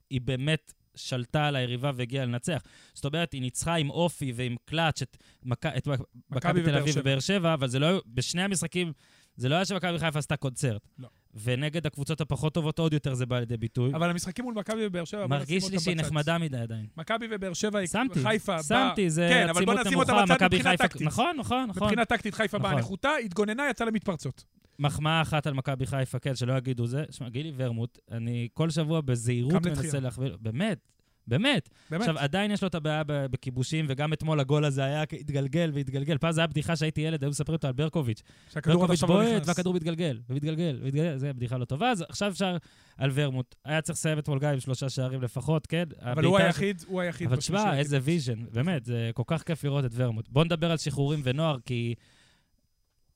היא 0.09 0.21
באמת 0.21 0.73
שלטה 0.95 1.47
על 1.47 1.55
היריבה 1.55 1.91
והגיעה 1.95 2.25
לנצח. 2.25 2.61
זאת 2.93 3.05
אומרת, 3.05 3.33
היא 3.33 3.41
ניצחה 3.41 3.75
עם 3.75 3.89
אופי 3.89 4.31
ועם 4.35 4.55
קלאץ' 4.65 5.01
את, 5.01 5.17
מק... 5.43 5.65
את 5.65 5.87
מכבי 6.29 6.63
תל 6.63 6.75
אביב. 6.75 6.95
ובאר 6.97 7.19
שבע, 7.19 7.53
אבל 7.53 7.67
זה 7.67 7.79
לא 7.79 8.01
בשני 8.07 8.41
המשחקים, 8.41 8.93
זה 9.35 9.49
לא 9.49 9.55
היה 9.55 9.65
שמכבי 9.65 9.99
חיפה 9.99 10.19
עשתה 10.19 10.37
קונצרט. 10.37 10.87
לא. 10.99 11.07
ונגד 11.43 11.85
הקבוצות 11.85 12.21
הפחות 12.21 12.53
טובות 12.53 12.79
עוד 12.79 12.93
יותר 12.93 13.13
זה 13.13 13.25
בא 13.25 13.39
לידי 13.39 13.57
ביטוי. 13.57 13.93
אבל 13.93 14.09
המשחקים 14.09 14.45
מול 14.45 14.53
מכבי 14.53 14.85
ובאר 14.85 15.05
שבע, 15.05 15.27
מרגיש 15.27 15.69
לי 15.69 15.79
שהיא. 15.79 15.95
נחמדה 15.95 16.37
מדי 16.37 16.57
עדיין. 16.57 16.85
מכבי 16.97 17.27
ובאר 17.31 17.53
שבע, 17.53 17.87
שמתי, 17.87 18.23
חיפה 18.23 18.53
באה... 18.53 18.63
שמתי, 18.63 19.09
זה 19.09 19.29
כן, 19.31 19.49
עצימות 19.49 19.77
נמוכה, 20.09 20.25
מכבי 20.25 20.63
חיפה... 20.63 20.83
נכון, 21.01 21.35
נכון, 21.37 21.65
נכון. 21.69 21.83
מבחינה 21.83 22.05
טקטית 22.05 22.33
חיפה 22.33 22.57
באה 22.57 22.71
נכון. 22.71 22.81
נחותה, 22.81 23.15
התגוננה, 23.25 23.69
יצאה 23.69 23.87
למתפרצות. 23.87 24.45
מחמאה 24.79 25.21
אחת 25.21 25.47
על 25.47 25.53
מכבי 25.53 25.85
חיפה, 25.85 26.19
כן, 26.19 26.35
שלא 26.35 26.53
יגידו 26.57 26.87
זה. 26.87 27.03
שמע, 27.11 27.29
גילי 27.29 27.51
ורמוט, 27.55 27.99
אני 28.11 28.47
כל 28.53 28.69
שבוע 28.69 29.01
בזהירות 29.01 29.65
מנסה. 29.65 29.99
להכווין... 29.99 30.31
באמת, 30.39 30.79
באמת. 31.27 31.69
באמת. 31.91 32.01
עכשיו, 32.01 32.19
עדיין 32.19 32.51
יש 32.51 32.61
לו 32.61 32.67
את 32.67 32.75
הבעיה 32.75 33.03
בכיבושים, 33.05 33.85
וגם 33.89 34.13
אתמול 34.13 34.39
הגול 34.39 34.65
הזה 34.65 34.83
היה 34.83 35.01
התגלגל 35.01 35.71
והתגלגל. 35.73 36.17
פעם 36.17 36.31
זה 36.31 36.41
היה 36.41 36.47
בדיחה 36.47 36.75
שהייתי 36.75 37.01
ילד, 37.01 37.23
היו 37.23 37.29
מספרים 37.29 37.55
אותו 37.55 37.67
על 37.67 37.73
ברקוביץ'. 37.73 38.21
ברקוביץ' 38.65 39.03
בועט. 39.03 39.47
והכדור 39.47 39.73
מתגלגל, 39.73 40.19
ומתגלגל, 40.29 40.79
ומתגלגל, 40.81 41.17
זה 41.17 41.33
בדיחה 41.33 41.57
לא 41.57 41.65
טובה. 41.65 41.91
אז 41.91 42.05
עכשיו 42.09 42.31
אפשר 42.31 42.57
על 42.97 43.11
ורמוט. 43.13 43.55
היה 43.65 43.81
צריך 43.81 43.97
לסיים 43.97 44.19
אתמול 44.19 44.39
גם 44.39 44.53
עם 44.53 44.59
שלושה 44.59 44.89
שערים 44.89 45.21
לפחות, 45.21 45.67
כן? 45.67 45.83
אבל 46.01 46.25
הוא 46.25 46.37
היחיד, 46.37 46.83
הוא 46.87 47.01
היחיד. 47.01 47.27
אבל. 47.27 47.37
תשמע, 47.37 47.77
איזה 47.77 47.99
vision, 48.01 48.45
באמת, 48.51 48.85
זה 48.85 49.11
כל 49.13 49.23
כך 49.27 49.43
כיף 49.43 49.63
לראות 49.63 49.85
את 49.85 49.91
ורמוט. 49.93 50.29
בוא 50.29 50.43
נדבר 50.43 50.71
על 50.71 50.77
שחרורים 50.77 51.21
ונוער, 51.23 51.57
כי 51.65 51.95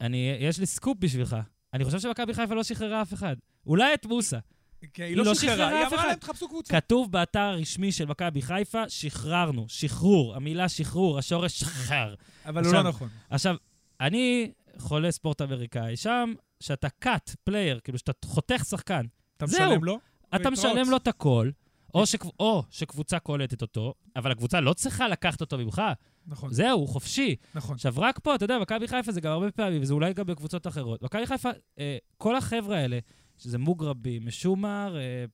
אני, 0.01 0.37
יש 0.39 0.59
לי 0.59 0.65
סקופ 0.65 0.97
בשבילך. 0.99 1.37
אני 1.73 1.85
חושב 1.85 1.99
שמכבי 1.99 2.33
חיפה 2.33 2.53
לא 2.55 2.63
שחררה 2.63 3.01
אף 3.01 3.13
אחד. 3.13 3.35
אולי 3.65 3.93
את 3.93 4.05
מוסה. 4.05 4.39
כי 4.93 5.03
היא 5.03 5.17
לא 5.17 5.25
לא 5.25 5.35
שחררה 5.35 5.79
היא 5.79 5.87
אמרה. 5.87 6.07
להם, 6.07 6.15
תחפשו 6.15 6.47
קבוצה. 6.47 6.81
כתוב 6.81 7.11
באתר 7.11 7.39
הרשמי 7.39 7.91
של 7.91 8.05
מכבי 8.05 8.41
חיפה, 8.41 8.89
שחררנו. 8.89 9.65
שחרור. 9.67 10.35
המילה 10.35 10.69
שחרור, 10.69 11.19
השורש 11.19 11.59
שחרר. 11.59 12.15
אבל 12.45 12.65
הוא 12.65 12.73
לא 12.73 12.83
נכון. 12.83 13.09
עכשיו, 13.29 13.55
אני 14.01 14.51
חולה 14.77 15.11
ספורט 15.11 15.41
אמריקאי. 15.41 15.97
שם, 15.97 16.33
שאתה 16.59 16.87
cut 17.05 17.35
player, 17.43 17.79
כאילו 17.83 17.97
שאתה 17.97 18.11
חותך 18.25 18.65
שחקן, 18.69 19.05
אתה. 19.37 19.45
משלם 19.45 19.83
לו. 19.83 19.99
אתה. 20.35 20.49
משלם 20.49 20.89
לו 20.89 20.97
את 20.97 21.07
הכל, 21.07 21.49
או, 21.93 22.05
שקב... 22.05 22.29
או 22.39 22.63
שקבוצה 22.69 23.19
קולטת 23.19 23.61
אותו, 23.61 23.93
אבל 24.15 24.31
הקבוצה 24.31 24.59
לא 24.59 24.73
צריכה 24.73 25.07
לקחת 25.07 25.41
אותו 25.41 25.57
ממך. 25.57 25.81
נכון, 26.27 26.53
זהו, 26.53 26.79
הוא 26.79 26.87
חופשי. 26.87 27.35
נכון. 27.55 27.75
עכשיו, 27.75 27.93
רק 27.97 28.19
פה, 28.19 28.35
אתה 28.35 28.43
יודע, 28.45 28.59
מכבי 28.59 28.87
חיפה 28.87 29.11
זה 29.11 29.21
גם 29.21 29.31
הרבה 29.31 29.51
פעמים, 29.51 29.81
וזה 29.81 29.93
אולי 29.93 30.13
גם 30.13 30.25
בקבוצות 30.25 30.67
אחרות. 30.67 31.01
מכבי 31.01 31.25
חיפה, 31.25 31.49
אה, 31.79 31.97
כל 32.17 32.35
החבר'ה 32.35 32.77
האלה, 32.77 32.99
שזה 33.37 33.57
מוגרבי, 33.57 34.19
משומר, 34.19 34.97
אה, 34.97 35.25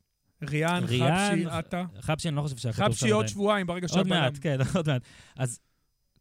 ריאן, 0.49 0.83
ריאן, 0.83 1.35
חבשי, 1.35 1.45
עטה. 1.49 1.85
חבשי, 1.99 2.27
אני 2.27 2.35
לא 2.35 2.41
חושב 2.41 2.57
שהיה 2.57 2.73
כתוב 2.73 2.85
שם 2.87 2.91
חבשי 2.93 3.09
עוד. 3.09 3.27
שבועיים, 3.27 3.67
ברגע 3.67 3.87
עוד 3.87 3.93
שהבלם. 3.93 4.09
מעט, 4.09 4.33
כן, 4.41 4.57
עוד 4.75 4.87
מעט. 4.87 5.01
אז 5.35 5.59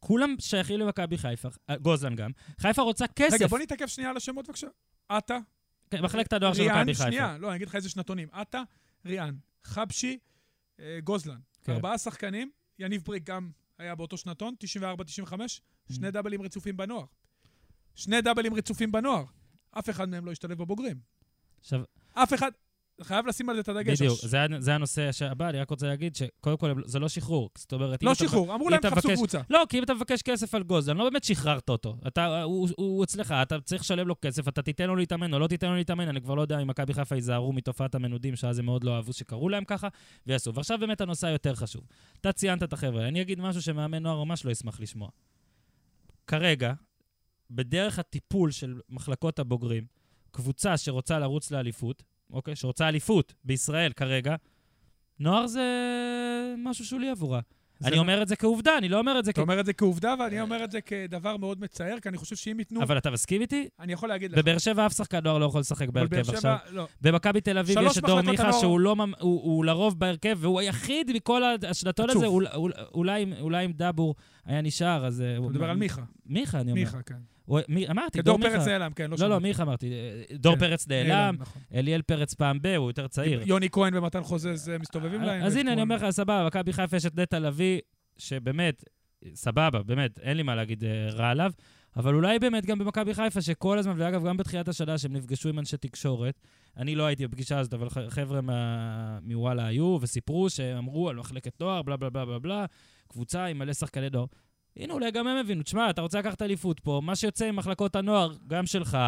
כולם 0.00 0.34
שייכים 0.38 0.80
למכבי 0.80 1.18
חיפה, 1.18 1.48
אה, 1.70 1.76
גוזלן 1.76 2.14
גם. 2.14 2.30
חיפה 2.58 2.82
רוצה 2.82 3.06
כסף. 3.06 3.34
רגע, 3.34 3.46
בוא 3.46 3.58
נתעכב 3.58 3.86
שנייה 3.86 4.10
על 4.10 4.16
השמות 4.16 4.46
בבקשה. 4.46 4.66
עטה, 5.08 5.38
כן, 5.90 6.02
מחלקת 6.02 6.32
הנוער 6.32 6.54
של 6.54 6.62
מכבי 6.62 6.74
ריאן, 6.74 6.86
חיפה. 6.86 7.04
שנייה, 7.04 7.38
לא, 7.38 7.48
אני 7.48 7.56
אגיד 7.56 7.68
לך 7.68 7.74
איזה 7.74 7.88
שנתונים. 7.90 8.28
עטה, 8.32 8.62
ריאן, 9.06 9.34
חבשי, 9.64 10.18
אה, 10.80 10.98
גוזלן. 11.04 11.38
כן. 11.64 11.72
ארבעה 11.72 11.98
שחקנים, 11.98 12.50
יניב 12.78 13.02
בריק 13.04 13.24
גם 13.24 13.50
היה 13.78 13.94
באותו 13.94 14.16
שנתון, 14.16 14.54
94-95, 14.58 15.60
Mm. 15.90 15.94
שני 15.94 16.10
דאבלים 16.10 16.42
רצופים 16.42 16.76
בנוער. 16.76 17.04
שני 17.94 18.20
דאבלים 18.22 18.54
רצופים 18.54 18.92
בנוער. 18.92 19.24
אף 19.70 19.90
אחד 19.90 20.08
מהם 20.08 20.26
לא 20.26 20.32
השתלב 20.32 20.58
בבוגרים. 20.58 21.00
עכשיו, 21.60 21.80
אף 22.14 22.34
אחד, 22.34 22.50
חייב 23.02 23.26
לשים 23.26 23.48
על 23.48 23.56
זה 23.56 23.60
את 23.60 23.68
הדגש. 23.68 24.02
בדיוק, 24.02 24.18
זה, 24.22 24.38
זה 24.58 24.74
הנושא 24.74 25.10
הבא, 25.30 25.48
אני 25.48 25.60
רק 25.60 25.70
רוצה 25.70 25.86
להגיד 25.86 26.16
שקודם 26.16 26.56
כל 26.56 26.82
זה 26.86 26.98
לא 26.98 27.08
שחרור. 27.08 27.50
זאת 27.58 27.72
אומרת, 27.72 28.02
לא 28.02 28.12
אתה- 28.12 28.24
שחרור, 28.24 28.54
אמרו 28.54 28.66
אם 28.66 28.70
להם 28.70 28.80
אתה 28.80 28.90
תחפשו 28.90 29.08
קבוצה. 29.14 29.40
לא, 29.50 29.64
כי 29.68 29.78
אם 29.78 29.82
אתה 29.84 29.94
מבקש 29.94 30.22
כסף 30.22 30.54
על 30.54 30.62
גוזלן, 30.62 30.96
לא 30.96 31.04
באמת 31.04 31.24
שחררת 31.24 31.68
אותו. 31.68 31.96
אתה, 32.06 32.42
הוא, 32.42 32.68
הוא 32.76 33.04
אצלך, 33.04 33.32
אתה 33.42 33.60
צריך 33.60 33.82
לשלם 33.82 34.08
לו 34.08 34.14
כסף, 34.22 34.48
אתה 34.48 34.62
תיתן 34.62 34.86
לו 34.86 34.96
להתאמן 34.96 35.34
או 35.34 35.38
לא 35.38 35.46
תיתן 35.46 35.68
לו 35.68 35.74
להתאמן, 35.76 36.08
אני 36.08 36.20
כבר 36.20 36.34
לא 36.34 36.42
יודע 36.42 36.58
אם 36.60 36.66
מכבי 36.68 36.94
חיפה 36.94 37.14
ייזהרו 37.14 37.52
מתופעת 37.52 37.94
המנודים, 37.94 38.36
שאז 38.36 38.58
הם 38.58 38.64
מאוד 38.64 38.84
לא 38.84 38.96
אהבו 38.96 39.12
שקראו 39.12 39.48
להם 39.48 39.64
ככה, 39.64 39.88
ויעשו. 40.26 40.54
ועכשיו 40.54 40.78
באמת 40.78 41.00
הנושא 41.00 41.26
היותר 41.26 41.54
חשוב. 41.54 41.82
אתה 42.20 42.32
ציינת 42.32 42.62
את 42.62 42.72
החבר'ה, 42.72 43.08
אני 43.08 43.22
אגיד 43.22 43.40
משהו 43.40 43.62
שמאמן 43.62 44.02
נוער 44.02 44.24
ממש 44.24 44.44
לא 44.44 44.50
ישמח 44.50 44.80
לשמוע. 44.80 45.08
כרגע, 46.26 46.72
בדרך 47.50 47.98
הטיפול 47.98 48.50
של 48.50 48.80
מחלקות 48.90 49.38
הבוגרים, 49.38 49.84
קבוצה 50.30 50.76
שרוצה 50.76 51.18
לרוץ 51.18 51.50
לאליפות, 51.50 52.02
אוקיי? 52.32 52.56
שרוצה 52.56 52.88
אליפות 52.88 53.34
בישראל 53.44 53.92
כרגע, 53.92 54.34
נוער 55.20 55.46
זה 55.46 55.64
משהו 56.58 56.84
שולי 56.84 57.08
עבורה. 57.10 57.40
אני 57.84 57.90
לא- 57.96 58.00
אומר 58.00 58.22
את 58.22 58.28
זה 58.28 58.36
כעובדה, 58.36 58.78
אני 58.78 58.88
לא 58.88 58.98
אומר 58.98 59.18
את 59.18 59.24
זה 59.24 59.32
כ... 59.32 59.34
אתה 59.34 59.40
אומר 59.40 59.60
את 59.60 59.66
זה 59.66 59.72
כעובדה, 59.72 60.14
ואני 60.20 60.40
אומר 60.40 60.64
את 60.64 60.70
זה 60.70 60.80
כדבר 60.80 61.36
מאוד 61.36 61.60
מצער, 61.60 62.00
כי 62.02 62.08
אני 62.08 62.16
חושב 62.18 62.36
שאם 62.36 62.58
ייתנו... 62.58 62.82
אבל 62.82 62.98
אתה 62.98 63.10
מסכים 63.10 63.40
איתי? 63.40 63.68
אני 63.80 63.92
יכול 63.92 64.08
להגיד 64.08 64.32
לך. 64.32 64.38
בבאר 64.38 64.58
שבע 64.58 64.86
אף 64.86 64.92
שחקן 64.96 65.18
נוער 65.24 65.38
לא 65.38 65.44
יכול 65.44 65.60
לשחק 65.60 65.88
בהרכב 65.88 66.30
עכשיו. 66.30 66.56
לא. 66.70 66.86
במכבי 67.00 67.40
תל 67.40 67.58
אביב 67.58 67.78
יש 67.82 67.98
את 67.98 68.02
דור 68.04 68.20
מיכה, 68.20 68.42
הנוער- 68.42 68.60
שהוא 68.60 68.80
לא 68.80 68.96
הוא- 69.20 69.42
הוא 69.42 69.64
לרוב 69.64 69.98
בהרכב, 70.00 70.38
והוא 70.40 70.60
היחיד 70.60 71.10
מכל 71.16 71.42
השנתון. 71.68 72.10
הזה, 72.10 72.26
אול- 72.26 72.46
אול- 72.54 72.72
אולי 72.94 73.22
אם- 73.22 73.32
אולי 73.40 73.64
אם 73.64 73.72
דאבור 73.72 74.14
היה 74.48 74.60
נשאר, 74.62 75.06
אז... 75.06 75.20
אה, 75.20 75.32
אתה 75.36 75.40
מדבר 75.40 75.70
על 75.70 75.76
מיכה. 75.76 76.02
מיכה, 76.26 76.60
אני 76.60 76.70
אומר. 76.70 76.80
מיכה, 76.80 77.02
כן. 77.02 77.14
הוא- 77.44 77.60
מי- 77.68 77.88
אמרתי, 77.88 78.22
דור 78.22 78.38
מיכה. 78.38 78.50
פרץ 78.50 78.66
נעלם, 78.68 78.92
כן, 78.92 79.10
לא 79.10 79.16
לא, 79.20 79.26
לא, 79.28 79.34
שמעתי. 79.34 79.42
מיכה 79.48 79.62
אמרתי. 79.62 79.92
אה, 79.92 80.36
דור 80.36 80.54
כן. 80.54 80.60
פרץ 80.60 80.88
נעלם, 80.88 81.36
נכון. 81.38 81.62
אליאל 81.74 82.02
פרץ 82.02 82.34
פעם 82.34 82.58
ב, 82.62 82.66
הוא 82.66 82.90
יותר 82.90 83.08
צעיר. 83.08 83.42
יוני 83.46 83.68
כהן 83.70 83.94
ומתן 83.96 84.22
חוזז 84.22 84.70
מסתובבים 84.80 85.22
להם. 85.22 85.42
אז 85.42 85.56
הנה, 85.56 85.72
אני 85.72 85.82
אומר 85.82 85.96
לך, 85.96 86.10
סבבה, 86.10 86.46
מכבי 86.46 86.72
חיפה 86.72 86.96
יש 86.96 87.06
את 87.06 87.16
נטע 87.18 87.38
לביא, 87.38 87.80
שבאמת, 88.18 88.84
סבבה, 89.34 89.82
באמת, 89.82 90.18
אין 90.18 90.36
לי 90.36 90.42
מה 90.42 90.54
להגיד 90.54 90.84
אה, 90.84 91.08
רע 91.10 91.28
עליו, 91.28 91.52
אבל 91.96 92.14
אולי 92.14 92.38
באמת 92.38 92.66
גם 92.66 92.78
במכבי 92.78 93.14
חיפה, 93.14 93.42
שכל 93.42 93.78
הזמן, 93.78 93.94
ואגב, 93.96 94.26
גם 94.26 94.36
בתחילת 94.36 94.68
השנה, 94.68 94.98
שהם 94.98 95.12
נפגשו 95.12 95.48
עם 95.48 95.58
אנשי 95.58 95.76
תקשורת, 95.76 96.40
אני 96.76 96.94
לא 96.94 97.06
הייתי 97.06 97.26
בפגישה 97.26 97.58
הזאת, 97.58 97.74
אבל 97.74 97.88
חבר'ה 98.08 98.40
מוואלה 99.22 99.66
היו, 99.66 99.98
וסיפרו 100.02 100.50
שהם 100.50 100.76
אמרו 100.76 101.08
על 101.08 101.16
מחלקת 101.16 101.60
נוער, 101.60 101.82
בלה 101.82 101.96
בלה 101.96 102.10
בלה 102.10 102.24
בלה 102.26 102.38
בלה, 102.38 102.64
קבוצה 103.08 103.44
עם 103.44 103.58
מלא 103.58 103.72
שחקני 103.72 104.08
נוער. 104.12 104.26
הנה, 104.76 104.92
אולי 104.94 105.10
גם 105.10 105.26
הם 105.26 105.36
הבינו, 105.36 105.62
תשמע, 105.62 105.90
אתה 105.90 106.00
רוצה 106.02 106.18
לקחת 106.18 106.42
אליפות 106.42 106.80
פה, 106.80 107.00
מה 107.04 107.16
שיוצא 107.16 107.50
ממחלקות 107.50 107.96
הנוער, 107.96 108.34
גם 108.46 108.66
שלך, 108.66 108.98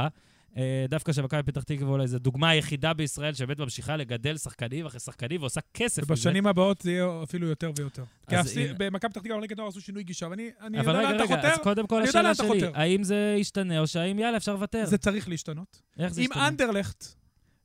אה, 0.57 0.87
דווקא 0.89 1.13
שמכבי 1.13 1.43
פתח 1.43 1.63
תקווה 1.63 1.91
אולי 1.91 2.07
זו 2.09 2.19
דוגמה 2.19 2.49
היחידה 2.49 2.93
בישראל 2.93 3.35
שבאמת 3.35 3.59
ממשיכה 3.59 3.97
לגדל 3.97 4.37
שחקנים 4.37 4.87
אחרי 4.87 5.01
שחקנים 5.01 5.41
ועושה 5.41 5.61
כסף. 5.75 6.03
ובשנים 6.03 6.47
הבאות 6.47 6.81
זה 6.81 6.91
יהיה 6.91 7.23
אפילו 7.23 7.47
יותר 7.47 7.73
ויותר. 7.79 8.05
כי 8.29 8.37
אז 8.37 8.59
אם- 8.59 8.75
במכבי 8.79 9.11
פתח 9.11 9.21
תקווה 9.21 9.37
במחלקת 9.37 9.57
נוער 9.57 9.69
עשו 9.69 9.81
שינוי 9.81 10.03
גישה, 10.03 10.29
ואני 10.31 10.51
אני 10.61 10.81
אבל 10.81 10.89
יודע 10.95 11.03
לאן 11.03 11.15
רגע, 11.15 11.25
אתה 11.25 11.35
רגע, 11.35 11.49
אז 11.49 11.53
חותר, 11.53 11.63
קודם 11.63 11.87
כל 11.87 12.03
השאלה 12.03 12.35
שלי, 12.35 12.47
חותר. 12.47 12.71
האם 12.75 13.03
זה 13.03 13.37
ישתנה 13.39 13.79
או 13.81 13.87
שהאם 13.87 14.19
יאללה, 14.19 14.37
אפשר 14.37 14.53
לוותר? 14.53 14.85
זה 14.87 14.99
צריך 14.99 15.29
להשתנות. 15.29 15.83
איך 15.99 16.13
זה 16.13 16.21
אם 16.21 16.27
ישתנה? 16.27 16.49
אנדרלכט 16.49 17.05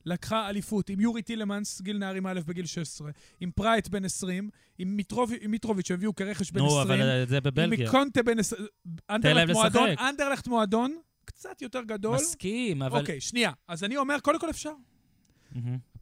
לקחה 0.06 0.48
אליפות 0.48 0.90
עם 0.90 1.00
יורי 1.00 1.22
טילמנס, 1.22 1.80
גיל 1.80 1.98
נערים 1.98 2.26
א' 2.26 2.40
בגיל 2.46 2.66
16, 2.66 3.10
עם 3.40 3.50
פרייט 3.50 3.88
בן 3.88 4.04
20, 4.04 4.50
עם 4.78 4.96
מיטרוב- 4.96 5.32
עם 5.40 5.50
מיטרוביץ' 5.50 5.88
שהביאו 5.88 6.14
כרכש 6.14 6.50
בן 6.50 6.60
20, 6.60 6.76
נו, 6.76 6.82
אבל 6.82 7.24
זה 7.28 7.36
עם 7.36 7.42
בבלגיה. 7.42 7.90
קונטה 7.90 8.22
בן 8.22 8.38
20, 8.38 8.62
להם 8.62 8.70
אנדרלכט 9.10 9.52
מועדון. 9.52 9.88
אנדרלכט 9.98 10.46
מועדון 10.48 10.96
קצת 11.24 11.62
יותר 11.62 11.82
גדול. 11.82 12.14
מסכים, 12.16 12.82
אבל... 12.82 13.00
אוקיי, 13.00 13.20
שנייה. 13.20 13.52
אז 13.68 13.84
אני 13.84 13.96
אומר, 13.96 14.20
קודם 14.20 14.38
כל 14.38 14.50
אפשר. 14.50 14.72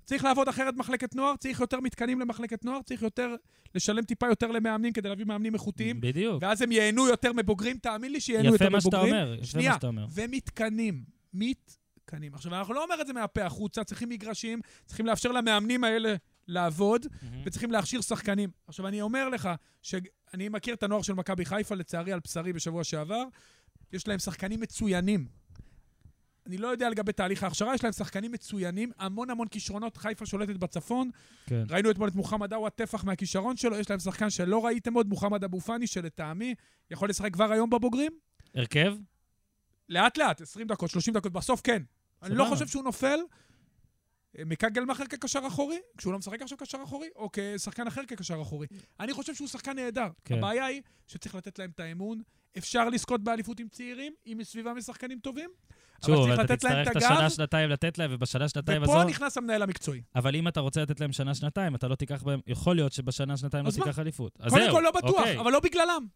צריך 0.04 0.24
לעבוד 0.24 0.48
אחרת 0.48 0.74
במחלקת 0.74 1.14
נוער, 1.14 1.36
צריך 1.36 1.60
יותר 1.60 1.80
מתקנים 1.80 2.20
למחלקת 2.20 2.64
נוער, 2.64 2.82
צריך 2.82 3.02
יותר, 3.02 3.34
לשלם 3.74 4.02
טיפה 4.02 4.26
יותר 4.28 4.46
למאמנים 4.50 4.92
כדי 4.92 5.08
להביא 5.08 5.24
מאמנים 5.24 5.54
איכותיים, 5.54 6.00
בדיוק. 6.00 6.42
ואז 6.42 6.62
הם 6.62 6.72
ייהנו 6.72 7.08
יותר 7.08 7.32
מבוגרים, 7.32 7.78
תאמין 7.78 8.12
לי 8.12 8.20
שייהנו 8.20 8.44
יותר 8.52 8.64
יפה 8.64 8.76
מבוגרים. 8.76 9.02
מה 9.02 9.10
שאתה 9.10 9.26
אומר, 9.26 9.34
יפה 9.34 9.46
שנייה, 9.46 9.70
מה 9.70 9.76
שאתה 9.76 9.86
אומר. 9.86 10.06
ומתקנים. 10.14 11.04
מתקנים. 12.04 12.34
עכשיו, 12.34 12.54
אנחנו 12.54 12.74
לא 12.74 12.84
אומר 12.84 13.00
את 13.00 13.06
זה 13.06 13.12
מהפה 13.12 13.44
החוצה, 13.44 13.84
צריכים 13.84 14.08
מגרשים, 14.08 14.60
צריכים 14.86 15.06
לאפשר 15.06 15.32
למאמנים 15.32 15.84
האלה 15.84 16.14
לעבוד, 16.48 17.06
מהמם. 17.22 17.42
וצריכים 17.46 17.70
להכשיר 17.70 18.00
שחקנים. 18.00 18.50
עכשיו, 18.66 18.88
אני 18.88 19.00
אומר 19.00 19.28
לך, 19.28 19.48
שאני 19.82 20.48
מכיר 20.48 20.74
את 20.74 20.82
הנוער 20.82 21.02
של 21.02 21.12
מכבי 21.12 21.44
חיפה, 21.44 21.74
לצערי, 21.74 22.12
על 22.12 22.20
בשרי 22.24 22.52
בשבוע 22.52 22.84
שעבר, 22.84 23.24
יש 23.92 24.08
להם 24.08 24.18
שחקנים 24.18 24.60
מצוינים. 24.60 25.26
אני 26.46 26.58
לא 26.58 26.68
יודע 26.68 26.90
לגבי 26.90 27.12
תהליך 27.12 27.42
ההכשרה, 27.42 27.74
יש 27.74 27.84
להם 27.84 27.92
שחקנים 27.92 28.32
מצוינים, 28.32 28.92
המון 28.98 29.30
המון 29.30 29.48
כישרונות, 29.48 29.96
חיפה 29.96 30.26
שולטת 30.26 30.56
בצפון. 30.56 31.10
כן. 31.46 31.64
ראינו 31.70 31.90
אתמול 31.90 32.08
את 32.08 32.14
מוחמד 32.14 32.52
עווא, 32.52 32.68
טפח 32.68 33.04
מהכישרון 33.04 33.56
שלו, 33.56 33.76
יש 33.76 33.90
להם 33.90 33.98
שחקן 33.98 34.30
שלא 34.30 34.64
ראיתם 34.64 34.94
עוד, 34.94 35.08
מוחמד 35.08 35.44
אבו 35.44 35.60
פאני, 35.60 35.86
שלטעמי 35.86 36.54
יכול 36.90 37.08
לשחק 37.08 37.32
כבר 37.32 37.52
היום 37.52 37.70
בבוגרים. 37.70 38.12
הרכב? 38.54 38.94
לאט 39.88 40.18
לאט, 40.18 40.40
20 40.40 40.66
דקות, 40.66 40.90
30 40.90 41.14
דקות, 41.14 41.32
בסוף 41.32 41.60
כן. 41.64 41.82
אני 42.24 42.34
לא. 42.34 42.44
חושב 42.44 42.66
שהוא 42.66 42.84
נופל. 42.84 43.18
אה, 44.38 44.44
מקגלמאכר 44.44 45.06
כקשר 45.06 45.40
אחורי, 45.46 45.78
כשהוא 45.98 46.12
לא 46.12 46.18
משחק 46.18 46.42
עכשיו 46.42 46.58
קשר 46.58 46.78
אחורי, 46.84 47.08
או 47.16 47.28
כשחקן 47.32 47.86
אחר 47.86 48.04
כקשר 48.08 48.42
אחורי. 48.42 48.66
אני 49.00 49.12
חושב 49.12 49.34
שהוא 49.34 49.48
שחקן 49.48 49.76
נהדר. 49.76 50.08
כן. 50.24 50.38
הבעיה 50.38 50.64
היא 50.64 50.82
שצריך 51.06 51.34
לתת 51.34 51.58
להם 51.58 51.70
את 51.74 51.80
האמון. 51.80 52.22
אפשר 52.58 52.88
לזכות 52.88 53.24
באליפות 53.24 53.60
עם 53.60 53.68
צעירים, 53.68 54.12
אם 54.26 54.36
מסביבם 54.38 54.78
יש 54.78 54.84
שחקנים 54.84 55.18
טובים, 55.18 55.50
אבל 56.02 56.14
שוב, 56.14 56.26
צריך 56.26 56.40
אתה 56.40 56.42
לתת 56.42 56.64
להם 56.64 56.84
תצטרך 56.84 56.96
את 56.96 56.96
את 56.96 57.02
הגב, 57.02 57.12
השנה-שנתיים 57.12 57.70
לתת 57.70 57.98
להם, 57.98 58.10
ובשנה-שנתיים 58.14 58.82
ופה 58.82 59.00
הזו... 59.00 59.08
נכנס 59.08 59.38
המנהל 59.38 59.62
המקצועי. 59.62 60.02
אבל 60.14 60.36
אם 60.36 60.48
אתה 60.48 60.60
רוצה 60.60 60.82
לתת 60.82 61.00
להם 61.00 61.12
שנה-שנתיים, 61.12 61.74
אתה 61.74 61.88
לא 61.88 61.94
תיקח 61.94 62.22
בהם... 62.22 62.40
יכול 62.46 62.76
להיות 62.76 62.92
שבשנה-שנתיים 62.92 63.64
לא 63.64 63.70
מה? 63.78 63.84
תיקח 63.84 63.98
אליפות. 63.98 64.38
אז 64.40 64.52
קודם 64.52 64.64
זהו, 64.64 64.74
כל 64.74 64.80
לא 64.80 64.90
בטוח, 64.90 65.10
אוקיי. 65.10 65.40
אבל 65.40 65.52
לא 65.52 65.60
בגללם. 65.60 66.06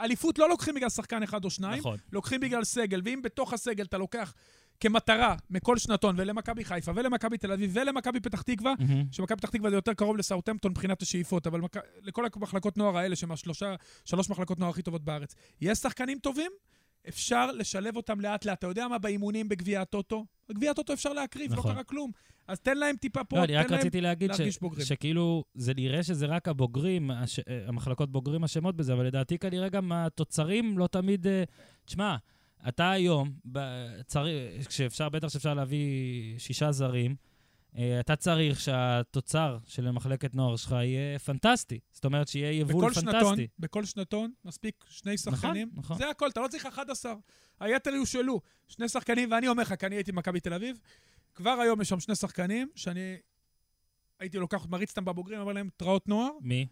אליפות 0.00 0.38
לא 0.38 0.48
לוקחים 0.48 0.74
בגלל 0.74 0.88
שחקן 0.88 1.22
אחד 1.22 1.44
או 1.44 1.50
שניים, 1.50 1.78
נכון. 1.78 1.98
לוקחים 2.12 2.40
בגלל 2.40 2.64
סגל, 2.64 3.00
ואם 3.04 3.22
בתוך 3.22 3.52
הסגל 3.52 3.84
אתה 3.84 3.98
לוקח 3.98 4.34
כמטרה 4.80 5.36
מכל 5.50 5.78
שנתון, 5.78 6.14
ולמכבי 6.18 6.64
חיפה, 6.64 6.92
ולמכבי 6.94 7.38
תל 7.38 7.52
אביב, 7.52 7.70
ולמכבי 7.74 8.20
פתח 8.20 8.42
תקווה, 8.42 8.74
מהמם. 8.78 9.04
שמכבי 9.12 9.36
פתח 9.36 9.50
תקווה 9.50 9.70
זה 9.70 9.76
יותר 9.76 9.94
קרוב 9.94 10.16
לסאוטהמפטון 10.16 10.70
מבחינת 10.70 11.02
השאיפות, 11.02 11.46
אבל 11.46 11.60
מק... 11.60 11.76
לכל 12.02 12.24
המחלקות 12.36 12.76
נוער 12.76 12.96
האלה, 12.96 13.16
שהן 13.16 13.30
שלוש 14.04 14.30
מחלקות 14.30 14.58
נוער 14.58 14.70
הכי 14.70 14.82
טובות 14.82 15.04
בארץ, 15.04 15.34
יש 15.60 15.78
שחקנים 15.78 16.18
טובים, 16.18 16.50
אפשר 17.08 17.52
לשלב 17.52 17.96
אותם 17.96 18.20
לאט-לאט. 18.20 18.58
אתה 18.58 18.66
יודע 18.66 18.88
מה 18.88 18.98
באימונים 18.98 19.48
בגביע 19.48 19.80
הטוטו? 19.80 20.26
בגביע 20.48 20.70
הטוטו 20.70 20.92
אפשר 20.92 21.12
להקריב, 21.12 21.52
נכון. 21.52 21.70
לא 21.70 21.74
קרה 21.74 21.84
כלום. 21.84 22.10
אז 22.48 22.60
תן 22.60 22.76
להם 22.78 22.96
טיפה 22.96 23.24
פה, 23.24 23.36
לא, 23.36 23.46
תן 23.46 23.52
אני 23.52 23.56
רק 23.56 23.70
להם... 23.70 23.80
רציתי 23.80 24.00
להגיד 24.00 24.32
ש- 24.34 24.38
להרגיש 24.38 24.60
בוגרים. 24.60 24.84
שכאילו, 24.86 25.44
זה 25.54 25.74
נראה 25.74 26.02
שזה 26.02 26.26
רק 26.26 26.48
הבוגרים, 26.48 27.10
הש- 27.10 27.40
המחלקות 27.66 28.12
בוגרים 28.12 28.44
אשמות 28.44 28.76
בזה, 28.76 28.92
אבל 28.92 29.06
לדעתי 29.06 29.38
כנראה 29.38 29.68
גם 29.68 29.92
התוצרים 29.92 30.78
לא 30.78 30.86
תמיד... 30.86 31.26
אה, 31.26 31.44
תשמע, 31.84 32.16
אתה 32.68 32.90
היום, 32.90 33.32
צריך, 34.06 34.68
כשאפשר, 34.68 35.08
בטח 35.08 35.28
שאפשר 35.28 35.54
להביא 35.54 36.38
שישה 36.38 36.72
זרים, 36.72 37.16
אה, 37.76 38.00
אתה 38.00 38.16
צריך 38.16 38.60
שהתוצר 38.60 39.58
של 39.66 39.90
מחלקת 39.90 40.34
נוער 40.34 40.56
שלך 40.56 40.72
יהיה 40.72 41.18
פנטסטי. 41.18 41.78
זאת 41.92 42.04
אומרת, 42.04 42.28
שיהיה 42.28 42.52
יבול 42.52 42.84
בכל 42.84 42.92
שנתון, 42.94 43.12
פנטסטי. 43.12 43.46
בכל 43.58 43.84
שנתון, 43.84 44.32
מספיק 44.44 44.84
שני 44.88 45.18
שחקנים. 45.18 45.70
נכון. 45.74 45.98
זה 45.98 46.10
הכל, 46.10 46.28
אתה 46.28 46.40
לא 46.40 46.48
צריך 46.48 46.66
11. 46.66 47.14
היתר 47.60 47.90
יושאלו. 47.90 48.40
שני 48.68 48.88
שחקנים, 48.88 49.32
ואני 49.32 49.48
אומר 49.48 49.62
לך, 49.62 49.74
כי 49.74 49.86
אני 49.86 49.96
הייתי 49.96 50.12
במכבי 50.12 50.40
תל 50.40 50.54
אביב, 50.54 50.80
כבר 51.34 51.50
היום 51.50 51.80
יש 51.80 51.88
שם 51.88 52.00
שני 52.00 52.14
שחקנים, 52.14 52.68
שאני 52.74 53.16
הייתי 54.20 54.38
לוקח, 54.38 54.66
מריץ 54.66 54.90
אותם 54.90 55.04
בבוגרים, 55.04 55.40
אומר 55.40 55.52
להם, 55.52 55.68
תראות 55.76 56.08
נוער. 56.08 56.30
מי? 56.40 56.66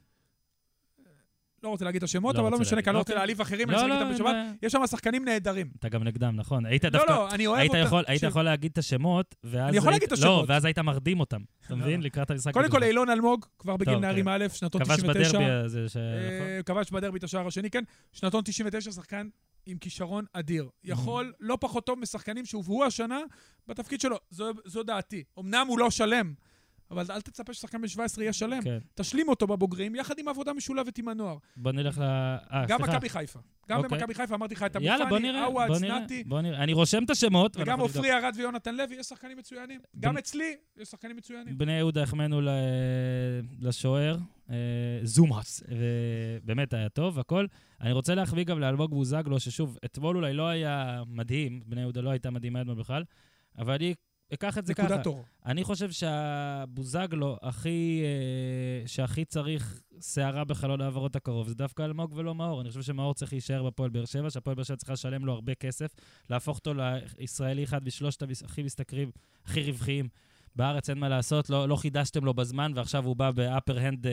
לא 1.63 1.69
רוצה 1.69 1.85
להגיד 1.85 1.97
את 1.99 2.03
השמות, 2.03 2.37
לא 2.37 2.41
אבל 2.41 2.51
לא 2.51 2.59
משנה. 2.59 2.83
כי 2.83 2.91
אני 2.91 2.95
לא 2.95 2.99
רוצה 2.99 3.13
אוקיי. 3.13 3.19
להעליב 3.19 3.41
אחרים, 3.41 3.71
לא, 3.71 3.81
אני 3.81 3.89
לא, 3.89 3.95
אותם 3.95 4.07
אין 4.07 4.15
בשבת. 4.15 4.35
יש 4.63 4.73
שם 4.73 4.87
שחקנים 4.87 5.25
נהדרים. 5.25 5.67
אתה 5.79 5.89
גם 5.89 6.05
נגדם, 6.05 6.37
נכון. 6.37 6.67
היית 6.67 6.85
לא, 6.85 6.91
דווקא... 6.91 7.13
לא, 7.13 7.31
אני 7.31 7.47
אוהב 7.47 7.61
היית 7.61 7.71
אותם. 7.71 7.83
יכול, 7.83 8.05
היית 8.07 8.23
יכול 8.23 8.43
להגיד 8.43 8.71
את 8.73 8.79
השמות, 8.79 9.35
ואז... 9.45 9.69
אני 9.69 9.77
יכול 9.77 9.93
להגיד 9.93 10.13
את 10.13 10.19
לא, 10.19 10.29
השמות. 10.29 10.51
ואז 10.51 10.65
היית 10.65 10.79
מרדים 10.79 11.21
אותם. 11.21 11.41
אתה 11.67 11.75
לא. 11.75 11.81
מבין? 11.81 12.03
לקראת 12.03 12.31
המשחק. 12.31 12.53
קודם 12.53 12.71
כל. 12.71 12.83
אילון 12.83 13.11
אלמוג, 13.11 13.47
כבר 13.59 13.77
בגיל 13.77 13.95
טוב, 13.95 14.03
נערים. 14.03 14.29
א', 14.29 14.47
שנתון 14.53 14.83
99. 14.83 15.39
אה, 15.39 15.63
נכון. 15.67 16.63
כבש 16.67 16.91
בדרבי 16.91 17.19
את 17.19 17.25
השער 17.25 17.47
השני, 17.47 17.71
כן. 17.71 17.83
שנתון 18.13 18.43
99, 18.45 18.93
שחקן 18.93 19.29
עם 19.67 19.79
כישרון 19.79 20.25
אדיר. 20.33 20.69
יכול 20.85 21.33
לא 21.41 21.59
פחות 21.61 21.87
טוב 21.87 21.99
משחקנים 21.99 22.45
שהובאו 22.45 22.85
השנה 22.85 23.21
בתפקיד 23.69 24.01
שלו. 24.01 24.17
זו 24.65 24.83
דעתי. 24.83 25.25
אמנם 25.39 25.67
הוא 25.69 25.79
לא 25.79 25.91
שלם, 25.91 26.35
אבל 26.91 27.05
אל 27.11 27.21
תצפה 27.21 27.55
ששחקן 27.55 27.81
בן 27.83 27.89
17 27.89 28.25
יהיה 28.25 28.33
שלם. 28.33 28.63
כן. 28.63 28.79
תשלים 28.95 29.29
אותו 29.29 29.47
בבוגרים, 29.47 29.95
יחד 29.95 30.19
עם 30.19 30.29
עבודה 30.29 30.53
משולבת 30.53 30.99
עם 30.99 31.09
הנוער. 31.09 31.37
בוא 31.57 31.73
נלך 31.73 31.99
ל... 31.99 32.03
אה, 32.03 32.65
גם 32.69 32.79
סליחה. 32.79 32.93
מכבי 32.93 33.09
חיפה. 33.09 33.39
גם 33.69 33.77
אוקיי. 33.79 33.99
במכבי 33.99 34.15
חיפה, 34.15 34.35
אמרתי 34.35 34.55
לך 34.55 34.63
את 34.63 34.77
אבו 34.77 34.85
פאני, 35.09 35.41
עווד, 35.41 35.73
צנתי, 35.79 36.25
בוא 36.25 36.41
נראה. 36.41 36.63
אני 36.63 36.73
רושם 36.73 37.05
את 37.05 37.11
השמות, 37.11 37.57
וגם. 37.61 37.81
עופרי 37.81 38.13
ארד 38.13 38.33
ויונתן 38.37 38.75
לוי, 38.75 38.97
יש 38.97 39.07
שחקנים 39.07 39.39
מצוינים. 39.39 39.81
גם 40.01 40.13
בן- 40.13 40.19
אצלי 40.19 40.57
יש 40.77 40.89
שחקנים 40.89 41.17
מצוינים. 41.17 41.59
בני 41.59 41.73
יהודה 41.73 42.03
החמאנו 42.03 42.41
ל- 42.41 42.49
לשוער, 43.61 44.17
אה, 44.51 44.57
זומאס, 45.03 45.63
ובאמת 46.43 46.75
היה 46.75 46.89
טוב, 46.89 47.19
הכל. 47.19 47.47
אני 47.81 47.93
רוצה 47.93 48.15
להחביא 48.15 48.45
גם 48.45 48.61
לאלמוג 48.61 48.91
בוזגלו, 48.91 49.41
ששוב, 49.41 49.79
אתמול 49.85 50.17
אולי 50.17 50.33
לא 50.35 50.49
היה 50.49 51.03
מדהים, 51.07 51.63
בני 51.67 51.81
יהודה 51.81 52.01
לא 52.01 52.11
הייתה 52.11 52.31
מדהימה 52.31 52.61
אתמול 52.61 52.75
בכלל, 52.77 53.05
אבל 53.59 53.75
אני 53.75 53.95
אקח 54.35 54.59
את 54.59 54.67
זה 54.67 54.75
ככה. 54.75 54.87
נקודת 54.87 55.07
אור. 55.07 55.25
אני 55.47 55.65
חושב 55.65 55.91
שהבוזגלו 55.91 57.37
הכי, 57.43 58.03
אה, 58.05 58.89
שהכי 58.89 59.25
צריך 59.25 59.81
סערה 60.01 60.45
בחלון 60.45 60.81
העברות 60.81 61.17
הקרוב, 61.17 61.49
זה 61.49 61.55
דווקא 61.55 61.83
אלמוג 61.83 62.13
ולא 62.17 62.35
מאור. 62.35 62.61
אני 62.61 62.69
חושב 62.69 62.83
שמאור 62.83 63.15
צריך 63.15 63.33
להישאר 63.33 63.63
בפועל 63.63 63.91
באר 63.91 64.05
שבע, 64.05 64.31
שהפועל 64.31 64.57
באר 64.57 64.65
שבע 64.65 64.77
צריכה 64.77 64.93
לשלם 64.93 65.25
לו 65.25 65.33
הרבה 65.33 65.55
כסף, 65.55 65.95
להפוך 66.31 66.59
אותו 66.59 66.73
לישראלי 67.19 67.65
אחד 67.65 67.85
משלושת 67.85 68.23
הכי 68.45 68.63
משתכרים, 68.63 69.11
הכי 69.45 69.63
רווחיים. 69.63 70.09
בארץ 70.57 70.91
אין 70.91 70.99
מה 70.99 71.09
לעשות, 71.09 71.51
לא, 71.51 71.69
לא 71.69 71.77
חידשתם 71.77 72.25
לו 72.25 72.35
בזמן, 72.35 72.73
ועכשיו 72.75 73.05
הוא 73.05 73.17
בא 73.17 73.31
ב 73.31 73.39
upper 73.39 73.79
hand, 73.79 74.07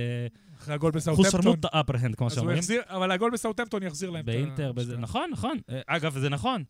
אחרי 0.57 0.73
הגול 0.73 0.91
בסאוטהמפטון. 0.91 1.41
חוסרנות 1.41 1.65
ה 1.65 1.70
upper 1.70 1.93
hand, 1.97 2.15
כמו 2.15 2.29
שאומרים. 2.29 2.59
אבל 2.87 3.11
הגול 3.11 3.31
בסאוטהמפטון 3.31 3.83
יחזיר 3.83 4.09
להם 4.09 4.23
את 4.23 4.29
ה... 4.29 4.31
באינטר, 4.31 4.71
נכון, 4.97 5.29
נכון. 5.31 5.57
אה, 5.69 5.81
אגב, 5.87 6.17
זה 6.17 6.29
נכון. 6.29 6.63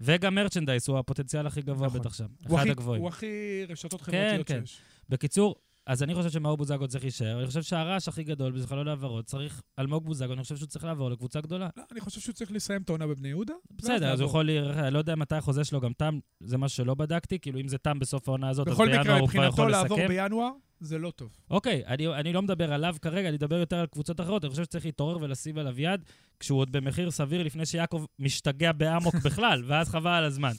וגם 0.00 0.34
merchandise 0.34 0.88
הוא 0.88 0.98
הפוטנציאל 0.98 1.46
הכי 1.46 1.62
גבוה 1.62 1.86
נכון. 1.86 2.00
בטח 2.00 2.14
שם. 2.14 2.26
הוא 2.48 2.54
אחד 2.56 2.62
הכי- 2.62 2.70
הגבוהים. 2.70 3.02
הוא 3.02 3.08
הכי 3.08 3.26
רשתות 3.68 4.00
כן, 4.02 4.06
חברתיות 4.12 4.46
כן. 4.46 4.60
שיש. 4.66 4.78
בקיצור, 5.08 5.54
אז 5.86 6.02
אני 6.02 6.14
חושב 6.14 6.30
שמאור 6.30 6.56
בוזגלו 6.56 6.88
צריך 6.88 7.04
להישאר. 7.04 7.38
אני 7.38 7.46
חושב 7.46 7.62
שהרעש 7.62 8.08
הכי 8.08 8.24
גדול 8.24 8.52
בזה 8.52 8.66
חלון 8.66 8.88
העברות 8.88 9.24
צריך, 9.26 9.62
אלמוג 9.78 10.04
בוזגלו, 10.04 10.32
אני 10.34 10.42
חושב 10.42 10.56
שהוא 10.56 10.68
צריך 10.68 10.84
לעבור 10.84 11.10
לקבוצה 11.10 11.40
גדולה. 11.40 11.68
לא, 11.76 11.82
אני 11.92 12.00
חושב 12.00 12.20
שהוא 12.20 12.32
צריך 12.32 12.52
לסיים 12.52 12.82
את 12.82 12.88
העונה 12.88 13.06
בבני 13.06 13.28
יהודה. 13.28 13.54
בסדר, 13.70 13.94
אז 13.94 14.20
הוא 14.20 14.26
לעבור. 14.26 14.26
יכול, 14.26 14.50
אני 14.50 14.94
לא 14.94 14.98
יודע 14.98 15.14
מתי 15.14 15.34
החוזה 15.34 15.64
שלו 15.64 15.80
גם 15.80 15.92
תם, 15.92 16.18
זה 16.40 16.58
משהו 16.58 16.76
שלא 16.76 16.94
בדקתי, 16.94 17.38
כאילו 17.38 17.60
אם 17.60 17.68
זה 17.68 17.78
תם 17.78 17.98
בסוף 17.98 18.28
העונה 18.28 18.48
הזאת, 18.48 18.68
אז 18.68 18.74
בכל 18.74 18.86
בינואר 18.86 19.00
מקרה, 19.02 19.18
הוא 19.18 19.28
כבר 19.28 19.38
מבחינתו 19.40 19.52
יכול 19.62 19.70
לעבור 19.70 19.96
לסכם. 19.98 20.08
בינואר, 20.08 20.50
זה 20.80 20.98
לא 20.98 21.10
טוב. 21.10 21.36
אוקיי, 21.50 21.82
אני, 21.86 22.08
אני 22.08 22.32
לא 22.32 22.42
מדבר 22.42 22.72
עליו 22.72 22.96
כרגע, 23.02 23.28
אני 23.28 23.36
מדבר 23.36 23.56
יותר 23.56 23.76
על 23.76 23.86
קבוצות 23.86 24.20
אחרות. 24.20 24.44
אני 24.44 24.50
חושב 24.50 24.64
שצריך 24.64 24.84
להתעורר 24.84 25.18
ולשים 25.20 25.58
עליו 25.58 25.80
יד, 25.80 26.04
כשהוא 26.40 26.58
עוד 26.58 26.72
במחיר 26.72 27.10
סביר 27.10 27.42
לפני 27.42 27.66
שיעקב 27.66 28.04
משתגע 28.18 28.72
באמוק 28.72 29.14
בכלל, 29.24 29.62
ואז 29.66 29.88
חבל 29.88 30.10
על 30.10 30.24
הזמן. 30.24 30.52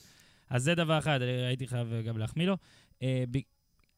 אז 0.50 0.64
זה 0.64 0.76
דבר 0.76 0.98
אחד, 0.98 1.22
אני 1.22 1.32
הייתי 1.32 1.68
חייב 1.68 1.94
גם 2.06 2.18
להחמיא 2.18 2.46
לו. 2.46 2.58
אה, 3.02 3.24
ב, 3.32 3.38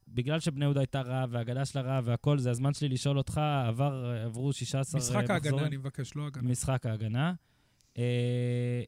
בגלל 0.08 0.40
שבני 0.40 0.66
יהודה 0.66 0.80
הייתה 0.80 1.02
רעה 1.02 1.26
וההגנה 1.30 1.66
שלה 1.66 1.82
רעה 1.82 2.02
והכל, 2.04 2.40
זה 2.40 2.52
הזמן 2.52 2.74
שלי 2.74 2.90
לשאול 2.90 3.18
אותך, 3.18 3.42
עבר, 3.68 4.16
עברו 4.26 4.54
16 4.54 5.00
משחק 5.00 5.16
מחזורים. 5.16 5.32
ההגנה, 5.32 5.68
אני 5.68 5.78
מבקש, 5.78 6.16
לא 6.16 6.28
הגנה. 6.28 6.50
משחק 6.50 6.86
ההגנה. 6.86 7.34
אה, 7.98 8.84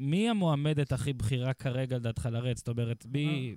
מי 0.00 0.28
המועמדת 0.28 0.92
הכי 0.92 1.12
בכירה 1.12 1.54
כרגע, 1.54 1.96
לדעתך, 1.96 2.28
לרדת? 2.32 2.56
זאת 2.56 2.68
אומרת, 2.68 3.06
מי... 3.08 3.56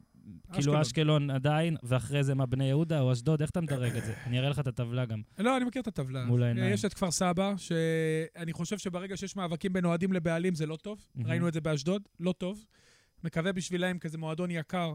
כאילו 0.54 0.82
אשקלון. 0.82 1.30
עדיין, 1.30 1.78
ואחרי 1.84 2.24
זה 2.24 2.36
מה, 2.36 2.46
בני 2.46 2.66
יהודה 2.66 3.00
או 3.00 3.14
אשדוד? 3.14 3.42
איך 3.42 3.50
אתה 3.50 3.62
מדרג 3.62 3.96
את 3.96 4.06
זה? 4.06 4.14
אני 4.26 4.40
אראה 4.40 4.50
לך 4.50 4.60
את 4.60 4.68
הטבלה 4.68 5.06
גם. 5.06 5.22
לא, 5.40 5.58
אני 5.58 5.66
מכיר 5.66 5.82
את 5.82 5.88
הטבלה. 5.88 6.26
מול 6.26 6.44
העיניים. 6.44 6.74
יש 6.74 6.86
את 6.86 6.94
כפר 6.94 7.12
סבא, 7.12 7.54
שאני 7.58 8.54
חושב 8.54 8.78
שברגע 8.78 9.18
שיש 9.18 9.36
מאבקים 9.36 9.74
בין 9.74 9.86
אוהדים 9.86 10.14
לבעלים 10.14 10.56
זה 10.56 10.66
לא 10.66 10.76
טוב. 10.76 11.06
ראינו 11.26 11.48
את 11.48 11.54
זה 11.54 11.62
באשדוד, 11.62 12.02
לא 12.20 12.34
טוב. 12.38 12.66
מקווה 13.24 13.52
בשבילם 13.52 14.00
כזה 14.00 14.18
מועדון 14.18 14.52
יקר, 14.52 14.94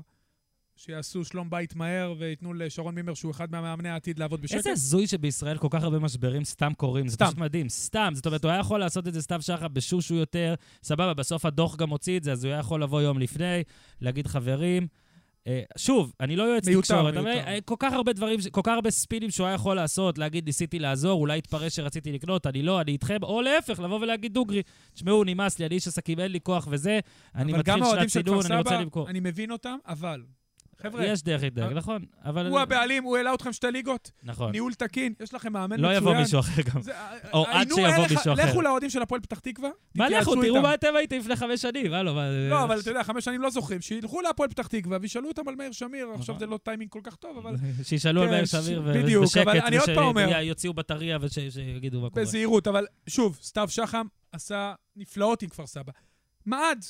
שיעשו 0.76 1.24
שלום 1.24 1.50
בית 1.50 1.74
מהר 1.74 2.14
וייתנו 2.18 2.54
לשרון 2.54 2.94
מימר, 2.94 3.14
שהוא 3.14 3.30
אחד 3.30 3.52
מהמאמני 3.52 3.88
העתיד, 3.88 4.18
לעבוד 4.18 4.42
בשקט. 4.42 4.56
איזה 4.56 4.70
הזוי 4.70 5.06
שבישראל 5.06 5.58
כל 5.58 5.68
כך 5.70 5.82
הרבה 5.82 5.98
משברים 5.98 6.44
סתם 6.44 6.72
קורים, 6.76 7.08
זה 7.08 7.14
סתם. 7.14 7.26
פשוט 7.26 7.38
מדהים, 7.38 7.68
סתם. 7.68 8.12
זאת 8.14 8.26
אומרת, 8.26 8.44
הוא 8.44 8.50
היה 8.50 8.60
יכול 8.60 8.80
לעשות 8.80 9.08
את 9.08 9.14
זה 9.14 9.22
סתיו 9.22 9.42
שחר 9.42 9.68
בשושו 9.68 10.14
יותר, 10.14 10.54
סבבה, 10.82 11.14
בסוף 11.14 11.44
הדוח 11.44 11.76
גם 11.76 11.90
הוציא 11.90 12.18
את 12.18 12.24
זה, 12.24 12.32
אז 12.32 12.44
הוא 12.44 12.52
היה 12.52 12.60
יכול 12.60 12.82
לבוא 12.82 13.02
יום 13.02 13.18
לפני, 13.18 13.62
להגיד, 14.00 14.26
חברים, 14.26 14.82
אה, 14.82 15.03
שוב, 15.76 16.12
אני 16.20 16.36
לא 16.36 16.42
יועץ 16.42 16.68
תקשורת, 16.68 17.16
אבל. 17.16 17.26
אה, 17.26 17.58
כל 17.64 17.74
כך 17.78 17.92
הרבה 17.92 18.12
דברים, 18.12 18.40
כל 18.50 18.60
כך 18.64 18.72
הרבה 18.72 18.90
ספינים 18.90 19.30
שהוא 19.30 19.46
היה 19.46 19.54
יכול 19.54 19.76
לעשות, 19.76 20.18
להגיד, 20.18 20.46
ניסיתי 20.46 20.78
לעזור, 20.78 21.20
אולי 21.20 21.38
יתפרש 21.38 21.76
שרציתי 21.76 22.12
לקנות, 22.12 22.46
אני 22.46 22.62
לא, 22.62 22.80
אני 22.80 22.92
איתכם, 22.92 23.16
או 23.22 23.42
להפך, 23.42 23.80
לבוא 23.80 24.00
ולהגיד 24.00 24.34
דוגרי, 24.34 24.62
תשמעו, 24.94 25.24
נמאס 25.24 25.58
לי, 25.58 25.66
אני 25.66 25.74
איש 25.74 25.88
עסקים, 25.88 26.20
אין 26.20 26.32
לי 26.32 26.40
כוח 26.40 26.68
וזה, 26.70 27.00
אני 27.34 27.52
אבל 27.52 27.62
גם 27.62 27.78
מתחיל 27.78 27.82
האוהדים 27.82 28.08
שנת 28.08 28.24
של 28.24 28.30
כפר 28.30 28.40
צינון, 28.42 28.52
אני 28.52 28.58
רוצה 28.58 28.70
סבא, 28.70 28.80
למכור. 28.80 29.08
אני 29.08 29.20
מבין 29.20 29.50
אותם, 29.50 29.76
אבל... 29.86 30.22
חבר'ה, 30.82 31.06
יש 31.06 31.22
דרך 31.22 31.42
להתנהג, 31.42 31.68
אה, 31.68 31.74
נכון, 31.74 32.04
אבל... 32.24 32.46
הוא 32.46 32.60
הבעלים, 32.60 33.04
הוא 33.04 33.16
העלה 33.16 33.34
אתכם 33.34 33.52
שתי 33.52 33.66
ליגות, 33.70 34.10
נכון. 34.22 34.52
ניהול 34.52 34.74
תקין, 34.74 35.14
יש 35.20 35.34
לכם 35.34 35.52
מאמן 35.52 35.80
לא 35.80 35.88
מצוין. 35.88 36.02
יבוא 36.02 36.14
מישהו 36.14 36.40
אחר 36.40 36.62
גם. 36.62 36.80
או 37.32 37.46
עד 37.46 37.68
שיבוא 37.74 38.06
מישהו 38.10 38.32
אחר. 38.32 38.50
לכו 38.50 38.62
לאוהדים 38.62 38.90
של 38.90 39.02
הפועל 39.02 39.20
פתח 39.20 39.38
תקווה, 39.38 39.70
מה 39.94 40.08
לכו, 40.08 40.42
תראו. 40.42 40.62
מה 40.62 40.74
אתם 40.74 40.96
הייתם 40.96 41.16
לפני 41.16 41.36
חמש 41.36 41.62
שנים, 41.62 41.92
הלו, 41.92 42.14
מה... 42.14 42.30
לא, 42.50 42.64
אבל 42.64 42.80
אתה 42.80 42.90
יודע, 42.90 43.02
חמש 43.02 43.24
שנים 43.24 43.42
לא 43.42 43.50
זוכרים, 43.50 43.80
שילכו 43.80 44.20
להפועל 44.20 44.48
פתח 44.48 44.66
תקווה 44.66 44.98
וישאלו 45.00 45.28
אותם 45.28 45.48
על 45.48 45.54
מאיר 45.54 45.72
שמיר, 45.72 46.06
עכשיו 46.06 46.22
נכון. 46.22 46.38
זה 46.38 46.46
לא 46.46 46.58
טיימינג 46.62 46.90
כל 46.90 47.00
כך 47.02 47.16
טוב, 47.16 47.38
אבל 47.38 47.54
שישאלו 47.82 48.22
על 48.22 48.28
כן, 48.28 48.34
מאיר 48.34 48.44
שמיר 48.46 48.82
ו- 48.84 48.94
בדיוק, 48.94 49.24
בשקט, 49.24 49.46
אבל 49.46 49.60
אני 49.60 49.76
עוד 49.76 49.90
פעם 49.94 50.04
אומר- 50.04 50.28
ושיוציאו 50.40 50.74
בטריה 50.74 51.18
ושיגידו 51.20 52.00
מה 52.00 52.10
קורה. 52.10 52.22
בזהירות, 52.22 52.66
אבל 52.68 52.86
שוב, 53.06 53.38
סתיו 53.42 53.68
שחם 53.68 54.06
עשה 54.32 54.74
נפלאות 54.96 55.42
עם 55.42 55.48
כפר 55.48 55.66
סבא. 55.66 55.92
מעד, 56.46 56.84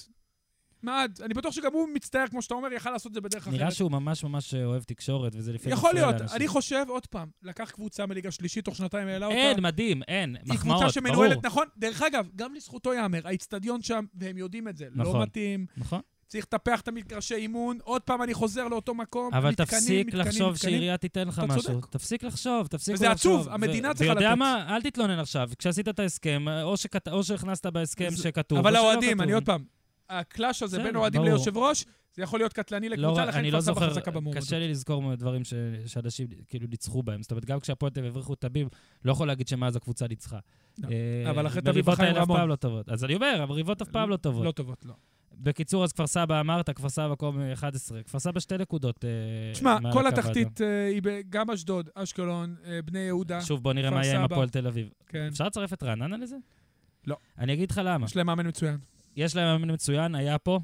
מעד. 0.85 1.19
אני 1.25 1.35
בטוח 1.35 1.53
שגם 1.55 1.73
הוא 1.73 1.89
מצטער, 1.95 2.25
כמו 2.31 2.43
שאתה 2.43 2.55
אומר, 2.55 2.73
יכל 2.73 2.91
לעשות 2.91 3.11
את 3.11 3.15
זה 3.15 3.21
בדרך 3.21 3.43
אחרת. 3.43 3.55
נראה 3.61 3.71
שהוא 3.71 3.91
ממש 3.91 4.25
ממש 4.25 4.55
אוהב 4.55 4.83
תקשורת, 4.83 5.33
וזה 5.37 5.53
לפעמים 5.53 5.79
יכול 5.79 5.95
להיות, 5.95 6.15
לאנשים. 6.21 6.37
אני 6.37 6.49
חושב, 6.49 6.85
עוד 6.89 7.07
פעם, 7.07 7.29
לקח 7.43 7.71
קבוצה 7.71 8.07
מליגה 8.07 8.31
שלישית, 8.31 8.65
תוך 8.65 8.77
שנתיים 8.77 9.09
העלה 9.09 9.27
אותה. 9.27 9.37
אין, 9.39 9.61
מדהים, 9.63 10.03
אין, 10.09 10.37
היא 10.37 10.55
מחמאות, 10.55 10.61
קבוצה 10.83 11.01
ברור. 11.01 11.13
שמנוהלת, 11.15 11.47
נכון? 11.47 11.67
דרך 11.77 12.03
אגב, 12.03 12.27
גם 12.37 12.55
לזכותו 12.55 12.95
ייאמר, 12.95 13.21
האיצטדיון 13.25 13.83
שם, 13.83 14.05
והם 14.15 14.39
יודעים 14.39 14.69
את 14.69 14.77
זה, 14.77 14.87
לא 14.95 15.05
נכון. 15.05 15.23
מתאים, 15.23 15.67
נכון. 15.77 16.01
צריך 16.29 16.45
לטפח 16.45 16.81
את 16.81 16.89
המגרשי 16.89 17.35
אימון, 17.35 17.79
עוד 17.83 18.03
פעם 18.03 18.23
אני 18.23 18.35
חוזר 18.35 18.69
לאותו 18.69 18.95
מקום, 18.95 19.35
אבל 19.35 19.51
מתקנים, 19.51 19.67
תפסיק 19.69 20.07
מתקנים, 20.07 20.27
לחשוב 20.27 20.53
מתקנים. 20.53 20.73
שעירייה 20.73 20.97
תיתן 20.97 21.29
לך 21.29 21.39
משהו. 21.49 21.63
צודק. 21.63 21.87
תפסיק 21.87 22.23
לחשוב, 22.23 22.67
תפסיק 22.67 22.95
וזה 22.95 23.09
לחשוב. 23.09 23.41
עצוב, 23.41 23.53
המדינה 23.53 23.91
ו- 23.91 23.95
צריכה 23.95 24.13
ויודע 24.13 24.29
לתת. 24.31 24.39
מה, 24.39 24.77
אל 24.77 24.83
תתלונן 24.83 25.19
עכשיו. 25.19 25.51
כשעשית 25.59 25.89
את 25.89 25.99
ההסכם, 25.99 26.45
או 26.63 26.77
שכת- 26.77 27.09
או 27.09 27.25
שהכנסת 27.25 27.67
בהסכם 27.67 28.09
זה- 28.11 28.23
שכתוב, 28.23 28.59
אבל 28.59 28.77
האוהדים. 28.77 29.21
אני 29.21 29.33
עוד 29.33 29.45
פעם, 29.47 29.65
הקלאש 30.11 30.63
הזה 30.63 30.83
בין 30.83 30.97
אוהדים. 30.97 31.25
ליושב 31.25 31.57
ראש, 31.57 31.85
זה 32.15 32.23
יכול 32.23 32.41
להיות 32.41 32.53
קטלני 32.53 32.89
לא, 32.89 32.97
לקבוצה, 32.97 33.25
לכן 33.25 33.43
כפר 33.49 33.57
לא 33.57 33.61
סבא 33.61 33.81
חזקה 33.81 34.11
במועמדות. 34.11 34.45
קשה 34.45 34.59
לי 34.59 34.69
לזכור 34.69 35.15
דברים 35.15 35.43
שאנשים 35.87 36.27
כאילו 36.49 36.67
ניצחו 36.67 37.03
בהם. 37.03 37.23
זאת 37.23 37.31
אומרת, 37.31 37.45
גם 37.45 37.61
כשהפועל 37.61 37.93
תל 37.93 38.01
אביב 38.01 38.13
הבריחו 38.13 38.35
את 38.35 38.39
טביב, 38.39 38.69
לא 39.05 39.13
יכול 39.13 39.27
להגיד 39.27 39.49
שמאז 39.49 39.77
הקבוצה 39.77 40.09
ניצחה. 40.09 40.39
לא, 40.79 40.89
אה, 40.89 41.31
אבל 41.31 41.47
אחרי 41.47 41.63
טביב 41.63 41.75
מריבות 41.75 41.95
וחיים 41.95 42.09
האלה 42.09 42.23
אף 42.23 42.29
רמון. 42.29 42.37
פעם 42.39 42.49
לא 42.49 42.57
טובות. 42.57 42.89
אז 42.89 43.05
אני 43.05 43.15
אומר, 43.15 43.43
המריבות 43.43 43.83
אף 43.83 43.89
פעם 43.89 44.11
לא 44.11 44.17
טובות. 44.17 44.45
לא 44.45 44.51
טובות, 44.51 44.85
לא. 44.85 44.95
בקיצור, 45.39 45.85
אז 45.85 45.93
כפר 45.93 46.07
סבא 46.07 46.41
אמרת, 46.41 46.71
כפר 46.71 46.89
סבא 46.89 47.09
מקום 47.09 47.41
11. 47.53 48.03
כפר 48.03 48.19
סבא 48.19 48.41
שתי 48.41 48.59
נקודות 48.59 49.05
אה, 49.05 49.11
תשמע, 49.53 49.79
כל 49.93 50.07
התחתית 50.07 50.61
אה, 50.61 50.87
היא 50.87 51.03
גם 51.31 51.51
אשדוד, 51.51 51.91
אשקלון, 51.95 52.55
אה, 52.65 52.83
בני 52.83 52.99
יהודה. 52.99 53.41
שוב, 53.41 53.63
בוא 53.63 53.73
נראה 53.73 53.91
מה 53.91 54.05
יהיה 54.07 54.19
עם. 54.19 54.25
הפועל 54.25 54.49
תל 54.49 54.67
אביב. 54.67 54.89
כן. 55.07 55.29
אפשר 55.33 55.47
לצרף 55.47 55.73
את 55.73 55.83
רעננה 55.83 56.17
לזה? 56.17 56.37
לא. 57.07 57.17
אני 57.39 57.53
אגיד 57.53 57.71
לך 57.71 57.81
למה. 57.85 58.07
יש 58.07 58.17
להם 58.17 58.27
מאמן 58.27 58.47
מצוין. 58.47 58.79
יש 59.17 59.37
להם 59.37 59.47
מאמן 59.47 59.75
מצוין, 59.75 60.15
היה 60.15 60.39
פה. 60.39 60.61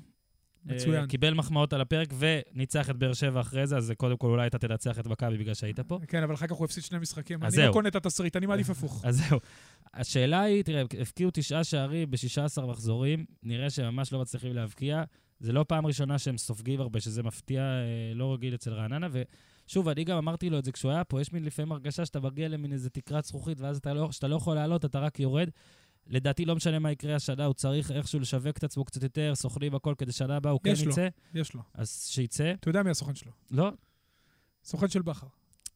מצוין. 0.64 1.02
אה, 1.02 1.06
קיבל 1.06 1.34
מחמאות 1.34 1.72
על 1.72 1.80
הפרק 1.80 2.08
וניצח 2.18 2.90
את 2.90 2.96
באר 2.96 3.12
שבע 3.12 3.40
אחרי 3.40 3.66
זה, 3.66 3.76
אז 3.76 3.92
קודם 3.96 4.16
כל 4.16 4.26
אולי 4.26 4.46
אתה 4.46 4.58
תנצח 4.58 4.98
את 4.98 5.06
מכבי 5.06 5.38
בגלל 5.38 5.54
שהיית 5.54 5.80
פה. 5.80 5.98
כן, 6.08 6.22
אבל 6.22 6.34
אחר 6.34 6.46
כך 6.46 6.52
הוא 6.52 6.64
הפסיד 6.64 6.84
שני 6.84 6.98
משחקים. 6.98 7.44
אני 7.44 7.66
לא. 7.66 7.72
קונה 7.72 7.88
את 7.88 7.96
התסריט, 7.96 8.36
אני 8.36 8.46
מעדיף 8.46 8.70
הפוך. 8.70 9.00
אז 9.04 9.16
זהו. 9.16 9.38
השאלה 9.94 10.40
היא, 10.40 10.62
תראה, 10.62 10.82
הפקיעו 11.00 11.30
תשעה 11.34 11.64
שערים 11.64 12.10
ב-16 12.10 12.66
מחזורים, 12.66 13.24
נראה 13.42 13.70
שהם 13.70 13.94
ממש 13.94 14.12
לא 14.12 14.20
מצליחים 14.20 14.52
להבקיע. 14.52 15.02
זה 15.40 15.52
לא 15.52 15.64
פעם 15.68 15.86
ראשונה 15.86 16.18
שהם 16.18 16.38
סופגים 16.38 16.80
הרבה, 16.80 17.00
שזה 17.00 17.22
מפתיע, 17.22 17.62
אה, 17.62 18.14
לא 18.14 18.34
רגיל 18.34 18.54
אצל 18.54 18.72
רעננה. 18.72 19.08
ושוב, 19.66 19.88
אני 19.88 20.04
גם 20.04 20.16
אמרתי 20.16 20.50
לו 20.50 20.58
את 20.58 20.64
זה 20.64 20.72
כשהוא 20.72 20.92
היה 20.92 21.04
פה, 21.04 21.20
יש 21.20 21.32
מין 21.32 21.44
לפעמים 21.44 21.72
הרגשה 21.72 22.06
שאתה 22.06 22.20
מגיע 22.20 22.48
למין 22.48 22.72
איזה 22.72 22.90
תקרת 22.90 23.24
זכוכית, 23.24 23.60
ואז 23.60 23.76
אתה 23.76 23.94
לא, 23.94 24.12
שאתה 24.12 24.28
לא 24.28 24.36
יכול 24.36 24.54
לעלות, 24.54 24.84
אתה 24.84 24.98
רק 24.98 25.20
יורד. 25.20 25.48
לדעתי, 26.06 26.44
לא 26.44 26.56
משנה 26.56 26.78
מה 26.78 26.92
יקרה 26.92 27.16
השנה, 27.16 27.44
הוא 27.44 27.54
צריך 27.54 27.90
איכשהו 27.90 28.20
לשווק 28.20 28.58
את 28.58 28.64
עצמו 28.64 28.84
קצת 28.84 29.02
יותר, 29.02 29.34
סוכנים 29.34 29.74
הכל, 29.74 29.94
כדי 29.98 30.12
שנה 30.12 30.36
הבאה 30.36 30.52
הוא 30.52 30.60
כן 30.64 30.70
יש 30.70 30.84
לו. 30.84 30.92
יצא. 30.92 31.08
יש 31.34 31.54
לו. 31.54 31.60
אז 31.74 32.06
שיצא. 32.10 32.52
אתה 32.60 32.68
יודע 32.68 32.82
מי 32.82 32.90
הסוכן 32.90 33.14
שלו? 33.14 33.32
לא? 33.50 33.70
סוכן 34.64 34.88
של 34.88 35.02
בכר. 35.02 35.26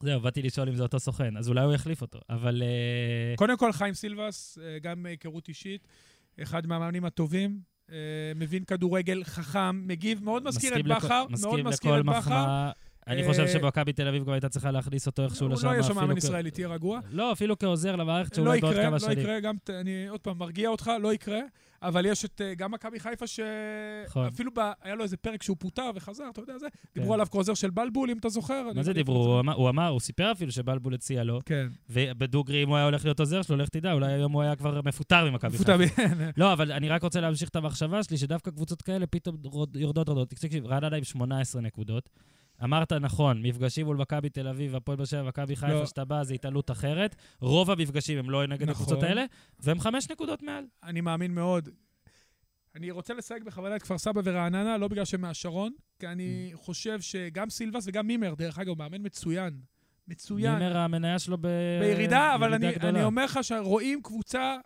זהו, 0.00 0.20
באתי 0.20 0.42
לשאול 0.42 0.68
אם 0.68 0.74
זה 0.74 0.82
אותו 0.82 1.00
סוכן, 1.00 1.36
אז 1.36 1.48
אולי 1.48 1.60
הוא 1.64 1.74
יחליף 1.74 2.02
אותו. 2.02 2.18
אבל... 2.30 2.62
אה, 2.62 3.36
קודם 3.36 3.56
כל, 3.56 3.72
חיים 3.72 3.94
סילבס, 3.94 4.58
אה, 4.58 4.78
גם 4.78 5.02
מהיכרות 5.02 5.48
אישית, 5.48 5.88
אחד 6.42 6.66
מהמאמנים 6.66 7.04
הטובים, 7.04 7.60
אה, 7.92 7.96
מבין 8.36 8.64
כדורגל, 8.64 9.24
חכם, 9.24 9.86
מגיב, 9.88 10.24
מאוד 10.24 10.44
מזכיר 10.44 10.80
את 10.80 10.84
בכר, 10.84 11.24
מאוד 11.40 11.62
מזכיר 11.62 12.00
את 12.00 12.04
בכר. 12.04 12.70
אני 13.08 13.22
אה, 13.22 13.26
חושב 13.28 13.48
שמכבי 13.48 13.92
תל 13.92 14.08
אביב 14.08 14.24
גם 14.24 14.32
הייתה 14.32 14.48
צריכה 14.48 14.70
להכניס 14.70 15.06
אותו 15.06 15.24
איכשהו 15.24 15.46
הוא 15.46 15.54
לשם. 15.54 15.66
לא 15.66 15.72
יהיה 15.72 15.82
שם 15.82 15.94
מאמן 15.94 16.16
ישראלי, 16.16 16.50
תהיה 16.50 16.68
רגוע. 16.68 17.00
לא, 17.10 17.32
אפילו 17.32 17.58
כעוזר 17.58 17.96
למערכת 17.96 18.38
לא 18.38 18.44
שאולי 18.44 18.60
בעוד 18.60 18.72
יקרה, 18.72 18.84
כמה 18.84 18.92
לא 18.92 18.98
שנים. 18.98 19.18
יקרה, 19.18 19.40
גם, 19.40 19.56
ת- 19.64 19.70
אני 19.70 20.08
עוד 20.08 20.20
פעם 20.20 20.38
מרגיע 20.38 20.68
אותך, 20.68 20.90
לא 21.02 21.14
יקרה, 21.14 21.40
אבל 21.82 22.06
יש 22.06 22.24
את, 22.24 22.40
אה, 22.40 22.54
גם 22.54 22.72
מכבי 22.72 23.00
חיפה, 23.00 23.24
נכון. 24.06 24.28
שאפילו 24.30 24.50
היה 24.82 24.94
לו 24.94 25.02
איזה 25.02 25.16
פרק 25.16 25.42
שהוא 25.42 25.56
פוטר 25.60 25.90
וחזר, 25.94 26.24
אתה 26.32 26.40
יודע 26.40 26.58
זה, 26.58 26.66
כן. 26.70 27.00
דיברו 27.00 27.14
עליו 27.14 27.26
כעוזר 27.30 27.54
של 27.54 27.70
בלבול, 27.70 28.10
אם 28.10 28.18
אתה 28.18 28.28
זוכר. 28.28 28.62
מה 28.74 28.82
זה 28.82 28.90
לא 28.90 28.94
דיברו? 28.94 29.24
הוא 29.24 29.40
אמר- 29.40 29.54
הוא 29.54 29.70
הוא 29.88 30.00
סיפר 30.00 30.32
אפילו 30.32 30.52
שבלבול 30.52 30.94
הציע 30.94 31.24
לו, 31.24 31.40
כן, 31.46 31.66
ובדוגרי, 31.90 32.62
אם 32.62 32.68
הוא 32.68 32.76
היה 32.76 32.84
הולך 32.84 33.04
להיות 33.04 33.20
עוזר 33.20 33.42
שלו, 33.42 33.56
לך 33.56 33.68
תדע, 33.68 33.92
אולי 33.92 34.12
היום 34.12 34.32
הוא 34.32 34.42
היה 34.42 34.56
כבר 34.56 34.80
מפוטר 34.84 35.30
ממכבי 35.30 35.58
חיפה. 35.58 35.76
ב- 35.76 35.82
לא, 36.40 36.52
אבל 36.52 36.72
אני 36.72 36.88
רק 36.88 37.02
רוצה 37.02 37.20
להמשיך 37.20 37.48
את 37.48 37.56
המחשבה 37.56 38.02
שלי, 38.02 38.16
שדווקא 38.18 38.50
קבוצות 38.50 38.82
כאלה 38.82 39.06
פתאום 39.06 39.36
רד- 39.52 39.76
יורדות 39.76 40.08
יורדות. 40.08 40.28
תקשיב, 40.30 40.66
רעננה 40.66 40.96
עם 40.96 41.04
18 41.04 41.62
נקודות. 41.62 42.10
אמרת 42.64 42.92
נכון, 42.92 43.42
מפגשים 43.42 43.86
מול 43.86 43.96
מכבי 43.96 44.28
תל 44.28 44.48
אביב, 44.48 44.76
הפועל 44.76 44.96
באר 44.96 45.06
שבע, 45.06 45.22
מכבי 45.22 45.56
חיפה, 45.56 45.72
לא. 45.72 45.86
שאתה 45.86 46.04
בא, 46.04 46.22
זה 46.24 46.34
התעלות 46.34 46.70
אחרת. 46.70 47.16
רוב 47.40 47.70
המפגשים 47.70 48.18
הם 48.18 48.30
לא 48.30 48.46
נגד 48.46 48.62
נכון. 48.62 48.68
הקבוצות 48.70 49.02
האלה, 49.02 49.24
והם 49.60 49.80
חמש 49.80 50.10
נקודות 50.10 50.42
מעל. 50.42 50.64
אני 50.82 51.00
מאמין 51.00 51.34
מאוד. 51.34 51.68
אני 52.74 52.90
רוצה 52.90 53.14
לסייג 53.14 53.44
בכוונה 53.44 53.76
את 53.76 53.82
כפר 53.82 53.98
סבא 53.98 54.20
ורעננה, 54.24 54.78
לא 54.78 54.88
בגלל 54.88 55.04
שהם 55.04 55.20
מהשרון, 55.20 55.72
כי 55.98 56.06
אני 56.06 56.50
Mm. 56.52 56.56
חושב 56.56 57.00
שגם 57.00 57.50
סילבס 57.50 57.84
וגם 57.86 58.06
מימר, 58.06 58.34
דרך 58.34 58.58
אגב, 58.58 58.68
הוא 58.68 58.78
מאמן 58.78 58.98
מצוין. 59.02 59.60
מצוין. 60.08 60.52
מימר, 60.58 60.76
המניה 60.76 61.18
שלו 61.18 61.36
ב... 61.40 61.46
בירידה, 61.80 62.34
אבל 62.34 62.54
אני, 62.54 62.72
גדולה. 62.72 62.88
אני 62.88 63.04
אומר 63.04 63.24
לך 63.24 63.38
שרואים 63.42 64.02
קבוצה, 64.02 64.56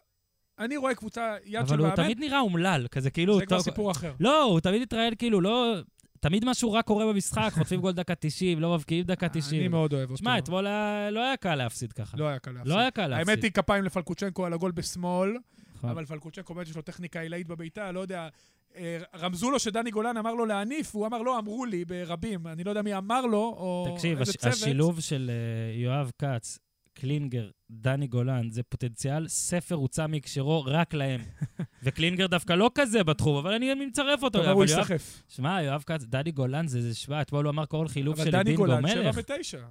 אני 0.59 0.77
רואה 0.77 0.95
קבוצה 0.95 1.37
יד 1.45 1.67
של 1.67 1.75
אבל 1.75 1.79
הוא 1.79 1.89
מאמן, 1.89 2.05
תמיד 2.05 2.19
נראה 2.19 2.41
אומלל, 2.41 2.87
כזה 2.91 3.11
כאילו... 3.11 3.39
זה 3.39 3.47
כבר 3.47 3.61
סיפור 3.61 3.91
אחר. 3.91 4.15
לא, 4.21 4.43
הוא 4.43 4.61
תמיד 4.61 4.83
התראיין 4.83 5.15
כאילו, 5.15 5.41
לא... 5.41 5.75
תמיד 6.21 6.45
משהו 6.45 6.73
רע 6.73 6.83
קורה 6.83 7.07
במשחק, 7.07 7.51
חוטפים 7.55 7.81
גול 7.81 7.93
דקה 7.93 8.15
90, 8.15 8.61
לא 8.61 8.75
מבקיעים 8.75 9.05
דקה 9.05 9.29
90. 9.29 9.61
אני 9.61 9.69
מאוד 9.69 9.93
אוהב 9.93 10.11
אותו. 10.11 10.19
שמע, 10.19 10.39
אתמול 10.39 10.65
לא 11.11 11.25
היה 11.25 11.37
קל 11.37 11.55
להפסיד 11.55 11.93
ככה. 11.93 12.17
לא 12.17 12.29
היה 12.29 12.39
קל 12.39 12.51
להפסיד. 12.51 12.73
לא 12.73 12.79
היה 12.79 12.91
קל 12.91 13.07
להפסיד. 13.07 13.29
האמת 13.29 13.43
היא, 13.43 13.51
כפיים 13.51 13.85
לפלקוצ'נקו 13.85 14.47
על 14.47 14.53
הגול 14.53 14.71
בשמאל, 14.71 15.37
נכון. 15.75 15.91
אבל 15.91 16.05
פלקוצ'נקו 16.05 16.55
באמת 16.55 16.69
יש 16.69 16.77
לו 16.77 16.83
טכניקה 16.83 17.21
עילאית 17.21 17.47
בבעיטה, 17.47 17.93
לא 17.93 18.01
יודע. 18.01 18.29
אה, 18.77 18.99
רמזו 19.19 19.51
לו 19.51 19.59
שדני 19.59 19.91
גולן 19.91 20.17
אמר 20.17 20.35
לו 20.35 20.47
להניף, 20.47 20.95
והוא 20.95 21.07
אמר, 21.07 21.23
לא, 21.23 21.39
אמרו 21.39 21.65
לי 21.65 21.85
ברבים. 21.85 22.47
אני 22.47 22.65
לא 22.65 22.71
יודע 22.71 22.83
מי 22.83 22.97
אמר 22.97 23.27
לו, 23.27 23.39
או 23.39 23.95
תקשיב, 23.95 24.19
איזה 24.19 24.33
צוות. 24.33 24.55
השילוב 24.55 25.01
של 25.01 25.31
אה, 25.31 25.81
יואב 25.81 26.11
כץ, 26.19 26.59
קלינגר, 27.01 27.51
דני 27.71 28.07
גולן, 28.07 28.51
זה 28.51 28.63
פוטנציאל 28.63 29.29
ספר 29.29 29.75
הוצא 29.75 30.07
מהקשרו 30.07 30.65
רק 30.65 30.95
להם. 30.95 31.21
וקלינגר 31.85 32.27
דווקא 32.27 32.53
לא 32.53 32.71
כזה 32.75 33.05
בתחום, 33.05 33.37
אבל 33.37 33.53
אני 33.53 33.75
מצרף 33.75 34.23
אותו. 34.23 34.39
טוב, 34.39 34.49
הוא 34.49 34.65
אבל 34.65 34.79
ייסחף. 34.79 35.23
שמע, 35.29 35.63
יואב 35.63 35.83
כץ, 35.87 36.05
דני 36.05 36.31
גולן 36.31 36.67
זה, 36.67 36.83
זה 36.83 36.95
שמע, 36.95 37.23
אתמול 37.23 37.45
הוא 37.45 37.51
אמר 37.51 37.67
כל 37.67 37.89
חילוף 37.89 38.17
אבל 38.17 38.25
של 38.25 38.31
דני 38.31 38.45
בינגו 38.45 38.63
גולן, 38.63 38.89
שבע 38.89 39.03
מלך, 39.03 39.17
ותשע. 39.19 39.65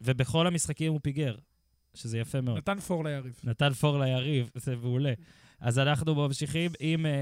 ובכל 0.00 0.46
המשחקים 0.46 0.92
הוא 0.92 1.00
פיגר, 1.02 1.36
שזה 1.94 2.18
יפה 2.18 2.40
מאוד. 2.40 2.58
נתן 2.58 2.80
פור 2.80 3.04
ליריב. 3.04 3.40
נתן 3.44 3.72
פור 3.72 3.98
ליריב, 3.98 4.50
זה 4.54 4.76
מעולה. 4.76 5.12
אז 5.64 5.78
אנחנו 5.78 6.14
ממשיכים 6.14 6.70
עם... 6.80 7.06
אה, 7.06 7.12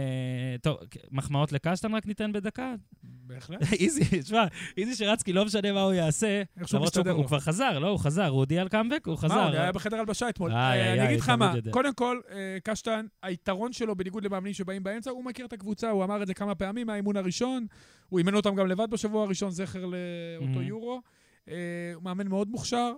טוב, 0.63 0.77
מחמאות 1.11 1.53
לקשטן 1.53 1.95
רק 1.95 2.07
ניתן 2.07 2.33
בדקה? 2.33 2.75
בהחלט. 3.03 3.63
איזי, 3.81 4.23
שמע, 4.23 4.45
איזי 4.77 4.95
שרצקי, 4.95 5.33
לא 5.33 5.45
משנה 5.45 5.73
מה 5.73 5.83
הוא 5.83 5.93
יעשה, 5.93 6.43
למרות 6.73 6.93
שהוא. 6.95 7.27
כבר 7.27 7.41
חזר, 7.41 7.79
לא? 7.79 7.89
הוא 7.89 7.99
חזר, 7.99 8.27
הוא 8.27 8.39
הודיע 8.39 8.63
על 8.63 8.69
קאמבק, 8.69 9.07
הוא 9.07 9.17
חזר. 9.17 9.35
מה, 9.35 9.47
הוא 9.49 9.55
היה 9.57 9.73
בחדר 9.73 9.97
הלבשה 9.99 10.29
אתמול. 10.29 10.53
אה, 10.53 10.93
אני 10.93 11.05
אגיד 11.09 11.19
לך 11.21 11.27
תמיד 11.27 11.39
מה. 11.39 11.55
קודם 11.71 11.95
כל, 11.95 12.21
אה, 12.31 12.59
קשטן, 12.65 13.07
היתרון 13.23 13.73
שלו, 13.73 13.97
בניגוד 13.97 14.25
למאמנים 14.25 14.53
שבאים 14.55 14.83
באמצע, 14.83 15.11
הוא 15.11 15.25
מכיר 15.25 15.47
את 15.47 15.53
הקבוצה, 15.53 15.91
הוא 15.91 16.05
אמר 16.05 16.23
את 16.23 16.27
זה 16.27 16.35
כמה 16.35 16.55
פעמים 16.55 16.87
מהאימון 16.87 17.17
הראשון, 17.17 17.67
הוא 18.09 18.19
אימן 18.19 18.35
אותם 18.35 18.55
גם 18.55 18.67
לבד 18.67 18.91
בשבוע 18.91 19.25
הראשון, 19.25 19.51
זכר 19.51 19.85
לאותו 19.87 20.61
Mhm. 20.61 20.63
יורו. 20.63 21.01
הוא 21.47 21.55
מאמן 22.03 22.29
מאוד 22.29 22.49
מוכשר. 22.49 22.93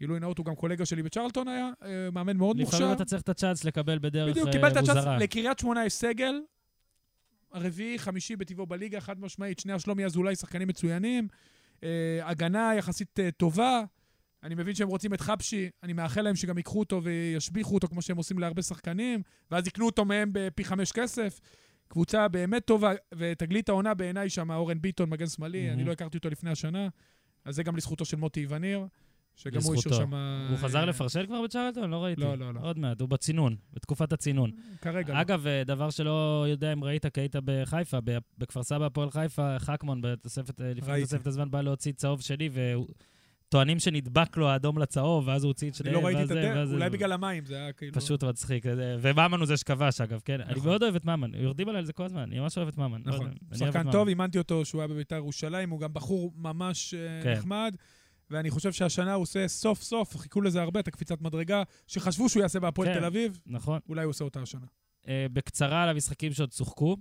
גילוי 0.00 0.20
נאות, 0.20 0.38
הוא 0.38 0.46
גם 0.46 0.54
קולגה 0.54 0.86
שלי 0.86 1.02
בצ'רלטון 1.02 1.48
היה, 1.48 1.70
אה, 1.84 2.10
מאמן 2.12 2.36
מאוד 2.36 2.56
מוכשר. 2.56 2.76
לפעמים 2.76 2.94
אתה 2.96 3.04
צריך 3.04 3.22
את 3.22 3.28
הצ'אנס 3.28 3.64
לקבל 3.64 3.98
בדרך 3.98 4.30
בדיוק, 4.30 4.46
אה, 4.46 4.52
קיבלת 4.52 4.74
צ'אנס, 4.74 4.88
מוזרה. 4.88 5.18
לקריית 5.18 5.58
שמונה 5.58 5.86
יש 5.86 5.92
סגל, 5.92 6.40
הרביעי, 7.52 7.98
חמישי 7.98 8.36
בטבעו 8.36 8.66
בליגה, 8.66 9.00
חד 9.00 9.20
משמעית, 9.20 9.58
שני 9.58 9.72
השלומי 9.72 10.04
אזולאי, 10.04 10.36
שחקנים 10.36 10.68
מצוינים, 10.68 11.28
אה, 11.84 12.20
הגנה 12.22 12.72
יחסית 12.78 13.18
טובה. 13.36 13.82
אני 14.42 14.54
מבין 14.54 14.74
שהם 14.74 14.88
רוצים 14.88 15.14
את 15.14 15.20
חבשי, 15.20 15.70
אני 15.82 15.92
מאחל 15.92 16.22
להם 16.22 16.36
שגם 16.36 16.56
ייקחו 16.56 16.78
אותו 16.78 17.02
וישביחו 17.02 17.74
אותו 17.74 17.88
כמו 17.88 18.02
שהם 18.02 18.16
עושים 18.16 18.38
להרבה 18.38 18.62
שחקנים, 18.62 19.22
ואז 19.50 19.66
יקנו 19.66 19.86
אותו 19.86 20.04
מהם 20.04 20.30
בפי 20.32 20.64
חמש 20.64 20.92
כסף. 20.92 21.40
קבוצה 21.88 22.28
באמת 22.28 22.64
טובה, 22.64 22.92
ותגלית 23.14 23.68
העונה 23.68 23.94
בעיניי 23.94 24.30
שם, 24.30 24.50
אורן 24.50 24.80
ביטון, 24.80 25.10
מגן 25.10 25.26
שמאלי, 25.26 25.62
מהמם. 25.62 25.72
אני 25.72 25.84
לא 25.84 25.92
הכרתי 25.92 26.16
אותו 26.16 26.30
לפני 26.30 26.50
השנה, 26.50 26.88
אז 27.44 27.54
זה 27.54 27.62
גם 27.62 27.76
לזכותו 27.76 28.04
של 28.04 28.16
מוטי 28.16 28.40
איווניר, 28.40 28.86
שגם 29.36 29.60
הוא. 29.64 29.74
השאיר 29.74 29.94
שם... 29.94 30.14
הוא 30.50 30.58
חזר 30.58 30.78
אה, 30.78 30.84
לפרשל 30.84 31.26
כבר 31.26 31.42
בצ'רלטון? 31.42 31.90
לא 31.90 32.04
ראיתי. 32.04 32.20
לא, 32.20 32.34
לא, 32.38 32.54
לא. 32.54 32.60
עוד 32.62 32.78
מעט, 32.78 33.00
הוא 33.00 33.08
בצינון, 33.08 33.56
בתקופת 33.72 34.12
הצינון. 34.12 34.50
כרגע 34.80 35.14
לא. 35.14 35.20
אגב, 35.20 35.46
אה, 35.46 35.62
דבר 35.64 35.90
שלא 35.90 36.46
יודע 36.48 36.72
אם 36.72 36.84
ראית, 36.84 37.06
כי 37.06 37.20
היית 37.20 37.36
בחיפה, 37.44 37.98
בכפר 38.38 38.62
סבא, 38.62 38.86
הפועל 38.86 39.10
חיפה, 39.10 39.58
חכמון, 39.58 40.00
בתוספת, 40.02 40.60
אה, 40.60 40.72
לפני. 40.74 41.00
תוספת 41.00 41.26
הזמן, 41.26 41.50
בא 41.50 41.60
להוציא 41.60 41.92
צהוב 41.92 42.20
שלי, 42.20 42.50
וטוענים 43.46 43.78
שנדבק 43.78 44.36
לו 44.36 44.48
האדום 44.48 44.78
לצהוב, 44.78 45.28
ואז 45.28 45.44
הוא 45.44 45.50
הוציא 45.50 45.70
את 45.70 45.74
אני 45.74 45.78
שניהם, 45.78 45.94
לא 45.94 46.06
ראיתי 46.06 46.22
את 46.22 46.28
זה, 46.28 46.52
הדרך, 46.52 46.70
אולי 46.72 46.90
בגלל 46.90 47.12
המים, 47.12 47.44
זה 47.44 47.56
היה 47.56 47.72
כאילו... 47.72 47.92
פשוט 47.92 48.24
מצחיק. 48.24 48.64
וממן 49.00 49.38
הוא 49.38 49.46
זה 49.46 49.56
שכבש, 49.56 50.00
אגב, 50.00 50.20
כן? 50.24 50.40
אני 50.40 50.54
נכון. 50.54 50.68
מאוד 50.68 50.82
אוהב 50.82 50.94
את 50.94 51.04
ממן, 51.04 51.34
יורדים 51.34 51.68
עליי 51.68 51.78
על 51.78 51.84
זה 51.84 51.92
כל 51.92 52.04
הזמן, 52.04 52.20
אני 52.20 52.40
ממש 52.40 52.58
אוהב 52.58 52.68
את 52.68 52.78
ממן. 52.78 53.00
לא 53.04 53.14
נכון. 53.14 53.30
אני 53.50 53.58
שחקן. 53.58 53.92
טוב, 53.92 54.08
אימנתי 54.08 54.38
אותו 54.38 54.64
שהוא 54.64 54.80
היה 54.80 54.88
בביתר 54.88 55.16
ירושלים, 55.16 55.70
הוא 55.70 55.80
גם 55.80 55.92
בחור 55.92 56.32
ממש 56.36 56.94
אה, 56.94 57.20
כן. 57.22 57.32
נחמד, 57.32 57.74
ואני 58.30 58.50
חושב 58.50 58.72
שהשנה 58.72 59.14
הוא 59.14 59.22
עושה 59.22 59.48
סוף 59.48 59.82
סוף, 59.82 60.16
חיכו 60.16 60.40
לזה 60.40 60.62
הרבה, 60.62 60.80
את 60.80 60.88
הקפיצת 60.88 61.20
מדרגה, 61.20 61.62
שחשבו 61.86 62.28
שהוא 62.28 62.42
יעשה 62.42 62.60
בהפועל 62.60 62.88
כן. 62.88 62.98
תל 62.98 63.04
אביב, 63.04 63.40
נכון. 63.46 63.80
אולי 63.88 64.02
הוא 64.02 64.10
עושה 64.10 64.24
אותה 64.24 64.42
השנה. 64.42 64.66
אה, 65.08 65.26
בקצרה 65.32 65.82
על 65.82 65.88
המשחקים 65.88 66.32
שעוד 66.32 66.52
שוחקו, 66.52 66.96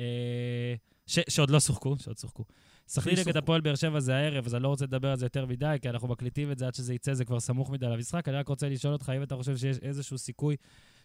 אה, 0.00 0.74
ש- 1.06 1.18
שעוד 1.28 1.50
לא 1.50 1.60
שוחקו, 1.60 1.96
שעוד 1.98 2.18
שוחקו. 2.18 2.44
סכנין 2.88 3.16
נגד. 3.18 3.36
הפועל 3.36 3.60
באר 3.60 3.74
שבע 3.74 4.00
זה 4.00 4.14
הערב, 4.16 4.46
אז 4.46 4.54
אני 4.54 4.62
לא 4.62 4.68
רוצה 4.68 4.84
לדבר 4.84 5.08
על 5.10 5.16
זה 5.16 5.26
יותר 5.26 5.46
מדי, 5.46 5.76
כי 5.82 5.88
אנחנו 5.88 6.08
מקליטים 6.08 6.52
את 6.52 6.58
זה 6.58 6.66
עד 6.66 6.74
שזה 6.74 6.94
יצא, 6.94 7.14
זה 7.14 7.24
כבר 7.24 7.40
סמוך 7.40 7.70
מדי 7.70 7.86
למשחק. 7.86 8.28
אני 8.28 8.36
רק 8.36 8.48
רוצה 8.48 8.68
לשאול 8.68 8.92
אותך, 8.92 9.08
האם 9.08 9.22
אתה 9.22 9.36
חושב 9.36 9.56
שיש 9.56 9.78
איזשהו 9.78 10.18
סיכוי 10.18 10.56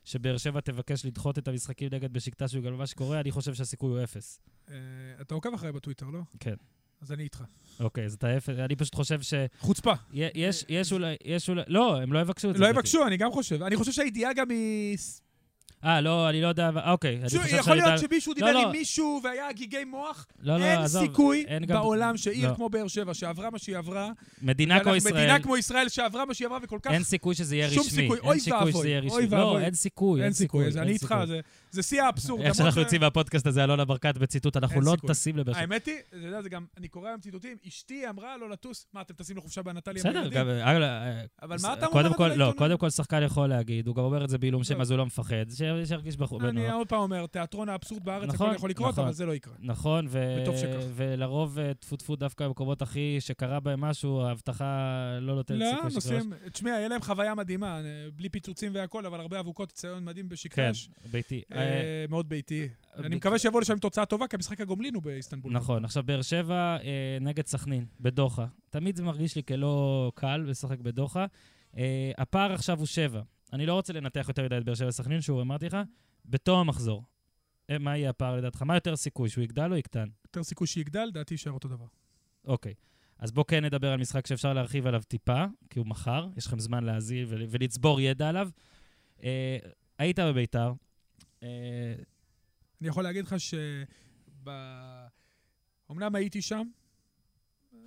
שבאר 0.03 0.37
שבע 0.37 0.59
תבקש 0.59 1.05
לדחות 1.05 1.37
את 1.37 1.47
המשחקים 1.47 1.89
נגד 1.91 2.13
בשקטה 2.13 2.45
בגלל 2.57 2.73
מה 2.73 2.87
שקורה? 2.87 3.19
אני 3.19 3.31
חושב 3.31 3.53
שהסיכוי 3.53 3.91
הוא 3.91 4.03
אפס. 4.03 4.39
אה, 4.69 4.75
אתה 5.21 5.35
עוקב 5.35 5.53
אחריי 5.53 5.71
בטוויטר, 5.71 6.05
לא? 6.05 6.19
כן. 6.39 6.55
אז 7.01 7.11
אני 7.11 7.23
איתך. 7.23 7.43
אוקיי, 7.79 8.05
אז 8.05 8.13
אתה 8.13 8.37
אפס, 8.37 8.49
אני 8.49 8.75
פשוט 8.75 8.95
חושב 8.95 9.19
חוצפה. 9.59 9.93
שיש 10.13 10.65
יש 10.69 10.93
אולי, 10.93 11.15
יש 11.25 11.49
אולי, 11.49 11.61
לא, 11.67 12.01
הם 12.01 12.13
לא 12.13 12.19
יבקשו 12.19 12.49
את 12.49 12.55
זה. 12.55 12.61
לא. 12.61 12.67
יבקשו, 12.67 13.07
אני 13.07 13.17
גם 13.17 13.31
חושב. 13.31 13.63
אני 13.63 13.75
חושב 13.75 13.91
שהידיעה 13.91 14.33
גם 14.33 14.49
היא... 14.49 14.97
אה, 15.83 16.01
לא, 16.01 16.29
אני 16.29 16.41
לא 16.41 16.47
יודע, 16.47 16.69
אוקיי. 16.85 17.21
חושב 17.23 17.39
יכול 17.47 17.75
להיות 17.75 17.99
שמישהו 17.99 18.31
לא, 18.31 18.35
דיבר 18.35 18.51
לא. 18.51 18.65
עם 18.65 18.71
מישהו 18.71 19.21
והיה 19.23 19.49
הגיגי 19.49 19.83
מוח. 19.83 20.27
לא, 20.39 20.57
לא, 20.57 20.63
אין. 20.63 20.87
סיכוי 20.87 21.45
אין 21.47 21.65
בעולם 21.67 22.17
שעיר. 22.17 22.55
כמו 22.55 22.69
באר 22.69 22.87
שבע, 22.87 23.13
שעברה 23.13 23.49
מה 23.49 23.59
שהיא 23.59 23.77
עברה, 23.77 24.11
מדינה 24.41 24.79
כמו 24.79 24.95
ישראל, 24.95 25.13
מדינה 25.13 25.39
כמו 25.39 25.57
ישראל 25.57 25.89
שעברה 25.89 26.25
מה 26.25 26.33
שהיא 26.33 26.45
עברה 26.45 26.59
וכל 26.63 26.79
כך... 26.81 26.91
אין 26.91 27.03
סיכוי 27.03 27.35
שזה 27.35 27.55
יהיה 27.55 27.69
שום 27.69 27.83
רשמי. 27.85 28.01
סיכוי. 28.01 28.17
אין 28.17 28.27
אוי 28.27 28.39
סיכוי 28.39 28.57
ואבוי. 28.59 28.73
שזה 28.73 28.87
יהיה 28.89 28.99
אוי 28.99 29.25
רשמי. 29.25 29.37
לא, 29.37 29.45
ואבוי. 29.45 29.63
אין 29.63 29.73
סיכוי, 29.73 30.23
אין 30.23 30.33
סיכוי, 30.33 30.65
אין 30.65 30.77
אני 30.77 30.91
איתך, 30.91 31.15
סיכוי. 31.21 31.41
זה- 31.71 31.83
שיא 31.83 32.03
האבסורד. 32.03 32.41
איך 32.41 32.55
שאנחנו 32.55 32.81
יוצאים 32.81 33.01
מהפודקאסט 33.01 33.47
הזה, 33.47 33.63
אלונה 33.63 33.85
ברקת 33.85 34.17
בציטוט, 34.17 34.57
אנחנו 34.57 34.81
לא. 34.81 34.95
טסים 35.07 35.37
לבאר 35.37 35.53
שבע. 35.53 35.61
האמת 35.61 35.85
היא, 35.85 35.95
אתה 36.09 36.17
יודע, 36.17 36.41
זה 36.41 36.49
גם, 36.49 36.65
אני 36.77 36.87
קורא 36.87 37.07
היום 37.07 37.19
ציטוטים, 37.19 37.57
אשתי 37.67 38.09
אמרה 38.09 38.37
לא 38.37 38.49
לטוס, 38.49 38.85
מה, 38.93 39.01
אתם 39.01 39.13
טסים 39.13 39.37
לחופשה 39.37 39.61
בנטליה? 39.61 40.03
בסדר? 40.03 40.27
גם... 40.29 40.49
אה, 40.49 41.21
אבל 41.41 41.57
מה 41.61 41.73
אתה 41.73 41.85
אומר 41.85 42.23
על 42.23 42.33
לא? 42.33 42.53
קודם 42.57 42.77
כל 42.77 42.89
שחקן 42.89 43.23
יכול 43.23 43.47
להגיד, 43.47 43.87
הוא 43.87 43.95
גם 43.95 44.03
אומר 44.03 44.23
את 44.23 44.29
זה 44.29 44.37
בעילום 44.37 44.63
שם, 44.63 44.77
לא. 44.77 44.81
אז 44.81 44.91
הוא 44.91 44.97
לא 44.97 45.05
מפחד, 45.05 45.45
שירגיש 45.85 46.17
בחור 46.17 46.49
אני. 46.49 46.71
עוד 46.71 46.87
פעם 46.87 46.99
אומר, 46.99 47.25
תיאטרון 47.25 47.69
האבסורד 47.69 48.03
בארץ, 48.05 48.29
נכון, 48.29 48.47
הכל 48.47 48.55
יכול 48.55 48.69
לקרות, 48.69 48.91
נכון. 48.91 49.03
אבל 49.03 49.13
זה 49.13 49.25
לא 49.25 49.35
יקרה. 49.35 49.53
נכון. 49.59 50.07
ולרוב 50.95 51.59
אה, 51.59 51.73
טפו 51.73 51.95
טפו 51.95 52.15
דווקא 52.15 52.47
במקומות 52.47 52.81
הכי 52.81 53.17
שקרה 53.19 53.59
בהם 53.59 53.81
משהו, 53.81 54.21
ההבטחה 54.21 54.91
לא 55.21 55.35
נותנת 55.35 55.59
לא, 55.59 55.65
סיכוי 55.65 56.01
שקרה. 56.01 56.13
נוסעים, 56.17 56.33
תשמע, 56.51 56.69
יהיה 56.69 56.87
להם 56.87 57.01
חוויה 57.01 57.35
מדהימה, 57.35 57.79
אה, 57.79 57.81
בלי 58.15 58.29
פיצוצים 58.29 58.71
והכל, 58.75 59.05
אבל 59.05 59.19
הרבה 59.19 59.39
אבוקות, 59.39 59.71
ציון 59.71 60.05
מדהים 60.05 60.25
כן, 60.25 60.29
בשקרש. 60.29 60.89
ביתי. 61.11 61.41
אה, 61.61 61.81
אה, 61.81 62.05
מאוד 62.09 62.29
ביתי. 62.29 62.61
אני 62.95 63.03
ביתי. 63.03 63.15
מקווה 63.15 63.39
שיבואו 63.39 63.61
לשם 63.61 63.73
עם 63.73 63.79
תוצאה 63.79 64.05
טובה, 64.05 64.27
כי 64.27 64.35
המשחק 64.35 64.61
הגומלין 64.61 64.95
הוא 64.95 65.03
באיסטנבול. 65.03 65.53
נכון, 65.53 65.85
עכשיו 65.85 66.03
באר 66.03 66.21
שבע 66.21 66.77
אה, 66.83 67.17
נגד 67.21 67.45
סכנין, 67.45 67.85
בדוחה. 67.99 68.45
תמיד 68.69 68.95
זה 68.95 69.03
מרגיש 69.03 69.35
לי 69.35 69.43
כלא 69.43 70.11
קל 70.15 70.37
לשחק 70.47 70.79
בדוחה. 70.79 71.25
אה, 71.77 72.11
הפער 72.17 72.53
עכשיו 72.53 72.77
הוא 72.79 72.85
שבע. 72.85 73.21
אני 73.53 73.65
לא 73.65 73.73
רוצה 73.73 73.93
לנתח 73.93 74.25
יותר 74.27 74.43
מדי 74.45 74.57
את 74.57 74.63
באר 74.65 74.75
שבע 74.75 74.87
וסכנין, 74.87 75.21
שוב, 75.21 75.39
אמרתי 75.39 75.65
לך, 75.65 75.77
בתום 76.25 76.59
המחזור. 76.59 77.03
אה, 77.69 77.77
מה 77.77 77.97
יהיה 77.97 78.09
הפער 78.09 78.35
לדעתך? 78.37 78.61
מה 78.61 78.75
יותר 78.75 78.95
סיכוי, 78.95 79.29
שהוא 79.29 79.43
יגדל 79.43 79.71
או 79.71 79.77
יקטן? 79.77 80.07
יותר 80.25 80.43
סיכוי 80.43 80.67
שיגדל, 80.67 81.09
דעתי 81.13 81.33
יישאר 81.33 81.51
אותו 81.51 81.67
דבר. 81.67 81.85
אוקיי. 82.45 82.73
אז 83.19 83.31
בואו 83.31 83.47
כן 83.47 83.65
נדבר 83.65 83.91
על 83.91 83.99
משחק 83.99 84.27
שאפשר 84.27 84.53
להרחיב 84.53 84.87
עליו 84.87 85.01
טיפה, 85.07 85.45
כי 85.69 85.79
הוא 85.79 85.87
מחר, 85.87 86.27
יש 86.37 86.47
לכם 86.47 86.59
זמן 86.59 86.83
להאזין 86.83 87.25
ול- 87.27 87.45
ולצבור 87.49 88.01
ידע 88.01 88.29
עליו. 88.29 88.49
אה, 89.23 89.57
היית 89.97 90.19
בביתר, 90.19 90.67
אה, 90.67 90.71
אני 91.41 92.87
יכול 92.87 93.03
להגיד 93.03 93.25
לך 93.25 93.39
ש... 93.39 93.53
אמנם 95.91 96.15
הייתי 96.15 96.41
שם, 96.41 96.63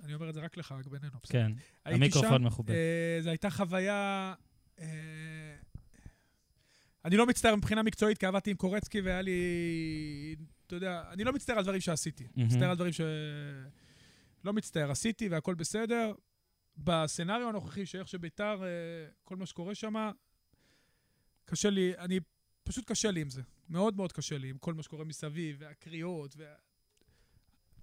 אני 0.03 0.13
אומר 0.13 0.29
את 0.29 0.33
זה 0.33 0.41
רק 0.41 0.57
לך, 0.57 0.71
רק 0.71 0.87
בינינו. 0.87 1.21
כן, 1.23 1.51
המיקרופון 1.85 2.43
מכובד. 2.43 2.71
אה, 2.71 3.17
זו 3.21 3.29
הייתה 3.29 3.49
חוויה... 3.49 4.33
אה, 4.79 4.85
אני 7.05 7.17
לא 7.17 7.25
מצטער 7.25 7.55
מבחינה 7.55 7.83
מקצועית, 7.83 8.17
כי 8.17 8.25
עבדתי 8.25 8.51
עם 8.51 8.57
קורצקי 8.57 9.01
והיה 9.01 9.21
לי... 9.21 10.35
אתה 10.67 10.75
יודע, 10.75 11.03
אני 11.11 11.23
לא 11.23 11.33
מצטער 11.33 11.57
על 11.57 11.63
דברים 11.63 11.81
שעשיתי. 11.81 12.27
מצטער 12.35 12.69
על 12.69 12.75
דברים 12.75 12.93
ש... 12.93 13.01
לא 14.43 14.53
מצטער, 14.53 14.91
עשיתי 14.91 15.29
והכל 15.29 15.55
בסדר. 15.55 16.13
בסצנריו 16.77 17.49
הנוכחי, 17.49 17.85
שאיך 17.85 18.07
שביתר, 18.07 18.63
אה, 18.63 18.67
כל 19.23 19.35
מה 19.35 19.45
שקורה 19.45 19.75
שם, 19.75 20.11
קשה 21.45 21.69
לי, 21.69 21.93
אני... 21.97 22.19
פשוט 22.65 22.91
קשה 22.91 23.11
לי 23.11 23.21
עם 23.21 23.29
זה. 23.29 23.41
מאוד 23.69 23.95
מאוד 23.95 24.11
קשה 24.11 24.37
לי 24.37 24.49
עם 24.49 24.57
כל 24.57 24.73
מה 24.73 24.83
שקורה 24.83 25.05
מסביב, 25.05 25.55
והקריאות, 25.59 26.35
וה... 26.37 26.45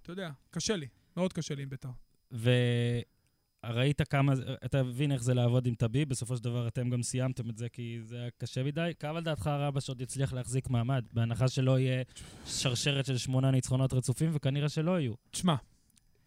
אתה 0.01 0.11
יודע, 0.11 0.29
קשה 0.49 0.75
לי. 0.75 0.87
מאוד 1.17 1.33
קשה 1.33 1.55
לי 1.55 1.63
עם 1.63 1.69
ביתר. 1.69 1.89
וראית 2.31 4.01
כמה, 4.01 4.33
אתה 4.65 4.83
מבין 4.83 5.11
איך 5.11 5.23
זה 5.23 5.33
לעבוד 5.33 5.65
עם 5.65 5.75
טביב, 5.75 6.09
בסופו 6.09 6.37
של 6.37 6.43
דבר 6.43 6.67
אתם 6.67 6.89
גם 6.89 7.03
סיימתם 7.03 7.49
את 7.49 7.57
זה 7.57 7.69
כי 7.69 7.99
זה 8.03 8.21
היה 8.21 8.29
קשה 8.37 8.63
מדי. 8.63 8.91
כמה 8.99 9.19
לדעתך 9.19 9.47
רבש 9.47 9.89
עוד 9.89 10.01
יצליח 10.01 10.33
להחזיק 10.33 10.69
מעמד, 10.69 11.05
בהנחה 11.13 11.47
שלא 11.47 11.79
יהיה 11.79 12.03
שרשרת 12.45 13.05
של 13.05 13.17
שמונה 13.17 13.51
ניצחונות 13.51 13.93
רצופים, 13.93 14.29
וכנראה 14.33 14.69
שלא 14.69 14.99
יהיו. 14.99 15.13
תשמע, 15.31 15.55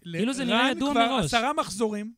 כאילו 0.02 0.34
זה 0.34 0.44
נראה 0.44 0.70
ידוע 0.70 0.92
מראש. 0.92 1.24
עשרה 1.24 1.52
מחזורים, 1.52 2.14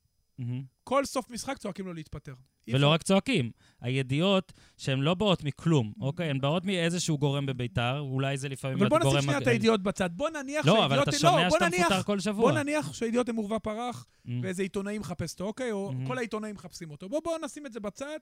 כל 0.85 1.05
סוף 1.05 1.31
משחק 1.31 1.59
צועקים 1.59 1.87
לו 1.87 1.93
להתפטר. 1.95 2.35
ולא 2.73 2.89
רק 2.89 3.03
צועקים, 3.03 3.51
הידיעות 3.81 4.53
שהן 4.77 5.01
לא 5.01 5.15
באות 5.15 5.45
מכלום, 5.45 5.93
אוקיי? 6.01 6.31
הן 6.31 6.41
באות 6.41 6.65
מאיזשהו 6.65 7.19
גורם 7.19 7.47
בביתר, 7.47 7.99
אולי 8.01 8.37
זה 8.37 8.49
לפעמים 8.49 8.79
אבל 8.79 8.89
בוא 8.89 8.99
נשים 8.99 9.11
גורם... 9.11 9.23
שנייה 9.23 9.39
את 9.39 9.47
הידיעות 9.47 9.83
בצד. 9.83 10.11
בוא 10.17 10.31
נניח 10.31 10.67
לא, 10.67 10.73
שהידיעות... 10.73 10.93
אבל 10.93 11.03
אתה 11.03 11.11
לא, 11.11 11.19
שומע 11.19 11.51
שאתה 11.51 11.67
נניח- 11.69 11.81
מפוטר 11.81 12.03
כל 12.03 12.21
שבוע. 12.21 12.51
בוא 12.53 12.61
נניח 12.61 12.93
שהידיעות 12.93 13.29
הם 13.29 13.37
עורבא 13.37 13.59
פרח, 13.59 14.07
ואיזה 14.43 14.63
עיתונאי 14.63 14.99
מחפש 14.99 15.33
אותו, 15.33 15.45
אוקיי? 15.45 15.73
או. 15.73 15.93
כל 16.07 16.19
העיתונאים 16.19 16.55
מחפשים 16.55 16.91
אותו. 16.91 17.09
בוא, 17.09 17.21
בוא 17.25 17.39
נשים 17.45 17.67
את 17.67 17.73
זה 17.73 17.81
בצד. 17.81 18.19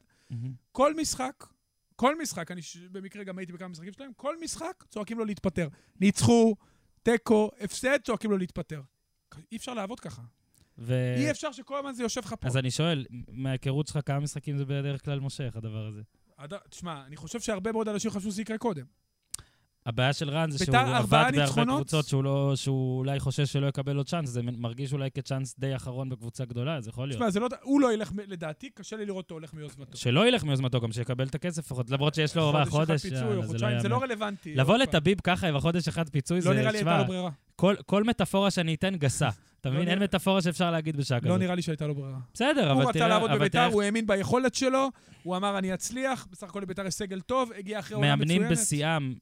כל 0.73 0.95
משחק, 0.95 1.45
כל 1.97 2.19
משחק, 2.23 2.51
אני 2.51 2.63
ש- 2.63 2.77
במקרה 2.77 3.25
גם 3.25 3.39
הייתי 3.39 3.53
בכמה 3.53 3.69
משחקים 3.69 3.93
שלהם, 3.93 4.11
כל 4.17 4.35
משחק 4.43 4.85
צועקים 4.89 5.19
לו 5.19 5.25
להתפטר. 5.25 5.69
ניצחו, 6.01 6.57
תיקו, 7.03 7.51
הפסד, 7.61 7.99
צועקים 8.05 8.31
לו 8.31 8.37
להתפטר. 8.39 8.81
אי 9.53 9.57
אפשר 9.57 9.75
לעבוד 9.75 10.01
ככה. 10.01 10.23
ו... 10.79 11.15
אי 11.17 11.31
אפשר 11.31 11.53
שכל 11.53 11.79
הזמן 11.79 11.93
זה 11.93 12.03
יושב 12.03 12.21
לך 12.25 12.35
פה. 12.41 12.47
אז 12.49 12.57
אני 12.57 12.71
שואל, 12.71 13.07
מההיכרות 13.29 13.87
שלך, 13.87 13.99
כמה 14.07 14.21
משחקים 14.21 14.57
זה 14.59 14.65
בדרך 14.65 15.05
כלל 15.05 15.21
מושך, 15.21 15.53
הדבר 15.57 15.87
הזה? 15.87 16.01
עד- 16.37 16.55
תשמע, 16.71 17.07
אני 17.07 17.17
חושב 17.17 17.41
שהרבה 17.41 17.73
מאוד 17.73 17.89
אנשים 17.89 18.11
חשבו 18.11 18.31
שזה 18.31 18.43
יקרה 18.43 18.59
קודם. 18.59 18.85
הבעיה 19.87 20.13
של 20.13 20.31
רן 20.31 20.51
זה 20.51 20.65
שהוא 20.65 20.77
עבד 20.77 21.33
בהרבה. 21.37 21.65
קבוצות 21.65 22.07
שהוא, 22.07 22.25
לא, 22.25 22.53
שהוא 22.57 22.99
אולי 22.99 23.21
חושש 23.21 23.53
שלא 23.53 23.67
יקבל 23.67 23.97
עוד 23.97 24.09
צ'אנס, 24.09 24.29
זה 24.29 24.43
מרגיש 24.43 24.93
אולי 24.93 25.11
כצ'אנס 25.11 25.55
די 25.59 25.77
אחרון 25.77 26.09
בקבוצה 26.09 26.45
גדולה, 26.45 26.77
אז 26.77 26.89
יכול 26.89 27.09
להיות. 27.09 27.19
תשמע, 27.19 27.31
זה 27.31 27.41
לא... 27.41 27.49
הוא 27.63 27.81
לא 27.81 27.93
ילך, 27.93 28.13
לדעתי, 28.29 28.71
קשה 28.71 28.97
לי 28.97 29.07
לראות 29.07 29.25
אותו 29.25 29.35
הולך 29.35 29.55
מיוזמתו. 29.55 29.97
שלא 29.99 30.29
ילך 30.29 30.45
מיוזמתו, 30.45 30.81
גם 30.81 30.93
שיקבל 30.93 31.27
את 31.27 31.35
הכסף 31.35 31.59
לפחות, 31.59 31.91
למרות 31.91 32.15
שיש 32.15 32.37
לו 32.37 32.53
חודש, 32.53 32.69
חודש, 32.69 33.03
פיצוי 33.03 33.19
זה 33.19 33.35
לא 33.37 33.43
חודשיים, 33.43 33.79
זה 33.81 33.89
לא. 33.89 34.03
רלוונטי. 34.03 34.55
לבוא. 34.55 34.77
לטביב 34.77 35.19
ככה 35.25 35.53
בחודש 35.53 35.89
אחד 35.89 36.09
פיצוי, 36.09 36.41
זה, 36.41 36.49
לא 36.49 36.55
נראה 36.55 36.73
לי 36.73 36.79
הייתה 36.79 36.99
לו 36.99 37.05
ברירה. 37.05 37.31
כל, 37.57 37.75
כל 37.87 38.05
מטאפורה 38.05 38.51
שאני 38.51 38.75
אתן 38.75 38.97
גסה. 38.97 39.29
אתה 39.61 39.71
מבין? 39.71 39.83
נראה- 39.83 39.95
אין 39.95 40.03
מטאפורה 40.03 40.43
שאפשר 40.43 40.71
להגיד 40.71 40.97
בשעה 40.97 41.19
לא 41.19 41.25
כזאת. 41.25 41.39
נראה 41.41 41.55
לי 41.55 41.63
שהייתה 41.63 41.87
לו 41.87 41.95
ברירה. 41.95 42.19
בסדר, 42.35 42.65
הוא 42.71 42.73
אבל 42.73 42.83
רצה 42.83 42.93
תראה, 42.93 43.09
לעבוד 43.09 43.31
אבל 43.31 43.39
בביתר, 43.39 43.59
תראה, 43.59 43.73
הוא 43.73 43.83
האמין 43.83 44.07
ביכולת 44.07 44.55
שלו, 44.55 44.89
הוא 45.23 45.37
אמר, 45.37 45.59
אני 45.59 45.75
אצליח, 45.75 46.27
בסך 46.31 46.47
הכל 46.49 46.61
לביתר 46.61 46.87
יש 46.87 46.95
סגל 46.95 47.21
טוב, 47.21 47.51
הגיע 47.59 47.79
אחרי 47.79 47.95
עונה 47.95 48.17
מצוינת. 48.17 48.31
מאמנים 48.41 48.53
בשיאם 48.53 49.15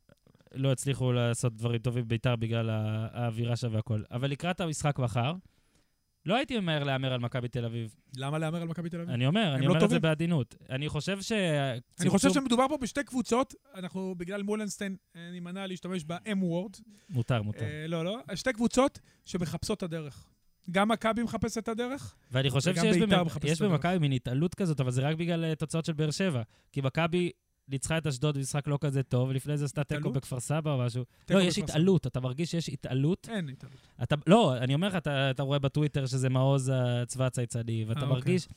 לא 0.55 0.73
הצליחו 0.73 1.13
לעשות 1.13 1.57
דברים 1.57 1.79
טובים 1.79 2.05
בביתר 2.05 2.37
בגלל 2.37 2.71
האווירה 2.71 3.57
שם 3.57 3.75
והכל. 3.75 4.03
אבל 4.11 4.31
לקראת 4.31 4.61
המשחק 4.61 4.99
מחר, 4.99 5.35
לא 6.27 6.37
הייתי 6.37 6.61
ממהר 6.61 6.85
להמר 6.85 7.13
על 7.13 7.21
מכבי 7.21 7.49
תל 7.49 7.65
אביב. 7.65 7.95
למה 8.17 8.39
להמר 8.39 8.63
על 8.63 8.69
מכבי 8.69 8.89
תל 8.91 8.97
אביב? 9.01 9.11
אני 9.11 9.27
אומר, 9.27 9.55
אני 9.55 9.63
לא 9.63 9.67
אומר 9.67 9.77
את 9.77 9.81
זה 9.81 9.87
טובים. 9.87 10.03
בעדינות. 10.03 10.55
אני 10.71 10.89
חושב 10.89 11.21
ש... 11.21 11.33
אני 12.01 12.11
חושב 12.11 12.31
שמדובר 12.33 12.69
פה 12.69 12.77
בשתי 12.83 13.05
קבוצות, 13.05 13.55
אנחנו 13.75 14.15
בגלל 14.19 14.43
מולנסטיין 14.43 14.97
נימנע 15.33 15.67
להשתמש 15.67 16.05
ב-M 16.05 16.39
word. 16.43 16.81
מותר, 17.11 17.43
מותר. 17.43 17.65
אה, 17.65 17.87
לא, 17.87 18.05
לא. 18.05 18.19
שתי 18.35 18.53
קבוצות 18.53 18.99
שמחפשות 19.25 19.79
את 19.79 19.83
הדרך. 19.83 20.29
גם 20.71 20.89
מכבי 20.89 21.23
מחפשת 21.23 21.59
את 21.59 21.69
הדרך, 21.69 22.15
ואני 22.33 22.51
חושב 22.51 22.75
שיש 22.75 22.97
בית"ר 22.97 23.19
במ- 23.19 23.27
מחפשת 23.27 23.45
יש 23.53 23.57
את 23.57 23.63
הדרך. 23.63 23.73
במכבי 23.73 23.99
מין 23.99 24.13
התעלות 24.13 24.55
כזאת, 24.55 24.81
אבל 24.81 24.91
זה 24.91 25.03
רק 25.09 25.17
בגלל 25.17 25.55
תוצאות 25.55 25.85
של 25.85 25.93
באר 25.93 26.11
שבע. 26.11 26.43
כי 26.73 26.81
מכבי 26.81 27.31
ניצחה 27.69 27.99
את 27.99 28.07
אשדוד 28.07 28.37
במשחק 28.37 28.69
לא 28.69 28.79
כזה 28.81 29.03
טוב, 29.03 29.29
ולפני 29.29 29.59
זה 29.59 29.65
עשתה 29.65 29.85
תיקו? 29.85 30.12
בכפר 30.12 30.41
סבא 30.41 30.73
או 30.73 30.79
משהו. 30.79 31.05
לא, 31.31 31.41
יש. 31.41 31.59
התעלות, 31.59 32.07
אתה 32.07 32.21
מרגיש 32.21 32.51
שיש 32.51 32.69
התעלות. 32.69 33.29
אין 33.33 33.49
התעלות. 33.49 34.27
לא, 34.27 34.57
אני 34.57 34.75
אומר 34.75 34.89
לך, 34.89 34.95
אתה, 34.95 35.31
אתה 35.31 35.43
רואה 35.43 35.59
בטוויטר 35.59 36.07
שזה 36.07 36.29
מעוז 36.29 36.73
הצבא 36.75 37.27
הצייצני, 37.27 37.85
ואתה 37.89 38.01
אה, 38.01 38.07
מרגיש... 38.07 38.49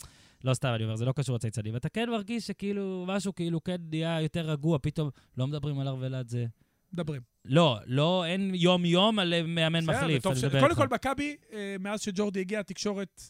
לא 0.43 0.53
סתם, 0.53 0.71
אני 0.75 0.83
אומר, 0.83 0.95
זה 0.95 1.05
לא 1.05 1.11
קשור 1.11 1.35
לצייצני, 1.35 1.71
ואתה 1.71 1.89
כן 1.89 2.09
מרגיש 2.09 2.47
שכאילו, 2.47 3.05
משהו 3.07 3.35
כאילו 3.35 3.63
כן 3.63 3.77
נהיה 3.89 4.21
יותר 4.21 4.49
רגוע, 4.49 4.77
פתאום 4.81 5.09
לא 5.37 5.47
מדברים 5.47 5.79
על 5.79 5.87
ארוולת 5.87 6.29
זה. 6.29 6.45
מדברים. 6.93 7.21
לא, 7.45 7.77
לא, 7.85 8.25
אין 8.25 8.51
יום-יום 8.55 9.19
על 9.19 9.33
מאמן 9.47 9.85
מחליף. 9.85 10.23
קודם. 10.23 10.75
כל, 10.75 10.87
מכבי, 10.91 11.35
אה, 11.53 11.75
מאז 11.79 12.01
שג'ורדי 12.01 12.39
הגיע, 12.39 12.59
התקשורת... 12.59 13.21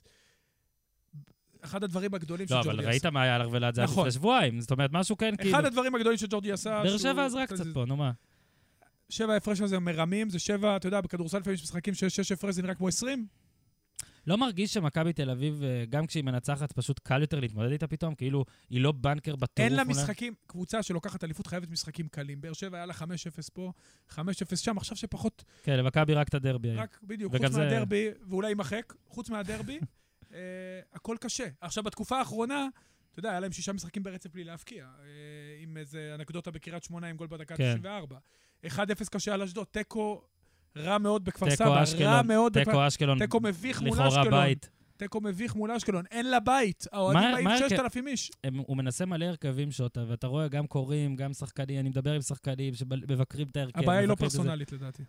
אחד 1.67 1.83
הדברים 1.83 2.13
הגדולים 2.13 2.47
לא, 2.49 2.61
שג'ורדי 2.61 2.69
אבל 2.69 2.79
עשה. 2.79 2.89
ראית 2.89 3.05
מה 3.05 3.21
היה 3.21 3.35
על 3.35 3.41
ארוולת 3.41 3.75
זה 3.75 3.81
עד 3.83 3.89
נכון. 3.89 4.07
לפני 4.07 4.11
שבועיים. 4.19 4.61
זאת 4.61 4.71
אומרת, 4.71 4.89
משהו 4.93 5.17
כן, 5.17 5.33
כאילו... 5.37 5.51
אחד 5.55 5.65
הדברים 5.65 5.95
הגדולים 5.95 6.17
שג'ורדי 6.17 6.51
עשה... 6.51 6.83
באר 6.83 6.97
שבע 6.97 7.25
עזרה 7.25 7.47
קצת 7.47 7.65
פה, 7.73 7.85
נו 7.85 7.95
מה. 7.97 8.11
שבע 9.09 9.35
הפרש 9.35 9.61
הזה 9.61 9.79
מרמים, 9.79 10.29
זה 10.29 10.39
שבע, 10.39 10.75
אתה 10.75 10.87
יודע, 10.87 11.01
בכדורסל 11.01 11.37
לפעמים 11.37 11.55
יש 11.55 11.63
משחקים 11.63 11.93
שיש 11.93 12.15
שש 12.15 12.31
הפרש, 12.31 12.55
זה 12.55 12.61
נראה 12.61 12.75
כמו 12.75 12.87
עשרים. 12.87 13.27
לא 14.27 14.37
מרגיש 14.37 14.73
שמכבי 14.73 15.13
תל 15.13 15.29
אביב, 15.29 15.63
אה, 15.63 15.83
גם 15.89 16.05
כשהיא 16.07 16.23
מנצחת, 16.23 16.71
פשוט 16.71 16.99
קל 16.99 17.21
יותר 17.21 17.39
להתמודד 17.39 17.71
איתה 17.71 17.87
פתאום? 17.87 18.15
כאילו, 18.15 18.45
היא 18.69 18.81
לא 18.81 18.91
בנקר 18.91 19.35
בטירוף 19.35 19.69
אין 19.69 19.77
לה? 19.77 19.83
משחקים, 19.83 20.33
קבוצה 20.47 20.83
שלוקחת 20.83 21.23
אליפות 21.23 21.47
חייבת 21.47 21.69
משחקים 21.71 22.07
קלים. 22.07 22.41
באר 22.41 22.53
שבע 22.53 22.77
היה 22.77 22.85
לה 22.85 22.93
5-0 22.93 23.03
פה, 23.53 23.71
5-0 24.15 24.19
שם, 24.55 24.77
עכשיו 24.77 24.97
שפחות, 24.97 25.43
כן, 25.63 25.77
למכבי 25.79 26.13
רק 26.13 26.27
את 26.27 26.33
הדרבי. 26.33 26.75
רק 26.75 26.99
בדיוק, 27.03 27.35
חוץ 27.37 27.51
זה- 27.51 27.59
מהדרבי, 27.59 28.07
ואולי 28.29 28.49
יימחק, 28.49 28.93
חוץ 29.07 29.29
מהדרבי, 29.29 29.79
אה, 30.37 30.41
הכל 30.93 31.17
קשה. 31.19 31.47
עכשיו, 31.61 31.83
בתקופה 31.83 32.19
האחרונה, 32.19 32.67
אתה 33.11 33.19
יודע, 33.19 33.29
היה 33.29 33.39
להם 33.39 33.51
שישה 33.51 33.73
משחקים 33.73 34.03
ברצף 34.03 34.33
בלי 34.33 34.43
להבקיע, 34.43 34.85
אה, 34.85 35.03
עם 35.63 35.77
איזה 35.77 36.11
אנקדוטה 36.15 36.51
בקריית 36.51 36.83
שמונה 36.83 37.07
עם 37.07 37.17
גול 37.17 37.27
בדקה 37.27 37.55
כן. 37.55 37.77
94. 37.77 38.17
1-0 38.65 39.09
קשה 39.11 39.33
על 39.33 39.41
אשדוד, 39.41 39.67
תיקו 39.71 40.21
רע 40.77 40.97
מאוד 40.97 41.25
בכפר 41.25 41.49
סבא, 41.49 41.83
רע 41.99 42.21
מאוד 42.21 42.57
בכפר... 42.57 42.87
אשקלון, 42.87 43.17
תיקו 43.17 43.39
מביך 43.39 43.81
מול 43.81 44.01
אשקלון. 44.01 44.43
תיקו 44.97 45.21
מביך 45.21 45.55
מול 45.55 45.71
אשקלון, 45.71 46.05
אין 46.11 46.29
לה 46.29 46.39
בית. 46.39 46.85
האוהדים 46.91 47.31
באים 47.33 47.45
מה 47.45 47.53
ההרכב? 47.53 47.75
6,000 47.75 48.07
איש. 48.07 48.31
הם, 48.43 48.57
הוא 48.57 48.77
מנסה 48.77 49.05
מלא 49.05 49.25
הרכבים 49.25 49.71
שוטה, 49.71 50.05
ואתה 50.07 50.27
רואה 50.27 50.47
גם 50.47 50.67
קוראים, 50.67 51.15
גם 51.15 51.33
שחקנים, 51.33 51.79
אני 51.79 51.89
מדבר 51.89 52.13
עם 52.13 52.21
שחקנים 52.21 52.73
שמבקרים 52.73 53.47
את 53.47 53.57
ההרכב. 53.57 53.79
הבעיה 53.79 53.99
היא 53.99 54.07
לא. 54.07 54.15
פרסונלית, 54.15 54.71
לדעתי. 54.71 55.03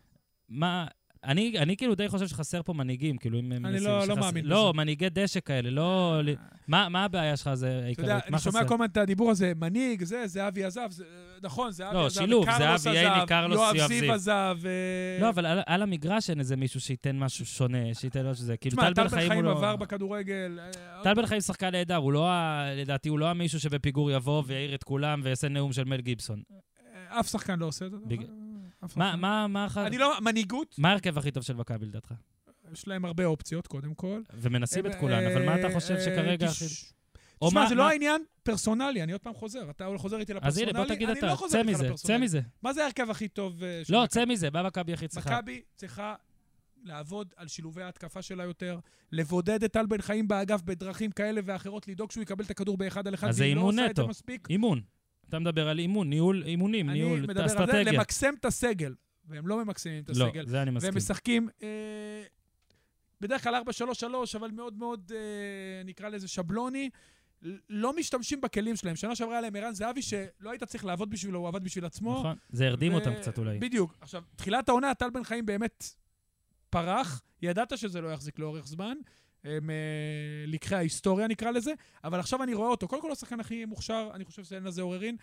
מה, 0.49 0.87
אני, 1.25 1.59
אני 1.59 1.77
כאילו 1.77 1.95
די 1.95 2.09
חושב 2.09 2.27
שחסר 2.27 2.63
פה 2.63 2.73
מנהיגים, 2.73 3.17
כאילו 3.17 3.39
אם 3.39 3.53
הם 3.53 3.67
אני 3.67 3.73
מנסים... 3.73 3.89
לא- 3.89 3.99
לא 3.99 4.15
שחס- 4.15 4.19
מאמין 4.25 4.47
לא, 4.47 4.71
בזה. 4.73 4.77
מנהיגי 4.77 5.09
דשא 5.11 5.41
כאלה, 5.41 5.71
לא... 5.71 6.21
ל- 6.25 6.35
מה, 6.69 6.89
מה 6.89 7.05
הבעיה 7.05 7.37
שלך 7.37 7.55
זה 7.55 7.77
אתה 7.79 7.85
העיקרית? 7.87 8.09
יודע, 8.09 8.19
אני 8.29 8.39
שומע 8.39 8.59
חסר? 8.59 8.69
כל 8.69 8.75
הזמן 8.75 8.87
את 8.87 8.97
הדיבור 8.97 9.31
הזה, 9.31 9.53
מנהיג, 9.57 10.05
זה, 10.05 10.27
זהבי 10.27 10.65
עזב, 10.65 10.89
זה- 10.91 11.05
נכון, 11.43 11.71
זהבי 11.73 11.95
לא, 11.95 12.07
עזב, 12.07 12.21
שילוב, 12.21 12.43
וקרלוס 12.49 12.81
זהבי, 12.83 12.97
ייני, 12.97 13.15
עזב, 13.17 13.27
קרלוס, 13.27 13.59
יואב 13.59 13.75
יואב 13.77 13.89
זיו. 13.89 14.13
עזב. 14.13 14.57
אה, 14.65 15.19
לא, 15.21 15.29
אבל 15.29 15.47
על, 15.47 15.59
על 15.67 15.83
המגרש 15.83 16.31
אין 16.31 16.39
איזה 16.39 16.57
מישהו 16.57 16.81
שייתן 16.81 17.19
משהו 17.19 17.47
שונה, 17.47 17.95
שייתן 17.95 18.25
לו 18.25 18.35
שזה... 18.35 18.57
כאילו, 18.57 18.77
טל 18.83 18.93
בן 18.93 19.09
חיים 19.09 19.33
הוא 19.33 19.43
לא... 19.43 19.51
עבר 19.51 19.77
בכדורגל. 19.77 20.59
אה, 20.61 21.03
טל 21.03 21.15
בן 21.15 21.27
חיים 21.27 21.41
שחקן 21.41 21.71
נהדר, 21.71 21.97
הוא 21.97 22.13
לא, 22.13 22.29
לדעתי, 22.77 23.09
הוא 23.09 23.19
לא 23.19 23.29
המישהו 23.29 23.61
שבפיגור 23.61 24.11
יבוא 24.11 24.43
ויעיר 24.47 24.75
את 24.75 24.85
כולם 24.85 25.21
ויעשה 25.25 25.49
נאום 25.49 25.73
של 25.73 25.85
מל 25.85 26.01
גיבסון. 26.01 26.43
אה, 27.11 27.21
אף 27.21 27.29
שחקן 27.31 27.59
לא 27.59 27.67
עושה 27.67 27.87
את 27.87 27.91
זה. 27.91 27.97
מה. 28.97 29.47
מה, 29.47 29.67
אני 29.77 29.99
לא, 29.99 30.21
מנהיגות, 30.21 30.75
מה 30.79 30.89
ההרכב 30.89 31.19
הכי 31.19 31.31
טוב 31.31 31.43
של 31.43 31.57
מכבי 31.57 31.87
לדעתך? 31.87 32.15
יש 32.73 32.89
להם 32.89 33.05
הרבה 33.05 33.25
אופציות, 33.25 33.67
קודם 33.67 33.95
כל. 33.95 34.23
ומנסים 34.35 34.87
את 34.87 34.95
אה, 34.95 35.01
כולן, 35.01 35.27
אבל 35.33 35.47
מה 35.47 35.59
אתה 35.59 35.69
אה, 35.69 35.75
חושב 35.75 35.95
אה, 35.95 36.01
שכרגע 36.01 36.47
הכי... 36.47 36.65
או 37.43 37.49
תשמע, 37.49 37.69
זה 37.69 37.75
לא 37.75 37.89
העניין 37.89 38.23
פרסונלי, 38.43 39.03
אני 39.03 39.13
עוד 39.13 39.21
פעם 39.21 39.35
חוזר. 39.35 39.71
אתה 39.71 39.89
חוזר 39.97 40.19
איתי 40.19 40.33
אז 40.33 40.37
לפרסונלי, 40.37 40.71
הנה, 40.71 40.85
בוא 40.85 40.95
תגיד 40.95 41.09
אני 41.09 41.19
אתה, 41.19 41.27
לא 41.27 41.35
חוזר 41.35 41.53
צא 41.53 41.59
איתך 41.59 41.71
מזה, 41.71 41.79
צא 41.79 41.85
לפרסונלי. 41.85 42.25
מזה. 42.25 42.41
מה 42.63 42.73
זה 42.73 42.83
ההרכב 42.83 43.11
הכי 43.11 43.29
טוב 43.29 43.63
אה, 43.65 43.81
של 43.85 43.93
לא? 43.93 44.07
צא 44.07 44.25
מזה, 44.25 44.51
מה 44.51 44.63
מכבי 44.63 44.93
הכי 44.93 45.09
צריכה? 45.09 45.39
מכבי 45.39 45.63
צריכה 45.77 46.15
לעבוד 46.85 47.35
על 47.37 47.49
שילובי 47.49 47.83
ההתקפה 47.83 48.23
שלה 48.23 48.45
יותר, 48.45 48.79
לבודד 49.13 49.65
את 49.65 49.73
טל 49.73 49.87
בן 49.87 50.01
חיים 50.01 50.29
באגף 50.29 50.63
בדרכים 50.63 51.11
כאלה 51.11 51.41
ואחרות, 51.45 51.89
לדאוג 51.89 52.11
שהוא 52.11 52.23
יקבל 52.23 52.45
את 52.45 52.51
הכדור 52.51 52.77
באחד 52.77 53.09
על 53.09 53.15
אחד, 53.15 53.29
אז 53.29 53.37
זה 53.37 53.45
לא 53.45 53.49
אימון 53.49 53.79
נטו. 53.79 54.09
אימון. 54.51 54.81
אתה 55.29 55.39
מדבר 55.39 55.69
על 55.69 55.79
אימון, 55.79 56.11
ניהול, 56.11 56.43
אימונים, 56.47 56.91
אני 56.91 56.99
ניהול, 56.99 57.21
מדבר 57.21 57.43
על 57.43 57.49
זה, 57.49 57.55
אסטרטגיה. 57.55 57.93
למקסם 57.93 58.35
את 58.41 58.45
הסגל, 58.45 58.95
והם 59.29 59.47
לא 59.47 59.65
ממקסמים 59.65 60.03
את 60.03 60.11
לא, 60.17 60.27
הסגל. 60.27 60.47
זה 60.47 60.63
אני 60.63 60.71
מסכים. 60.71 60.89
והם 60.89 60.97
משחקים 60.97 61.49
אה, 61.63 61.69
בדרך 63.21 63.43
כלל 63.45 63.63
4-3-3, 64.01 64.05
אבל 64.37 64.51
מאוד 64.51 64.79
מאוד, 64.79 65.13
אה, 65.15 65.83
נקרא 65.85 66.09
לזה 66.09 66.29
שבלוני. 66.29 66.91
לא 67.69 67.97
משתמשים 67.97 68.41
בכלים 68.41 68.77
שלהם. 68.77 68.97
שנה 68.97 69.17
שעברה 69.17 69.35
היה 69.35 69.41
להם 69.41 69.57
ערן 69.57 69.75
זהבי, 69.75 70.03
שלא 70.03 70.51
היית 70.51 70.65
צריך 70.65 70.85
לעבוד 70.85 71.11
בשבילו, 71.11 71.39
הוא 71.39 71.49
עבד 71.49 71.65
בשביל 71.65 71.85
עצמו. 71.85 72.19
נכון, 72.19 72.37
זה 72.51 72.67
הרדים 72.67 72.93
ו- 72.93 72.95
אותם 72.95 73.15
קצת 73.15 73.39
אולי. 73.39 73.59
בדיוק. 73.59 73.97
עכשיו, 74.01 74.23
תחילת 74.37 74.69
העונה, 74.69 74.95
טל 74.95 75.11
בן 75.11 75.25
חיים 75.25 75.47
באמת 75.47 75.85
פרח, 76.71 77.23
ידעת 77.43 77.79
שזה 77.79 78.01
לא 78.01 78.09
יחזיק 78.09 78.39
לאורך 78.39 78.67
זמן, 78.67 78.97
הם, 79.57 79.71
אה, 79.71 79.75
לקחי 80.47 80.75
ההיסטוריה 80.75 81.29
נקרא 81.29 81.51
לזה, 81.51 81.73
אבל 82.05 82.21
עכשיו 82.21 82.43
אני 82.43 82.55
רואה 82.55 82.69
אותו. 82.69 82.89
קודם 82.89 83.03
כל, 83.03 83.09
הוא 83.09 83.13
השחקן 83.13 83.41
הכי 83.41 83.65
מוכשר, 83.65 84.11
אני 84.15 84.25
חושב 84.25 84.45
שאין 84.45 84.63
לזה 84.65 84.83
עוררין, 84.83 85.17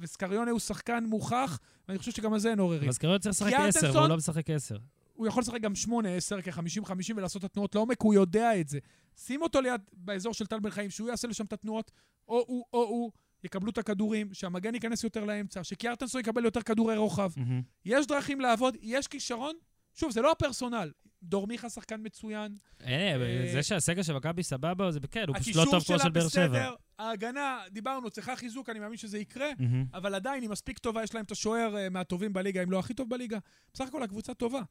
וסקריונה 0.00 0.50
הוא 0.50 0.60
שחקן 0.60 1.04
מוכח, 1.04 1.58
ואני 1.88 1.98
חושב 1.98 2.12
שגם 2.12 2.32
על 2.32 2.38
זה 2.40 2.50
אין 2.50 2.58
עוררין. 2.58 2.88
אז 2.88 2.98
כרגע 2.98 3.18
צריך 3.18 3.34
לשחק 3.34 3.48
קיארטנסון- 3.50 3.88
10, 3.88 3.98
והוא 3.98 4.08
לא 4.08 4.16
משחק 4.16 4.50
10. 4.50 4.76
הוא 5.12 5.26
יכול 5.26 5.40
לשחק 5.40 5.60
גם 5.60 5.74
8, 5.74 6.08
10, 6.16 6.42
כ-50-50 6.42 7.16
ולעשות 7.16 7.44
את 7.44 7.50
התנועות 7.50 7.74
לעומק, 7.74 8.00
הוא 8.02 8.14
יודע 8.14 8.60
את 8.60 8.68
זה. 8.68 8.78
שים 9.16 9.42
אותו 9.42 9.60
ליד, 9.60 9.80
באזור 9.92 10.34
של 10.34 10.46
טל 10.46 10.60
בן 10.60 10.70
חיים, 10.70 10.90
שהוא 10.90 11.08
יעשה 11.08 11.28
לשם 11.28 11.44
את 11.44 11.52
התנועות, 11.52 11.90
או 12.28 12.44
הוא 12.46 12.64
או 12.72 12.82
הוא, 12.82 13.10
יקבלו 13.44 13.70
את 13.70 13.78
הכדורים, 13.78 14.34
שהמגן 14.34 14.74
ייכנס 14.74 15.04
יותר 15.04 15.24
לאמצע, 15.24 15.64
שקיארטנסון 15.64 16.20
יקבל 16.20 16.44
יותר 16.44 16.62
כדורי 16.62 16.96
רוחב. 16.96 17.30
מהמם. 17.36 17.62
יש 17.84 18.06
דרכים 18.06 18.40
לעבוד, 18.40 18.76
יש 18.82 19.06
כישרון. 19.08 19.54
שוב, 19.94 20.10
זה 20.10 20.20
לא 20.22 20.32
הפרסונל. 20.32 20.90
דור 21.22 21.46
מיכה 21.46 21.70
שחקן 21.70 22.00
מצוין. 22.04 22.56
אה, 22.84 23.14
אה, 23.14 23.52
זה 23.52 23.62
שהסגל 23.62 24.02
של 24.02 24.12
מכבי 24.12 24.42
סבבה, 24.42 24.90
זה 24.90 25.00
כן, 25.10 25.24
הוא 25.28 25.36
פשוט 25.36 25.56
לא 25.56 25.64
טוב 25.70 25.84
כמו 25.84 25.98
של 25.98 26.10
באר 26.10 26.28
שבע. 26.28 26.70
ההגנה, 26.98 27.60
דיברנו, 27.70 28.10
צריכה 28.10 28.36
חיזוק, 28.36 28.68
אני 28.68 28.78
מאמין 28.78 28.96
שזה 28.96 29.18
יקרה. 29.18 29.48
אבל 29.94 30.14
עדיין 30.14 30.42
היא 30.42 30.50
מספיק 30.50 30.78
טובה, 30.78 31.02
יש 31.02 31.14
להם 31.14 31.24
את 31.24 31.30
השוער 31.30 31.76
אה, 31.76 31.88
מהטובים 31.88 32.32
בליגה, 32.32 32.62
אם 32.62 32.70
לא 32.70 32.78
הכי 32.78 32.94
טוב 32.94 33.10
בליגה. 33.10 33.38
בסך 33.74 33.84
הכל 33.88 34.02
הקבוצה 34.02 34.34
טובה. 34.34 34.62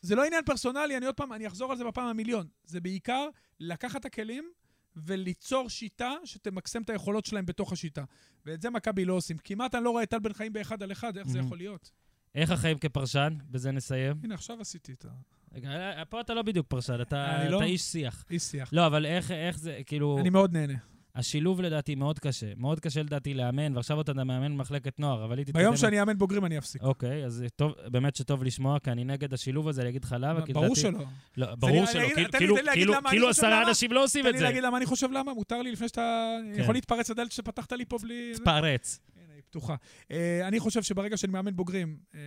זה 0.00 0.14
לא 0.14 0.24
עניין 0.24 0.44
פרסונלי, 0.44 0.96
אני 0.96 1.06
עוד 1.06 1.14
פעם, 1.14 1.32
אני 1.32 1.46
אחזור 1.46 1.70
על 1.70 1.78
זה 1.78 1.84
בפעם 1.84 2.06
המיליון. 2.06 2.46
זה 2.64 2.80
בעיקר 2.80 3.28
לקחת 3.60 4.00
את 4.00 4.04
הכלים 4.04 4.50
וליצור 4.96 5.68
שיטה 5.68 6.12
שתמקסם 6.24 6.82
את 6.82 6.90
היכולות 6.90 7.26
שלהם 7.26 7.46
בתוך 7.46 7.72
השיטה. 7.72 8.04
ואת 8.46 8.62
זה 8.62 8.70
מכבי 8.70 9.04
לא 9.04 9.14
עושים. 9.14 9.36
כמעט 9.44 9.74
אני 9.74 9.84
לא 9.84 9.90
רואה 9.90 10.02
את 10.02 10.10
טל 10.10 10.18
בן 10.18 10.32
חיים 10.32 10.52
באחד 10.52 10.82
על 10.82 10.92
אחד, 10.92 11.16
איך 11.16 11.28
זה. 11.28 11.38
יכול 11.38 11.58
להיות? 11.58 11.90
איך 12.34 12.50
החיים 12.50 12.78
כפרשן? 12.78 13.36
בזה 13.50 13.72
נסיים. 13.72 14.16
הנה, 14.24 14.34
עכשיו 14.34 14.60
עשיתי 14.60 14.92
את 14.92 15.04
ה... 15.04 15.08
רגע, 15.54 15.68
אה, 15.70 16.04
פה 16.04 16.20
אתה 16.20 16.34
לא 16.34 16.42
בדיוק 16.42 16.66
פרשן, 16.66 17.00
אתה 17.00 17.40
אני 17.42 17.50
לא? 17.50 17.56
אתה 17.56 17.64
איש 17.64 17.82
שיח. 17.82 18.24
אי 18.30 18.38
שיח. 18.38 18.68
לא, 18.72 18.86
אבל 18.86 19.06
איך 19.06 19.30
איך 19.30 19.58
זה, 19.58 19.78
כאילו... 19.86 20.18
אני 20.20 20.30
מאוד 20.30 20.52
נהנה. 20.52 20.74
השילוב 21.14 21.60
לדעתי 21.60 21.94
מאוד 21.94 22.18
קשה. 22.18 22.46
מאוד 22.56 22.80
קשה 22.80 23.02
לדעתי 23.02 23.34
לאמן, 23.34 23.76
ועכשיו 23.76 24.00
אתה 24.00 24.14
מאמן 24.14 24.52
במחלקת 24.54 25.00
נוער, 25.00 25.24
אבל 25.24 25.38
היא 25.38 25.46
תתקדם... 25.46 25.60
ביום 25.62 25.76
שאני 25.76 26.00
אאמן 26.00 26.18
בוגרים 26.18 26.44
אני 26.44 26.58
אפסיק. 26.58 26.82
אוקיי, 26.82 27.24
אז 27.24 27.44
טוב, 27.56 27.72
באמת 27.90 28.16
שטוב 28.16 28.44
לשמוע, 28.44 28.78
כי 28.78 28.90
אני 28.90 29.04
נגד 29.04 29.34
השילוב 29.34 29.68
הזה, 29.68 29.80
אני 29.82 29.90
אגיד 29.90 30.04
לך 30.04 30.16
למה, 30.20 30.46
כי 30.46 30.52
ברור 30.52 30.64
לדעתי... 30.66 30.80
שלא. 30.80 30.98
לא, 31.36 31.54
ברור 31.54 31.86
שלא, 31.86 31.92
תן 31.92 32.22
לי- 32.22 32.28
כאילו- 32.32 32.56
תן 32.56 32.64
לי 32.64 32.70
כאילו- 32.72 32.92
כאילו- 32.92 32.94
כאילו 33.10 33.28
עשרה. 33.28 33.68
אנשים 33.68 33.92
לא 33.92 34.04
עושים 34.04 34.22
תן 34.22 34.28
את 34.28 34.32
לי 34.32 34.38
זה. 34.38 34.44
להגיד 34.44 34.62
למה 34.62 34.76
אני 34.76 34.86
חושב 34.86 35.10
למה, 35.12 35.34
מותר 35.34 35.62
לי 35.62 35.72
לפני 35.72 35.88
שאתה... 35.88 36.36
כן. 36.54 36.60
יכול 36.62 36.74
להתפרץ 36.74 37.10
לדלת 37.10 37.32
שפתחת 37.32 37.72
לי 37.72 37.84
פה 37.84 37.98
בלי... 38.02 38.32
פרץ. 38.44 39.00
הנה, 39.16 39.34
היא 39.34 39.42
פתוחה. 39.42 39.74
אה, 40.10 40.48
אני 40.48 40.60
חושב 40.60 40.82
שברגע 40.82 41.16
שאני 41.16 41.32
מאמן 41.32 41.56
בוגרים, 41.56 41.96
אה, 42.14 42.20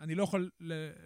אני 0.00 0.14
לא 0.14 0.22
יכול 0.22 0.50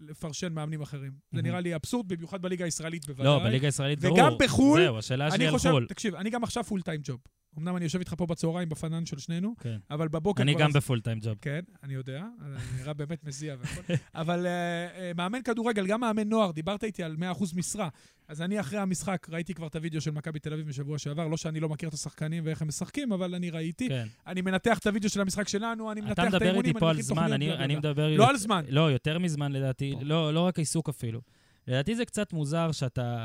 לפרשן 0.01 0.53
מאמנים 0.53 0.82
אחרים. 0.82 1.12
זה. 1.32 1.43
נראה 1.43 1.61
לי 1.61 1.74
אבסורד, 1.74 2.09
במיוחד 2.09 2.43
בליגה 2.43 2.64
הישראלית 2.64 3.07
בוודאי. 3.07 3.24
לא, 3.24 3.38
בליגה 3.45 3.68
הישראלית 3.68 4.01
ברור. 4.01 4.14
וגם 4.14 4.32
בחו"ל, 4.38 4.80
זהו, 4.80 4.99
השאלה 4.99 5.30
שלי 5.30 5.36
אני 5.36 5.47
על 5.47 5.53
חושב, 5.53 5.70
חו"ל. 5.70 5.86
תקשיב, 5.88 6.14
אני 6.14 6.30
גם 6.30 6.45
עכשיו 6.45 6.64
full 6.64 6.83
time 6.83 7.01
job. 7.05 7.20
אמנם 7.59 7.76
אני 7.76 7.84
יושב 7.84 7.98
איתך 7.98 8.14
פה 8.18 8.26
בצהריים 8.26 8.68
בפנאי 8.68 9.07
של 9.07 9.18
שנינו, 9.18 9.55
כן. 9.61 9.76
אבל 9.90 10.09
בבוקר... 10.09 10.42
אני 10.42 10.55
גם 10.55 10.68
אז- 10.68 10.76
ב 10.76 10.81
full 10.81 11.01
time 11.01 11.18
job. 11.22 11.35
כן, 11.40 11.61
אני 11.82 11.94
יודע, 11.94 12.24
אני 12.42 12.55
נראה 12.80 12.92
באמת 12.92 13.24
מזיע 13.24 13.57
והכל. 13.61 13.92
אבל 14.14 14.46
אה, 14.47 14.49
אה, 14.97 15.16
מאמן 15.16 15.42
כדורגל, 15.42 15.86
גם 15.86 16.00
מאמן 16.00 16.28
נוער, 16.28 16.50
דיברת 16.50 16.84
איתי 16.84 17.03
על 17.03 17.16
100% 17.38 17.44
משרה. 17.57 17.88
אז 18.28 18.42
אני 18.42 18.61
אחרי 18.61 18.78
המשחק 18.78 19.26
ראיתי 19.30 19.55
כבר 19.55 19.66
את 19.66 19.76
הוידאו 19.76 20.00
של 20.00 20.11
מכבי 20.11 20.38
תל 20.38 20.53
אביב 20.53 20.68
בשבוע 20.68 20.98
שעבר, 20.98 21.28
לא 21.28 21.36
שאני 21.36 21.61
לא 21.61 21.68
מכיר 21.68 21.88
את 21.88 21.94
השחקנים 21.94 22.42
ואיך 22.46 22.62
הם 22.62 22.68
משחקים, 22.68 23.12
אבל 23.12 23.34
אני 23.34 23.50
ראיתי. 23.50 23.88
כן. 23.88 24.07
אני 24.26 24.40
מנתח 24.40 24.78
את 24.78 24.86
הוידאו 24.86 25.11
של 25.11 25.20
המשחק 25.20 25.48
שלנו, 25.48 25.92
אני 25.92 26.00
מנתח 26.00 26.24
את 26.28 26.42
האימונים, 26.42 26.76
אני 26.76 26.90
מכין 26.92 27.03
תוכניות, 27.09 27.32
אני 27.32 27.55
אני. 27.55 27.76
מדבר... 27.76 28.16
לא 28.16 28.30
על 28.30 28.36
זמן. 28.36 28.64
לא, 28.68 28.90
יותר 28.90 29.18
מזמן 29.18 29.53
לדעתי. 29.53 29.94
לא 30.00 30.34
לא 30.34 30.40
רק 30.40 30.59
עיסוק 30.59 30.88
אפילו. 30.88 31.20
לדעתי 31.68 31.96
זה 31.96 32.05
קצת 32.05 32.32
מוזר 32.32 32.72
שאתה, 32.72 33.18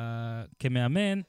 כמאמן, 0.60 1.22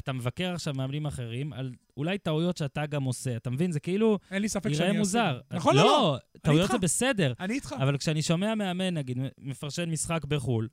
אתה 0.00 0.12
מבקר 0.12 0.52
עכשיו 0.54 0.74
מאמנים 0.74 1.06
אחרים 1.06 1.52
על 1.52 1.72
אולי 1.96 2.18
טעויות 2.18 2.56
שאתה 2.56 2.86
גם 2.86 3.02
עושה. 3.04 3.36
אתה 3.36 3.50
מבין? 3.50 3.72
זה 3.72 3.80
כאילו 3.80 4.18
אין 4.30 4.42
לי 4.42 4.48
ספק 4.48 4.72
שאני. 4.72 4.98
מוזר. 4.98 5.40
נכון, 5.50 5.76
לא, 5.76 5.82
לא. 5.82 6.16
טעויות. 6.42 6.70
זה 6.70 6.78
בסדר. 6.78 7.32
אני 7.40 7.54
איתך. 7.54 7.74
אבל 7.78 7.96
כשאני 7.98 8.22
שומע 8.22 8.54
מאמן, 8.54 8.94
נגיד, 8.94 9.18
מפרשן 9.38 9.90
משחק 9.90 10.24
בחו"ל, 10.24 10.68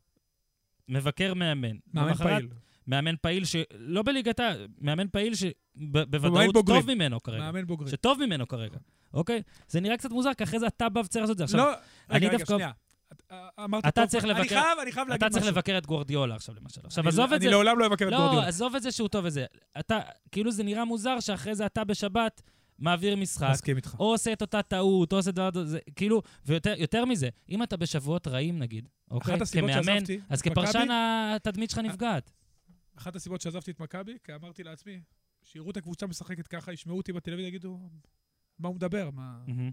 מבקר 0.89 1.33
מאמן. 1.33 1.75
מאמן 1.93 2.07
למחרת- 2.09 2.27
פעיל. 2.27 2.47
מאמן 2.87 3.15
פעיל 3.21 3.45
שלא 3.45 4.01
בליגתה, 4.03 4.51
מאמן 4.81 5.07
פעיל 5.11 5.33
שבוודאות. 5.35 6.55
טוב 6.65 6.93
ממנו 6.93 7.23
כרגע. 7.23 7.39
מאמן 7.39 7.67
בוגרים. 7.67 7.91
שטוב 7.91 8.25
ממנו 8.25 8.47
כרגע. 8.47 8.77
אוקיי? 9.13 9.41
זה 9.67 9.79
נראה 9.79 9.97
קצת 9.97 10.11
מוזר, 10.11 10.33
כי 10.33 10.43
אחרי 10.43 10.59
זה 10.59 10.67
אתה 10.67 10.89
בא 10.89 10.99
וצריך 10.99 11.21
לעשות 11.21 11.33
את 11.33 11.37
זה. 11.37 11.43
עכשיו, 11.43 11.59
לא, 11.59 11.71
רגע, 12.09 12.27
רגע, 12.27 12.37
דווקא- 12.37 12.53
שנייה. 12.53 12.71
אה, 13.31 13.47
אמרת 13.63 13.85
אתה 13.87 14.07
צריך 14.07 14.23
אני 14.23 14.31
לבקר- 14.33 14.47
חייב, 14.49 14.79
אני 14.81 14.91
חייב 14.91 15.07
להגיד 15.07 15.23
אתה 15.23 15.29
משהו. 15.29 15.39
צריך 15.41 15.53
לבקר 15.55 15.77
את 15.77 15.85
גוורדיולה 15.85 16.35
עכשיו, 16.35 16.55
למשל. 16.55 16.81
עכשיו, 16.83 17.01
אני- 17.03 17.09
עזוב 17.09 17.33
את 17.33 17.41
זה... 17.41 17.47
אני 17.47 17.51
לעולם 17.53 17.79
לא 17.79 17.85
אבקר 17.87 18.07
את 18.07 18.11
לא, 18.11 18.17
גורדיולה. 18.17 18.47
עזוב 18.47 18.75
את 18.75 18.81
זה 18.83 18.91
שהוא 18.91 19.07
טוב 19.07 19.25
וזה. 19.25 19.45
אתה, 19.79 19.99
כאילו 20.31 20.51
זה 20.51 20.63
נראה 20.63 20.85
מוזר 20.85 21.19
שאחרי 21.19 21.55
זה 21.55 21.65
אתה 21.65 21.83
בשבת 21.83 22.41
מעביר 22.79 23.15
משחק, 23.15 23.47
מסכים 23.51 23.75
איתך. 23.77 23.95
או 23.99 24.05
עושה 24.11 24.33
את 24.33 24.41
אותה 24.41 24.61
טעות, 24.61 25.11
או 25.13 25.17
עושה 25.17 25.31
דבר, 25.31 25.49
זה 25.65 25.79
כאילו, 25.95 26.21
ויותר 26.45 26.73
יותר 26.77 27.05
מזה, 27.05 27.29
אם 27.49 27.63
אתה 27.63 27.77
בשבועות 27.77 28.27
רעים 28.27 28.59
נגיד, 28.59 28.89
אוקיי, 29.11 29.33
אחת 29.33 29.41
הסיבות 29.41 29.69
כמאמן, 29.71 29.85
שעזבתי 29.85 30.19
אז 30.29 30.41
כפרשן 30.41 30.87
התדמית 30.91 31.69
שלך 31.69 31.79
נפגעת. 31.79 32.31
אחת 32.97 33.15
הסיבות 33.15 33.41
שעזבתי 33.41 33.71
את 33.71 33.79
מכבי, 33.79 34.17
כי 34.23 34.35
אמרתי 34.35 34.63
לעצמי, 34.63 35.01
שיראו 35.43 35.71
את 35.71 35.77
הקבוצה 35.77 36.07
משחקת 36.07 36.47
ככה, 36.47 36.73
ישמעו 36.73 36.97
אותי 36.97 37.13
בטלוויזיה, 37.13 37.47
יגידו, 37.47 37.79
מה 38.59 38.67
הוא 38.67 38.75
מדבר? 38.75 39.09
מה... 39.13 39.37
מהמם. 39.47 39.71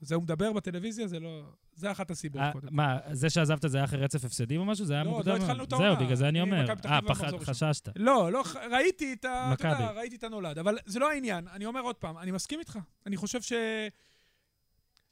זה 0.00 0.14
הוא 0.14 0.22
מדבר 0.22 0.52
בטלוויזיה? 0.52 1.06
זה 1.06 1.20
לא... 1.20 1.42
זה 1.74 1.90
אחת 1.90 2.10
הסיבות, 2.10 2.42
אה, 2.42 2.52
קודם. 2.52 2.68
מה, 2.70 2.98
זה 3.12 3.30
שעזבת 3.30 3.64
זה 3.66 3.78
היה 3.78 3.84
אחרי 3.84 4.00
רצף 4.00 4.24
הפסדים 4.24 4.60
או 4.60 4.64
משהו? 4.64 4.84
זה 4.84 4.94
היה 4.94 5.04
לא, 5.04 5.10
מוקדם? 5.10 5.28
לא 5.28 5.36
התחלנו 5.36 5.64
את 5.64 5.70
זהו, 5.70 5.82
העונה. 5.82 6.00
בגלל 6.00 6.16
זה 6.16 6.28
אני 6.28 6.40
אומר. 6.40 6.64
אה, 6.86 7.00
פחד. 7.02 7.38
חששת. 7.38 7.88
לא, 7.96 8.32
לא, 8.32 8.44
ראיתי 8.70 9.12
את 9.12 9.24
ה... 9.24 9.52
אתה 9.52 9.68
יודע. 9.68 9.90
ראיתי 9.90 10.16
את 10.16 10.24
הנולד, 10.24 10.58
אבל 10.58 10.78
זה 10.86 10.98
לא 10.98 11.10
העניין. 11.10 11.48
אני 11.48 11.66
אומר 11.66 11.80
עוד 11.80 11.96
פעם, 11.96 12.18
אני 12.18 12.30
מסכים 12.30 12.58
איתך. 12.58 12.78
אני 13.06 13.16
חושב 13.16 13.42
ש... 13.42 13.52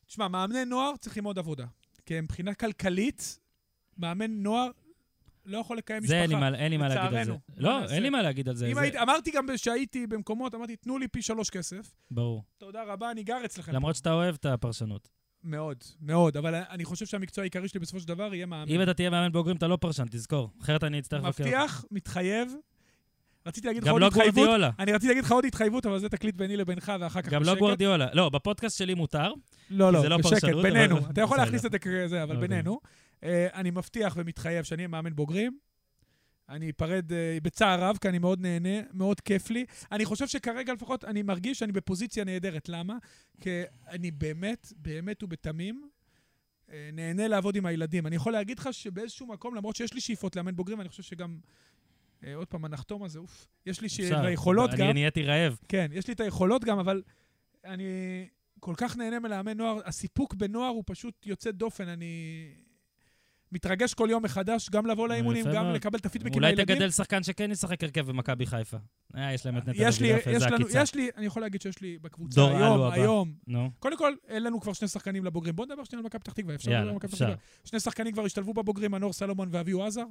תשמע, 0.07 0.29
מאמני 0.29 0.65
נוער 0.65 0.97
צריכים 0.97 1.25
עוד 1.25 1.39
עבודה. 1.39 1.67
כי 2.07 2.21
מבחינה 2.21 2.55
כלכלית, 2.55 3.39
מאמן 3.99 4.31
נוער 4.31 4.71
לא 5.47 5.59
יכול 5.59 5.77
לקיים 5.79 6.03
משפחה. 6.03 6.17
זה 6.17 6.23
אין 6.23 6.31
לי 6.31 6.37
מה- 6.37 6.55
אין 6.55 6.71
לי 6.71 6.77
מה 6.77 6.89
להגיד 6.89 7.19
על 7.19 7.25
זה. 7.25 7.33
לא? 7.57 7.85
אין 7.91 8.03
לי 8.03 8.11
מה 8.11 8.23
להגיד 8.23 8.49
על 8.49 8.57
זה. 8.57 8.67
אם 8.67 8.79
הייתי, 8.79 8.99
אמרתי 8.99 9.31
גם 9.31 9.47
שהייתי 9.57 10.07
במקומות, 10.07 10.55
אמרתי, 10.55 10.77
תנו 10.77 10.99
לי 10.99 11.09
פי 11.09 11.23
שלוש 11.23 11.51
כסף. 11.51 11.95
ברור. 12.11 12.43
תודה 12.59 12.83
רבה, 12.87 13.11
אני 13.11 13.23
גר 13.23 13.45
אצלכם. 13.45 13.73
למרות 13.73 13.97
שאתה 13.97 14.13
אוהב 14.13 14.35
את 14.35 14.47
הפרשנות. 14.47 15.09
מאוד, 15.45 15.77
מאוד, 16.01 16.37
אבל 16.37 16.55
אני 16.55 16.85
חושב 16.85 17.07
שהמקצוע 17.07 17.43
העיקרי 17.43 17.69
שלי 17.69 17.81
בסופו 17.81 18.01
של 18.01 18.09
דבר 18.09 18.35
יהיה 18.35 18.47
מאמן. 18.47 18.71
אם 18.73 18.83
אתה 18.83 18.95
תהיה 18.95 19.11
מאמן 19.11 19.33
בוגרים, 19.33 19.57
אתה 19.57 19.67
לא 19.67 19.77
פרשן, 19.81 20.05
תזכור. 20.11 20.51
אחרת 20.63 20.85
אני 20.85 20.99
אצטרך 20.99 21.25
לבקר. 21.25 21.45
מבטיח, 21.45 21.85
מתחייב. 21.91 22.55
רציתי 23.47 23.67
להגיד 23.67 23.83
לך 23.83 23.87
גם 23.89 23.93
עוד 23.93 24.01
לא 24.03 24.07
התחייבות. 24.07 24.35
גוורדיולה. 24.35 24.71
אני 24.79 24.93
רציתי 24.93 25.09
להגיד 25.09 25.25
לך 25.25 25.33
עוד 25.33 25.45
התחייבות, 25.45 25.87
אבל 25.87 25.99
זה 25.99 26.09
תקליט 26.09 26.35
ביני 26.35 26.57
לבינך, 26.57 26.93
ואחר 27.01 27.23
כך 27.23 27.29
גם 27.29 27.43
לא 27.43 27.47
בשקט. 27.49 27.59
גוורדיולה. 27.59 28.07
לא, 28.13 28.29
בפודקאסט 28.29 28.79
שלי 28.79 28.95
מותר. 28.95 29.33
לא, 29.71 29.93
לא, 29.93 30.05
לא 30.09 30.17
בשקט, 30.17 30.31
פרשנות, 30.41 30.63
בינינו. 30.63 30.99
אבל- 30.99 31.11
אתה 31.11 31.21
יכול. 31.21 31.37
להכניס 31.37 31.65
את 31.65 31.71
זה 32.07 32.23
אבל 32.23 32.35
אוקיי. 32.37 32.49
בינינו. 32.49 32.81
אה, 33.25 33.47
אני 33.55 33.71
מבטיח 33.71 34.15
ומתחייב 34.19 34.65
שאני 34.65 34.81
אהיה 34.83 34.89
מאמן 34.89 35.17
בוגרים. 35.17 35.59
אני 36.49 36.71
אפרד 36.71 37.13
אה, 37.13 37.39
בצער 37.43 37.81
רב, 37.85 37.97
כי 38.01 38.09
אני 38.09 38.19
מאוד 38.19 38.41
נהנה, 38.41 38.81
מאוד 38.93 39.21
כיף 39.21 39.51
לי. 39.51 39.65
אני 39.93 40.05
חושב 40.05 40.27
שכרגע 40.27 40.73
לפחות 40.73 41.05
אני 41.05 41.23
מרגיש 41.23 41.59
שאני 41.59 41.73
בפוזיציה 41.73 42.25
נהדרת. 42.25 42.69
למה? 42.69 42.97
כי 43.41 43.51
אני 43.89 44.11
באמת, 44.11 44.73
באמת 44.77 45.23
ובתמים, 45.23 45.89
אה, 46.73 46.91
נהנה 46.93 47.29
לעבוד 47.29 47.57
עם 47.57 47.67
הילדים. 47.67 48.07
אני 48.07 48.17
יכול 48.17 48.33
להגיד 48.33 48.59
לך 48.59 48.69
שבאיזשהו 48.73 49.27
מקום, 49.27 49.55
למרות 49.55 49.77
שיש 49.77 49.95
לי 49.95 50.01
שאיפות 50.01 50.37
לאמן 50.37 50.57
בוגרים, 50.57 50.81
אני 50.81 50.89
חושב 50.89 51.03
שגם... 51.03 51.39
אה, 52.25 52.35
עוד 52.35 52.49
פעם, 52.49 52.65
הנחתום 52.65 53.03
הזה, 53.03 53.19
אוף. 53.19 53.49
יש 53.67 53.81
לי 53.81 53.89
ש- 53.89 54.01
אפשר. 54.01 54.29
יכולות 54.29 54.71
גם. 54.71 54.85
אני 54.85 54.93
נהייתי 54.93 55.23
רעב. 55.23 55.59
כן, 55.69 55.87
יש 55.93 56.07
לי 56.09 56.15
את 56.15 56.21
היכולות 56.21 56.65
גם, 56.65 56.79
אבל 56.79 57.03
אני 57.65 57.85
כל 58.61 58.75
כך 58.77 58.97
נהנה 58.97 59.21
מלאמן 59.21 59.57
נוער. 59.57 59.81
הסיפוק 59.85 60.35
בנוער 60.35 60.69
הוא 60.69 60.83
פשוט 60.87 61.27
יוצא 61.27 61.51
דופן. 61.51 61.89
אני 61.89 62.55
מתרגש 63.55 63.95
כל 63.95 64.09
יום 64.11 64.23
מחדש, 64.23 64.71
גם 64.71 64.87
לבוא 64.87 65.09
לאימונים, 65.09 65.45
גם. 65.55 65.73
לקבל 65.73 65.99
את 65.99 66.07
הפידבקים 66.07 66.43
אולי. 66.43 66.57
תגדל 66.57 66.91
שחקן 66.91 67.23
שכן 67.23 67.51
ישחק 67.51 67.85
הרכב 67.85 68.07
במכבי 68.07 68.47
חיפה. 68.47 68.77
אה, 69.17 69.33
יש 69.33 69.47
להם 69.47 69.59
את 69.59 69.69
נטע 69.69 69.83
יש 69.83 69.99
זה 69.99 70.47
עקיצה. 70.47 70.83
יש 70.83 70.95
לי, 70.95 71.11
אני 71.17 71.27
יכול 71.27 71.43
להגיד 71.43 71.63
שיש 71.63 71.81
לי 71.81 71.99
בקבוצה 72.03 72.41
היום. 72.93 72.93
היום. 72.93 73.71
קודם 73.79 73.99
כל, 73.99 74.13
אין 74.29 74.43
לנו 74.43 74.61
כבר 74.61 74.73
שני 74.73 74.89
שחקנים 74.89 75.25
לבוגרים. 75.25 75.57
בוא 75.57 75.67
נדבר 75.67 75.85
שנייה 75.85 76.01
על 76.01 76.07
מכבי 76.07 76.21
פתח 76.21 76.33
תקווה. 76.33 76.55
אפשר 76.55 76.71
לדבר 76.71 76.89
על 76.89 76.95
מכבי 76.97 77.13
פתח. 77.13 77.19
תקווה. 77.19 77.35
שני 77.65 77.81
שחקנים 77.81 78.13
כבר 78.13 78.25
השתלבו 78.25 78.55
בבוגרים, 78.55 78.91
מנור 78.91 79.13
סלומון 79.13 79.49
ואביהו 79.51 79.83
עזר. 79.83 80.05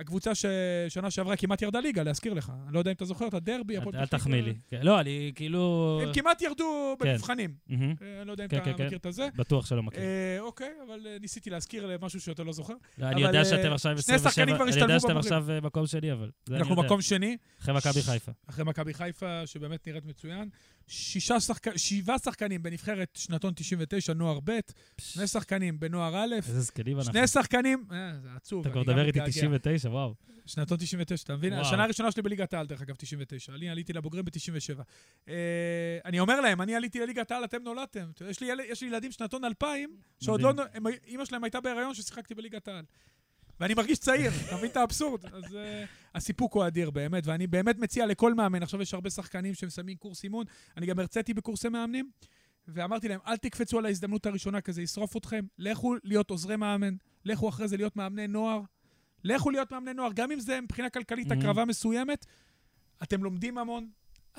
הקבוצה 0.00 0.30
ששנה 0.34 1.10
שעברה 1.10 1.36
כמעט 1.36 1.62
ירדה 1.62 1.80
ליגה, 1.80 2.02
להזכיר 2.02 2.34
לך. 2.34 2.52
אני 2.66 2.74
לא 2.74 2.78
יודע 2.78 2.90
אם 2.90 2.94
אתה 2.96 3.04
זוכר 3.04 3.28
את 3.28 3.34
הדרבי, 3.34 3.76
הפועל 3.76 3.96
אל 3.96 4.06
פתח 4.06 4.18
תחמיא 4.18 4.40
תקווה. 4.40 4.52
לי. 4.52 4.58
כן, 4.70 4.80
לא, 4.82 5.00
אני 5.00 5.32
כאילו... 5.34 6.00
הם 6.02 6.12
כמעט 6.12 6.42
ירדו 6.42 6.96
כן. 7.00 7.08
במבחנים. 7.12 7.54
אה, 7.70 7.76
אני 8.18 8.26
לא 8.26 8.32
יודע 8.32 8.44
אם 8.44 8.48
כן, 8.48 8.58
אתה. 8.58 8.84
מכיר 8.84 8.98
את 8.98 9.06
הזה. 9.06 9.28
בטוח 9.36 9.66
שלא 9.66 9.82
מכיר. 9.82 10.00
אה, 10.00 10.36
אוקיי, 10.40 10.72
אבל 10.86 11.06
אה, 11.06 11.16
ניסיתי 11.20 11.50
להזכיר 11.50 11.98
משהו 12.02 12.20
שאתה 12.20 12.44
לא 12.44 12.52
זוכר. 12.52 12.74
לא, 12.98 13.06
אני 13.06 13.20
יודע 13.22 13.44
שאתם 13.44 13.72
עכשיו 13.72 14.02
שני 14.02 14.14
27, 14.14 14.30
שחקנים 14.30 14.54
כבר 14.54 14.64
אני 14.64 14.80
יודע 14.80 15.00
שאתם. 15.00 15.16
עכשיו 15.16 15.44
מקום 15.62 15.86
שני, 15.86 16.12
אבל... 16.12 16.30
זה 16.46 16.56
אנחנו. 16.56 16.76
מקום 16.76 17.02
שני, 17.02 17.36
אחרי 17.60 17.74
מכבי 17.74 18.02
חיפה. 18.02 18.32
אחרי 18.46 18.64
מכבי 18.64 18.94
חיפה, 18.94 19.46
שבאמת 19.46 19.88
נראית 19.88 20.06
מצוין. 20.06 20.48
שישה 20.90 21.40
שחק... 21.40 21.76
שבעה 21.76 22.18
שחקנים 22.18 22.62
בנבחרת 22.62 23.08
שנתון 23.16 23.52
99, 23.56 24.12
נוער 24.12 24.38
ב', 24.44 24.58
שני 25.00 25.26
שחקנים 25.26 25.80
בנוער 25.80 26.16
א', 26.16 26.34
איזה 26.34 26.60
זקנים 26.60 26.98
אנחנו. 26.98 27.12
שני 27.12 27.26
שחקנים, 27.26 27.84
אה, 27.92 28.12
זה 28.22 28.28
עצוב. 28.36 28.60
אתה 28.60 28.70
כבר 28.70 28.80
מדבר 28.80 29.06
איתי 29.06 29.20
מתגעגע. 29.20 29.30
99, 29.30 29.88
וואו. 29.88 30.14
שנתון 30.46 30.78
99, 30.78 31.24
אתה 31.24 31.36
מבין? 31.36 31.52
וואו. 31.52 31.64
השנה 31.64 31.84
הראשונה 31.84 32.12
שלי 32.12 32.22
בליגת 32.22 32.54
העל, 32.54 32.66
דרך 32.66 32.82
אגב, 32.82 32.94
99. 32.96 33.54
אני 33.54 33.70
עליתי 33.70 33.92
לבוגרים 33.92 34.24
ב-97. 34.24 34.80
אה, 35.28 35.34
אני 36.04 36.20
אומר 36.20 36.40
להם, 36.40 36.60
אני 36.60 36.74
עליתי 36.74 37.00
לליגת 37.00 37.30
העל, 37.30 37.44
אתם 37.44 37.62
נולדתם. 37.62 38.10
יש 38.30 38.40
לי, 38.40 38.48
יש 38.68 38.82
לי 38.82 38.88
ילדים 38.88 39.12
שנתון 39.12 39.44
2000, 39.44 39.96
שעוד 40.20 40.40
לא... 40.40 40.52
אימא 41.06 41.24
שלהם 41.24 41.44
הייתה 41.44 41.60
בהיריון 41.60 41.94
ששיחקתי 41.94 42.34
בליגת 42.34 42.68
העל. 42.68 42.84
ואני 43.60 43.74
מרגיש 43.74 43.98
צעיר, 43.98 44.30
אתה 44.46 44.56
מבין 44.56 44.70
את 44.70 44.76
האבסורד? 44.76 45.26
אז 45.26 45.44
uh, 45.44 45.56
הסיפוק 46.14 46.54
הוא 46.54 46.66
אדיר, 46.66 46.90
באמת, 46.90 47.26
ואני 47.26 47.46
באמת 47.46 47.78
מציע 47.78 48.06
לכל 48.06 48.34
מאמן, 48.34 48.62
עכשיו 48.62 48.82
יש 48.82 48.94
הרבה 48.94 49.10
שחקנים 49.10 49.54
שמסיימים 49.54 49.96
קורס 49.96 50.24
אימון, 50.24 50.44
אני 50.76 50.86
גם 50.86 50.98
הרציתי 50.98 51.34
בקורסי 51.34 51.68
מאמנים, 51.68 52.10
ואמרתי 52.68 53.08
להם, 53.08 53.20
אל 53.26 53.36
תקפצו 53.36 53.78
על 53.78 53.86
ההזדמנות 53.86 54.26
הראשונה, 54.26 54.60
כי 54.60 54.72
זה 54.72 54.82
ישרוף 54.82 55.16
אתכם, 55.16 55.44
לכו 55.58 55.94
להיות 56.04 56.30
עוזרי 56.30 56.56
מאמן, 56.56 56.94
לכו 57.24 57.48
אחרי 57.48 57.68
זה 57.68 57.76
להיות 57.76 57.96
מאמני 57.96 58.26
נוער, 58.26 58.60
לכו 59.24 59.50
להיות 59.50 59.72
מאמני 59.72 59.94
נוער, 59.94 60.12
גם 60.12 60.32
אם 60.32 60.40
זה 60.40 60.60
מבחינה 60.60 60.90
כלכלית 60.90 61.32
Mhm. 61.32 61.34
הקרבה 61.34 61.64
מסוימת, 61.64 62.26
אתם 63.02 63.24
לומדים 63.24 63.58
המון, 63.58 63.88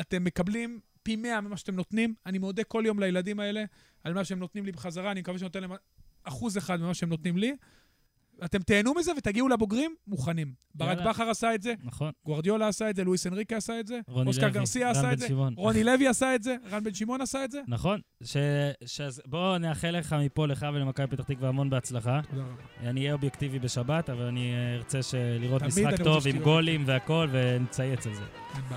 אתם 0.01 0.23
מקבלים 0.23 0.79
פי 1.03 1.15
מאה 1.15 1.41
ממה 1.41 1.57
שאתם 1.57 1.75
נותנים. 1.75 2.13
אני 2.25 2.37
מודה 2.37 2.63
כל 2.63 2.83
יום 2.85 2.99
לילדים 2.99 3.39
האלה 3.39 3.63
על 4.03 4.13
מה 4.13 4.23
שהם 4.23 4.39
נותנים 4.39 4.65
לי 4.65 4.71
בחזרה, 4.71 5.11
אני 5.11 5.19
מקווה 5.21 5.37
שאני 5.37 5.45
נותן 5.45 5.61
להם 5.61 5.71
אחוז 6.23 6.57
אחד 6.57 6.79
ממה 6.79 6.93
שהם 6.93 7.09
נותנים 7.09 7.37
לי. 7.37 7.55
אתם 8.45 8.59
תהנו 8.59 8.93
מזה 8.93 9.11
ותגיעו 9.17 9.47
לבוגרים 9.47 9.95
מוכנים. 10.07 10.53
ברק. 10.75 10.97
בכר 11.07 11.29
עשה 11.29 11.55
את 11.55 11.61
זה, 11.61 11.73
נכון. 11.83 12.11
גוורדיולה 12.25 12.67
עשה 12.67 12.89
את 12.89 12.95
זה, 12.95 13.03
לואיס 13.03 13.27
אנריקה 13.27 13.57
עשה 13.57 13.79
את 13.79 13.87
זה, 13.87 13.99
אוסקר 14.07 14.49
גרסיה 14.49 14.89
עשה 14.89 15.13
את 15.13 15.19
זה, 15.19 15.27
שמעון. 15.27 15.53
רוני 15.57 15.83
לוי 15.83 16.07
עשה 16.07 16.35
את 16.35 16.43
זה, 16.43 16.55
רן 16.71 16.83
בן 16.83 16.93
שמעון 16.93 17.21
עשה 17.21 17.45
את 17.45 17.51
זה. 17.51 17.61
נכון. 17.67 17.99
ש... 18.23 18.37
ש... 18.85 19.01
בוא 19.25 19.57
נאחל 19.57 19.91
לך 19.91 20.13
מפה, 20.13 20.47
לך 20.47 20.65
ולמכבי 20.73 21.07
פתח 21.07 21.23
תקווה 21.23 21.49
המון 21.49 21.69
בהצלחה. 21.69 22.21
תודה 22.29 22.41
רבה. 22.41 22.89
אני 22.89 23.01
אהיה 23.01 23.13
אובייקטיבי 23.13 23.59
בשבת, 23.59 24.09
אבל 24.09 24.23
אני 24.25 24.53
אה, 24.53 24.75
ארצה 24.75 25.03
ש- 25.03 25.15
לראות 25.39 25.63
משחק 25.63 26.01
טוב 26.03 26.27
עם 26.27 26.39
גולים 26.39 26.83
והכל, 26.85 27.27
ונצייץ 27.31 28.07
על 28.07 28.13
זה. 28.15 28.23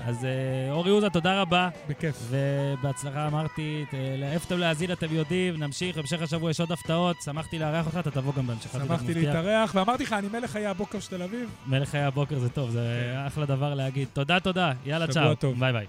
אז 0.05 0.24
אה, 0.24 0.72
אורי 0.72 0.90
עוזה, 0.90 1.11
תודה 1.11 1.40
רבה, 1.40 1.68
בכיף. 1.88 2.16
ובהצלחה 2.30 3.26
אמרתי, 3.26 3.84
איפה 4.22 4.46
אתם 4.46 4.59
להאזין 4.59 4.92
אתם 4.92 5.07
יודעים, 5.11 5.57
נמשיך, 5.57 5.98
המשך 5.98 6.22
השבוע 6.22 6.50
יש 6.50 6.61
עוד 6.61 6.72
הפתעות, 6.72 7.16
שמחתי 7.22 7.59
לארח 7.59 7.86
אותך, 7.86 7.98
אתה 7.98 8.11
תבוא 8.11 8.32
גם 8.36 8.46
בהמשך. 8.46 8.72
שמחתי 8.72 9.05
מבטיח. 9.05 9.34
להתארח, 9.45 9.74
ואמרתי 9.74 10.03
לך, 10.03 10.12
אני 10.12 10.28
מלך 10.32 10.51
חיי 10.51 10.66
הבוקר 10.66 11.01
של 11.01 11.11
תל 11.16 11.22
אביב. 11.22 11.51
מלך 11.66 11.88
חיי 11.88 12.03
הבוקר 12.03 12.38
זה 12.38 12.49
טוב, 12.49 12.70
זה 12.70 13.14
אחלה 13.26 13.47
דבר 13.47 13.74
להגיד. 13.74 14.09
תודה, 14.12 14.40
תודה, 14.40 14.72
יאללה, 14.86 15.07
צ'או. 15.07 15.34
טוב. 15.34 15.61
ביי 15.61 15.72
ביי. 15.72 15.86